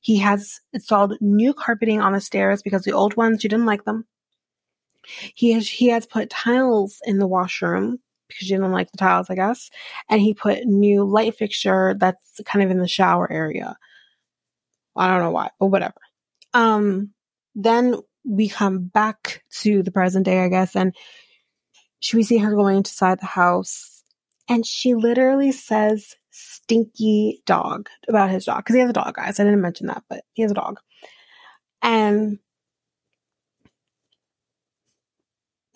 He 0.00 0.18
has 0.18 0.60
installed 0.72 1.14
new 1.20 1.54
carpeting 1.54 2.00
on 2.00 2.12
the 2.12 2.20
stairs 2.20 2.62
because 2.62 2.82
the 2.82 2.92
old 2.92 3.16
ones, 3.16 3.40
she 3.40 3.48
didn't 3.48 3.66
like 3.66 3.84
them. 3.84 4.04
He 5.34 5.52
has, 5.52 5.68
he 5.68 5.88
has 5.88 6.04
put 6.04 6.30
tiles 6.30 7.00
in 7.06 7.18
the 7.18 7.26
washroom 7.26 7.98
because 8.28 8.46
she 8.46 8.54
didn't 8.54 8.72
like 8.72 8.90
the 8.90 8.98
tiles, 8.98 9.30
I 9.30 9.34
guess. 9.36 9.70
And 10.10 10.20
he 10.20 10.34
put 10.34 10.64
new 10.64 11.04
light 11.04 11.36
fixture 11.36 11.94
that's 11.98 12.40
kind 12.44 12.64
of 12.64 12.70
in 12.70 12.78
the 12.78 12.88
shower 12.88 13.30
area. 13.30 13.76
I 14.94 15.08
don't 15.08 15.22
know 15.22 15.30
why, 15.30 15.50
but 15.58 15.66
whatever. 15.66 15.94
Um, 16.52 17.12
then 17.54 17.96
we 18.24 18.48
come 18.48 18.84
back 18.84 19.44
to 19.60 19.82
the 19.82 19.92
present 19.92 20.24
day, 20.24 20.40
I 20.40 20.48
guess, 20.48 20.74
and 20.74 20.94
we 22.14 22.22
see 22.22 22.38
her 22.38 22.54
going 22.54 22.78
inside 22.78 23.20
the 23.20 23.26
house? 23.26 24.02
And 24.48 24.64
she 24.64 24.94
literally 24.94 25.52
says 25.52 26.14
stinky 26.30 27.42
dog 27.46 27.88
about 28.08 28.30
his 28.30 28.44
dog 28.44 28.58
because 28.58 28.74
he 28.74 28.80
has 28.80 28.90
a 28.90 28.94
dog 28.94 29.14
guys. 29.14 29.40
I 29.40 29.44
didn't 29.44 29.60
mention 29.60 29.86
that 29.88 30.04
but 30.08 30.24
he 30.34 30.42
has 30.42 30.50
a 30.50 30.54
dog. 30.54 30.80
And 31.82 32.38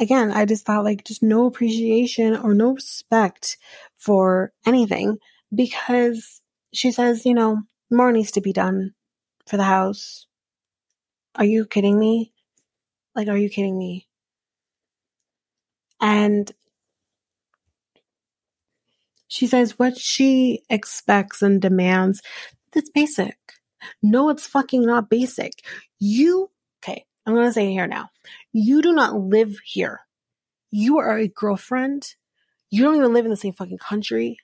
again 0.00 0.32
i 0.32 0.46
just 0.46 0.64
thought 0.64 0.82
like 0.82 1.04
just 1.04 1.22
no 1.22 1.44
appreciation 1.44 2.34
or 2.34 2.54
no 2.54 2.72
respect 2.72 3.58
for 3.98 4.50
anything 4.64 5.18
because 5.54 6.40
she 6.72 6.90
says 6.90 7.26
you 7.26 7.34
know 7.34 7.60
more 7.90 8.10
needs 8.10 8.30
to 8.30 8.40
be 8.40 8.52
done 8.52 8.94
for 9.46 9.56
the 9.56 9.64
house. 9.64 10.26
Are 11.34 11.44
you 11.44 11.66
kidding 11.66 11.98
me? 11.98 12.32
Like 13.14 13.28
are 13.28 13.36
you 13.36 13.50
kidding 13.50 13.76
me 13.76 14.06
and 16.00 16.50
she 19.28 19.46
says 19.46 19.78
what 19.78 19.96
she 19.96 20.62
expects 20.68 21.40
and 21.42 21.62
demands, 21.62 22.22
that's 22.72 22.90
basic. 22.90 23.36
No, 24.02 24.28
it's 24.28 24.46
fucking 24.46 24.82
not 24.82 25.08
basic. 25.08 25.52
You, 25.98 26.50
okay, 26.82 27.04
I'm 27.24 27.34
going 27.34 27.46
to 27.46 27.52
say 27.52 27.70
here 27.70 27.86
now. 27.86 28.10
You 28.52 28.82
do 28.82 28.92
not 28.92 29.14
live 29.14 29.58
here. 29.64 30.00
You 30.70 30.98
are 30.98 31.18
a 31.18 31.28
girlfriend. 31.28 32.14
You 32.70 32.82
don't 32.82 32.96
even 32.96 33.12
live 33.12 33.24
in 33.24 33.30
the 33.30 33.36
same 33.36 33.52
fucking 33.52 33.78
country. 33.78 34.38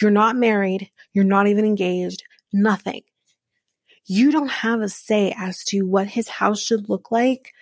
You're 0.00 0.10
not 0.10 0.36
married. 0.36 0.90
You're 1.12 1.24
not 1.24 1.46
even 1.46 1.64
engaged. 1.64 2.24
Nothing. 2.52 3.02
You 4.04 4.30
don't 4.30 4.50
have 4.50 4.80
a 4.80 4.88
say 4.88 5.34
as 5.36 5.64
to 5.64 5.82
what 5.82 6.06
his 6.08 6.28
house 6.28 6.60
should 6.60 6.88
look 6.88 7.10
like 7.10 7.52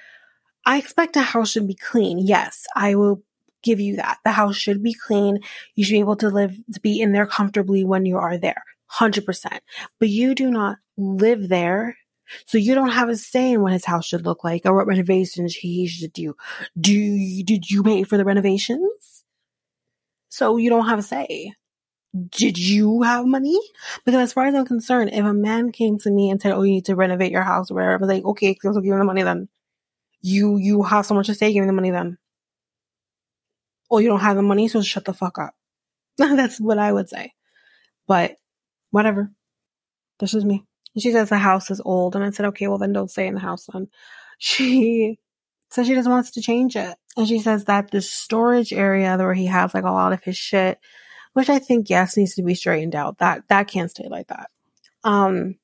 I 0.66 0.78
expect 0.78 1.16
a 1.16 1.22
house 1.22 1.50
should 1.50 1.68
be 1.68 1.74
clean. 1.74 2.18
Yes, 2.18 2.66
I 2.74 2.94
will 2.94 3.22
give 3.62 3.80
you 3.80 3.96
that. 3.96 4.18
The 4.24 4.32
house 4.32 4.56
should 4.56 4.82
be 4.82 4.94
clean. 4.94 5.40
You 5.74 5.84
should 5.84 5.92
be 5.92 6.00
able 6.00 6.16
to 6.16 6.28
live, 6.28 6.56
to 6.72 6.80
be 6.80 7.00
in 7.00 7.12
there 7.12 7.26
comfortably 7.26 7.84
when 7.84 8.06
you 8.06 8.18
are 8.18 8.38
there. 8.38 8.62
100%. 8.92 9.58
But 9.98 10.08
you 10.08 10.34
do 10.34 10.50
not 10.50 10.78
live 10.96 11.48
there. 11.48 11.96
So 12.46 12.58
you 12.58 12.74
don't 12.74 12.90
have 12.90 13.08
a 13.08 13.16
say 13.16 13.52
in 13.52 13.62
what 13.62 13.72
his 13.72 13.84
house 13.84 14.06
should 14.06 14.24
look 14.24 14.44
like 14.44 14.62
or 14.64 14.74
what 14.74 14.86
renovations 14.86 15.54
he 15.54 15.86
should 15.86 16.12
do. 16.12 16.34
Do 16.80 16.92
you, 16.92 17.44
did 17.44 17.70
you 17.70 17.82
pay 17.82 18.02
for 18.04 18.16
the 18.16 18.24
renovations? 18.24 19.24
So 20.30 20.56
you 20.56 20.70
don't 20.70 20.86
have 20.86 20.98
a 20.98 21.02
say. 21.02 21.54
did 22.30 22.58
you 22.58 23.02
have 23.02 23.26
money? 23.26 23.58
Because 24.04 24.20
as 24.20 24.32
far 24.32 24.46
as 24.46 24.54
I'm 24.54 24.66
concerned, 24.66 25.10
if 25.12 25.24
a 25.24 25.34
man 25.34 25.72
came 25.72 25.98
to 26.00 26.10
me 26.10 26.30
and 26.30 26.40
said, 26.40 26.52
"Oh, 26.52 26.62
you 26.62 26.72
need 26.72 26.86
to 26.86 26.96
renovate 26.96 27.32
your 27.32 27.42
house," 27.42 27.70
or 27.70 27.74
whatever, 27.74 28.04
I'm 28.04 28.08
like, 28.08 28.24
"Okay, 28.24 28.56
so 28.62 28.72
give 28.74 28.84
me 28.84 28.98
the 28.98 29.04
money 29.04 29.22
then." 29.22 29.48
You 30.24 30.56
you 30.56 30.82
have 30.82 31.04
so 31.06 31.14
much 31.14 31.26
to 31.26 31.34
say, 31.34 31.52
give 31.52 31.62
me 31.62 31.66
the 31.66 31.72
money 31.72 31.90
then. 31.90 32.16
Or 33.90 34.00
you 34.00 34.08
don't 34.08 34.20
have 34.20 34.36
the 34.36 34.42
money, 34.42 34.68
so 34.68 34.82
shut 34.82 35.04
the 35.04 35.12
fuck 35.12 35.38
up. 35.38 35.54
That's 36.16 36.58
what 36.58 36.78
I 36.78 36.92
would 36.92 37.08
say. 37.08 37.32
But 38.06 38.36
whatever. 38.90 39.30
This 40.18 40.34
is 40.34 40.44
me. 40.44 40.64
She 40.98 41.12
says 41.12 41.28
the 41.28 41.38
house 41.38 41.70
is 41.70 41.82
old, 41.84 42.16
and 42.16 42.24
I 42.24 42.30
said, 42.30 42.46
"Okay, 42.46 42.68
well 42.68 42.78
then 42.78 42.92
don't 42.92 43.10
stay 43.10 43.26
in 43.26 43.34
the 43.34 43.40
house 43.40 43.66
then." 43.72 43.88
She 44.38 45.20
says 45.70 45.86
she 45.86 45.94
just 45.94 46.08
wants 46.08 46.32
to 46.32 46.42
change 46.42 46.74
it, 46.74 46.96
and 47.16 47.28
she 47.28 47.38
says 47.38 47.66
that 47.66 47.92
the 47.92 48.00
storage 48.00 48.72
area 48.72 49.16
where 49.16 49.32
he 49.32 49.46
has 49.46 49.74
like 49.74 49.84
a 49.84 49.92
lot 49.92 50.12
of 50.12 50.24
his 50.24 50.36
shit 50.36 50.80
which 51.34 51.50
I 51.50 51.58
think 51.58 51.90
yes 51.90 52.16
needs 52.16 52.34
to 52.36 52.42
be 52.42 52.54
straightened 52.54 52.94
out. 52.94 53.18
That 53.18 53.42
that 53.48 53.68
can't 53.68 53.90
stay 53.90 54.08
like 54.08 54.28
that. 54.28 54.50
Um, 55.02 55.56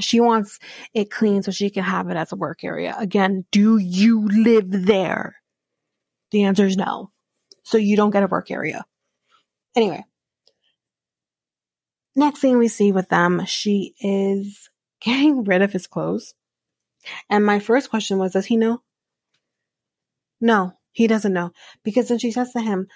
she 0.00 0.20
wants 0.20 0.58
it 0.94 1.10
clean 1.10 1.42
so 1.42 1.50
she 1.50 1.70
can 1.70 1.84
have 1.84 2.08
it 2.08 2.16
as 2.16 2.32
a 2.32 2.36
work 2.36 2.64
area. 2.64 2.94
Again, 2.98 3.44
do 3.50 3.78
you 3.78 4.26
live 4.26 4.66
there? 4.70 5.36
The 6.30 6.44
answer 6.44 6.66
is 6.66 6.76
no. 6.76 7.10
So 7.62 7.78
you 7.78 7.96
don't 7.96 8.10
get 8.10 8.22
a 8.22 8.28
work 8.28 8.50
area. 8.50 8.84
Anyway, 9.76 10.04
next 12.16 12.40
thing 12.40 12.58
we 12.58 12.68
see 12.68 12.92
with 12.92 13.08
them, 13.08 13.44
she 13.46 13.94
is 14.00 14.70
getting 15.00 15.44
rid 15.44 15.62
of 15.62 15.72
his 15.72 15.86
clothes. 15.86 16.34
And 17.30 17.44
my 17.44 17.58
first 17.58 17.90
question 17.90 18.18
was, 18.18 18.32
does 18.32 18.46
he 18.46 18.56
know? 18.56 18.82
No, 20.40 20.72
he 20.92 21.06
doesn't 21.06 21.32
know. 21.32 21.52
Because 21.84 22.08
then 22.08 22.18
she 22.18 22.30
says 22.30 22.52
to 22.52 22.60
him, 22.60 22.88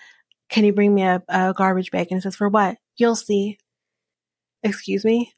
can 0.52 0.64
you 0.64 0.74
bring 0.74 0.94
me 0.94 1.02
a, 1.02 1.22
a 1.28 1.54
garbage 1.56 1.90
bag? 1.90 2.08
And 2.10 2.18
he 2.18 2.20
says, 2.20 2.36
For 2.36 2.48
what? 2.48 2.76
You'll 2.96 3.16
see. 3.16 3.58
Excuse 4.62 5.02
me? 5.02 5.32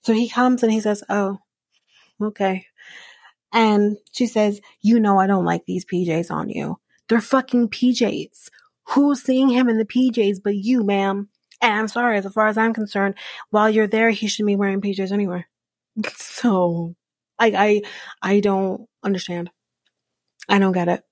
So 0.00 0.12
he 0.12 0.28
comes 0.28 0.62
and 0.62 0.72
he 0.72 0.80
says, 0.80 1.02
Oh, 1.08 1.38
okay. 2.20 2.66
And 3.52 3.98
she 4.12 4.26
says, 4.26 4.60
You 4.80 5.00
know, 5.00 5.18
I 5.18 5.26
don't 5.26 5.44
like 5.44 5.64
these 5.66 5.84
PJs 5.84 6.30
on 6.30 6.48
you. 6.48 6.78
They're 7.08 7.20
fucking 7.20 7.68
PJs. 7.68 8.48
Who's 8.88 9.22
seeing 9.22 9.48
him 9.48 9.68
in 9.68 9.78
the 9.78 9.84
PJs 9.84 10.38
but 10.42 10.56
you, 10.56 10.82
ma'am? 10.82 11.28
And 11.60 11.72
I'm 11.72 11.88
sorry, 11.88 12.18
as 12.18 12.26
far 12.32 12.48
as 12.48 12.58
I'm 12.58 12.74
concerned, 12.74 13.14
while 13.50 13.70
you're 13.70 13.86
there, 13.86 14.10
he 14.10 14.26
shouldn't 14.26 14.48
be 14.48 14.56
wearing 14.56 14.80
PJs 14.80 15.12
anywhere. 15.12 15.48
So, 16.16 16.96
I, 17.38 17.52
I, 17.56 17.82
I 18.36 18.40
don't 18.40 18.88
understand. 19.02 19.50
I 20.48 20.58
don't 20.58 20.72
get 20.72 20.88
it. 20.88 21.02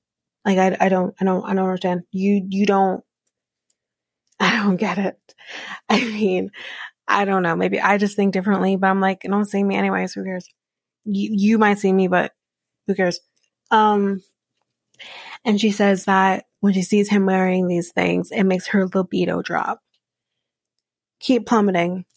Like 0.44 0.58
I, 0.58 0.86
I 0.86 0.88
don't, 0.88 1.14
I 1.20 1.24
don't, 1.24 1.44
I 1.44 1.54
don't 1.54 1.64
understand. 1.64 2.02
You, 2.10 2.46
you 2.48 2.66
don't, 2.66 3.04
I 4.40 4.62
don't 4.62 4.76
get 4.76 4.98
it. 4.98 5.18
I 5.88 6.00
mean, 6.00 6.50
I 7.10 7.24
don't 7.24 7.42
know. 7.42 7.56
Maybe 7.56 7.80
I 7.80 7.98
just 7.98 8.16
think 8.16 8.32
differently, 8.32 8.76
but 8.76 8.86
I'm 8.86 9.00
like, 9.00 9.22
don't 9.22 9.44
see 9.44 9.62
me 9.64 9.76
anyways. 9.76 10.12
Who 10.14 10.24
cares? 10.24 10.46
You, 11.04 11.30
you 11.32 11.58
might 11.58 11.78
see 11.78 11.92
me, 11.92 12.08
but 12.08 12.32
who 12.86 12.94
cares? 12.94 13.20
Um, 13.70 14.22
and 15.44 15.60
she 15.60 15.72
says 15.72 16.04
that 16.04 16.44
when 16.60 16.72
she 16.72 16.82
sees 16.82 17.08
him 17.08 17.26
wearing 17.26 17.66
these 17.66 17.90
things, 17.92 18.30
it 18.30 18.44
makes 18.44 18.68
her 18.68 18.86
libido 18.86 19.42
drop. 19.42 19.80
Keep 21.20 21.46
plummeting. 21.46 22.04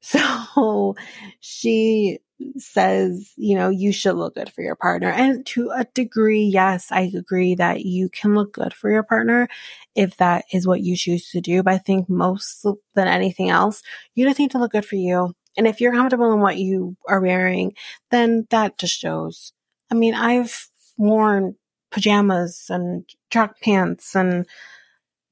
So 0.00 0.94
she 1.40 2.20
says, 2.56 3.32
you 3.36 3.56
know, 3.56 3.68
you 3.68 3.92
should 3.92 4.14
look 4.14 4.34
good 4.34 4.50
for 4.52 4.62
your 4.62 4.76
partner. 4.76 5.10
And 5.10 5.44
to 5.46 5.70
a 5.70 5.84
degree, 5.94 6.44
yes, 6.44 6.92
I 6.92 7.10
agree 7.14 7.54
that 7.56 7.84
you 7.84 8.08
can 8.08 8.34
look 8.34 8.52
good 8.52 8.72
for 8.72 8.90
your 8.90 9.02
partner 9.02 9.48
if 9.94 10.16
that 10.18 10.44
is 10.52 10.66
what 10.66 10.80
you 10.80 10.96
choose 10.96 11.30
to 11.30 11.40
do. 11.40 11.62
But 11.62 11.74
I 11.74 11.78
think 11.78 12.08
most 12.08 12.64
than 12.94 13.08
anything 13.08 13.50
else, 13.50 13.82
you 14.14 14.26
just 14.26 14.38
need 14.38 14.52
to 14.52 14.58
look 14.58 14.72
good 14.72 14.86
for 14.86 14.96
you. 14.96 15.34
And 15.56 15.66
if 15.66 15.80
you're 15.80 15.92
comfortable 15.92 16.32
in 16.32 16.40
what 16.40 16.58
you 16.58 16.96
are 17.08 17.20
wearing, 17.20 17.74
then 18.10 18.46
that 18.50 18.78
just 18.78 18.98
shows. 18.98 19.52
I 19.90 19.94
mean, 19.94 20.14
I've 20.14 20.68
worn 20.96 21.56
pajamas 21.90 22.66
and 22.68 23.04
track 23.30 23.60
pants 23.60 24.14
and 24.14 24.46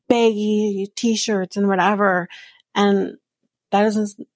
baggy 0.08 0.90
t-shirts 0.96 1.56
and 1.56 1.68
whatever. 1.68 2.28
And 2.74 3.18
that 3.70 3.82
doesn't 3.82 4.26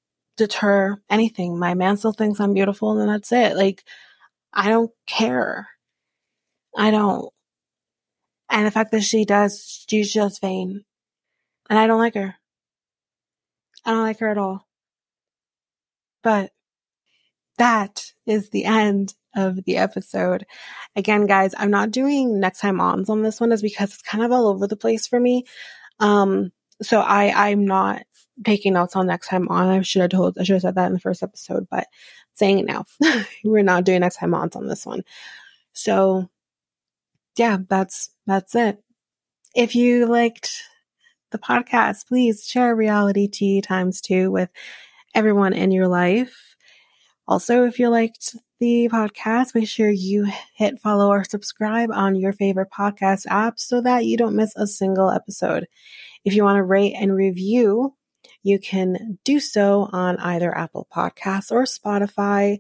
deter 0.40 1.00
anything. 1.08 1.58
My 1.58 1.74
man 1.74 1.96
still 1.96 2.12
thinks 2.12 2.40
I'm 2.40 2.54
beautiful 2.54 2.98
and 2.98 3.08
that's 3.08 3.30
it. 3.30 3.56
Like, 3.56 3.84
I 4.52 4.68
don't 4.68 4.90
care. 5.06 5.68
I 6.76 6.90
don't. 6.90 7.30
And 8.50 8.66
the 8.66 8.70
fact 8.70 8.90
that 8.92 9.02
she 9.02 9.24
does, 9.24 9.84
she's 9.88 10.12
just 10.12 10.40
vain. 10.40 10.84
And 11.68 11.78
I 11.78 11.86
don't 11.86 12.00
like 12.00 12.14
her. 12.14 12.34
I 13.84 13.90
don't 13.92 14.02
like 14.02 14.18
her 14.18 14.28
at 14.28 14.38
all. 14.38 14.66
But 16.22 16.50
that 17.58 18.12
is 18.26 18.50
the 18.50 18.64
end 18.64 19.14
of 19.36 19.64
the 19.64 19.76
episode. 19.76 20.46
Again, 20.96 21.26
guys, 21.26 21.54
I'm 21.56 21.70
not 21.70 21.90
doing 21.90 22.40
next 22.40 22.60
time 22.60 22.80
ons 22.80 23.08
on 23.08 23.22
this 23.22 23.40
one 23.40 23.52
is 23.52 23.62
because 23.62 23.92
it's 23.92 24.02
kind 24.02 24.24
of 24.24 24.32
all 24.32 24.48
over 24.48 24.66
the 24.66 24.76
place 24.76 25.06
for 25.06 25.20
me. 25.20 25.44
Um, 26.00 26.50
so 26.82 27.00
I, 27.00 27.50
I'm 27.50 27.66
not 27.66 28.02
taking 28.44 28.74
notes 28.74 28.96
on 28.96 29.06
next 29.06 29.28
time 29.28 29.48
on. 29.48 29.68
I 29.68 29.82
should 29.82 30.02
have 30.02 30.10
told, 30.10 30.38
I 30.38 30.44
should 30.44 30.54
have 30.54 30.62
said 30.62 30.74
that 30.76 30.86
in 30.86 30.92
the 30.92 31.00
first 31.00 31.22
episode, 31.22 31.66
but 31.70 31.86
saying 32.34 32.58
it 32.58 32.66
now. 32.66 32.84
We're 33.44 33.62
not 33.62 33.84
doing 33.84 34.00
next 34.00 34.16
time 34.16 34.34
on 34.34 34.50
on 34.54 34.66
this 34.66 34.86
one. 34.86 35.02
So 35.72 36.28
yeah, 37.36 37.58
that's, 37.68 38.10
that's 38.26 38.54
it. 38.54 38.82
If 39.54 39.74
you 39.74 40.06
liked 40.06 40.62
the 41.30 41.38
podcast, 41.38 42.06
please 42.06 42.46
share 42.46 42.74
reality 42.74 43.28
tea 43.28 43.60
times 43.60 44.00
two 44.00 44.30
with 44.30 44.50
everyone 45.14 45.52
in 45.52 45.72
your 45.72 45.88
life. 45.88 46.56
Also, 47.26 47.64
if 47.64 47.78
you 47.78 47.88
liked 47.88 48.36
the 48.58 48.88
podcast, 48.92 49.54
make 49.54 49.68
sure 49.68 49.90
you 49.90 50.26
hit 50.54 50.80
follow 50.80 51.08
or 51.08 51.24
subscribe 51.24 51.90
on 51.92 52.16
your 52.16 52.32
favorite 52.32 52.70
podcast 52.76 53.24
app 53.30 53.58
so 53.58 53.80
that 53.80 54.04
you 54.04 54.16
don't 54.16 54.36
miss 54.36 54.52
a 54.56 54.66
single 54.66 55.10
episode. 55.10 55.66
If 56.24 56.34
you 56.34 56.44
want 56.44 56.56
to 56.58 56.64
rate 56.64 56.94
and 56.98 57.14
review 57.14 57.94
you 58.42 58.58
can 58.58 59.18
do 59.24 59.40
so 59.40 59.88
on 59.92 60.16
either 60.18 60.56
Apple 60.56 60.86
Podcasts 60.92 61.50
or 61.50 61.64
Spotify. 61.64 62.58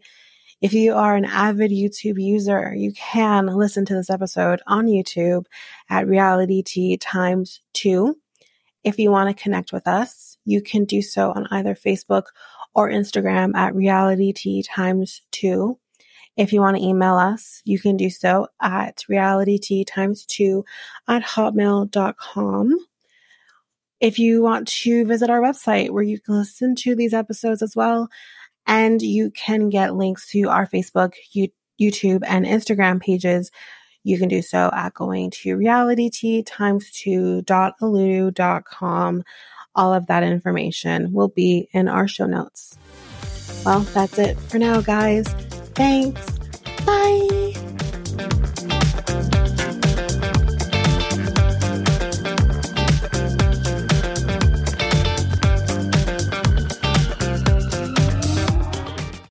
If 0.60 0.74
you 0.74 0.94
are 0.94 1.16
an 1.16 1.24
avid 1.24 1.70
YouTube 1.70 2.22
user, 2.22 2.74
you 2.74 2.92
can 2.92 3.46
listen 3.46 3.86
to 3.86 3.94
this 3.94 4.10
episode 4.10 4.60
on 4.66 4.86
YouTube 4.86 5.46
at 5.88 6.06
Reality 6.06 6.62
Tea 6.62 6.98
times 6.98 7.60
two. 7.72 8.18
If 8.84 8.98
you 8.98 9.10
want 9.10 9.34
to 9.34 9.42
connect 9.42 9.72
with 9.72 9.86
us, 9.86 10.38
you 10.44 10.62
can 10.62 10.84
do 10.84 11.00
so 11.00 11.32
on 11.32 11.46
either 11.50 11.74
Facebook 11.74 12.24
or 12.74 12.90
Instagram 12.90 13.54
at 13.54 13.74
Reality 13.74 14.32
Tea 14.32 14.62
times 14.62 15.22
two. 15.30 15.78
If 16.36 16.52
you 16.52 16.60
want 16.60 16.76
to 16.76 16.82
email 16.82 17.16
us, 17.16 17.60
you 17.64 17.78
can 17.78 17.96
do 17.96 18.08
so 18.08 18.46
at 18.60 19.04
Reality 19.08 19.58
Tea 19.58 19.84
times 19.84 20.24
two 20.24 20.64
at 21.08 21.22
hotmail.com. 21.22 22.78
If 24.00 24.18
you 24.18 24.42
want 24.42 24.66
to 24.68 25.04
visit 25.04 25.30
our 25.30 25.40
website 25.40 25.90
where 25.90 26.02
you 26.02 26.18
can 26.18 26.38
listen 26.38 26.74
to 26.76 26.94
these 26.94 27.14
episodes 27.14 27.62
as 27.62 27.76
well, 27.76 28.08
and 28.66 29.00
you 29.02 29.30
can 29.30 29.68
get 29.68 29.94
links 29.94 30.28
to 30.30 30.48
our 30.48 30.66
Facebook, 30.66 31.12
YouTube, 31.80 32.22
and 32.26 32.46
Instagram 32.46 33.00
pages, 33.00 33.50
you 34.02 34.18
can 34.18 34.28
do 34.28 34.40
so 34.40 34.70
at 34.72 34.94
going 34.94 35.30
to. 35.30 35.58
All 39.74 39.94
of 39.94 40.06
that 40.06 40.22
information 40.22 41.12
will 41.12 41.28
be 41.28 41.68
in 41.72 41.86
our 41.88 42.08
show 42.08 42.26
notes. 42.26 42.76
Well, 43.64 43.80
that's 43.80 44.18
it 44.18 44.38
for 44.38 44.58
now, 44.58 44.80
guys. 44.80 45.28
Thanks. 45.74 46.38
Bye. 46.84 47.69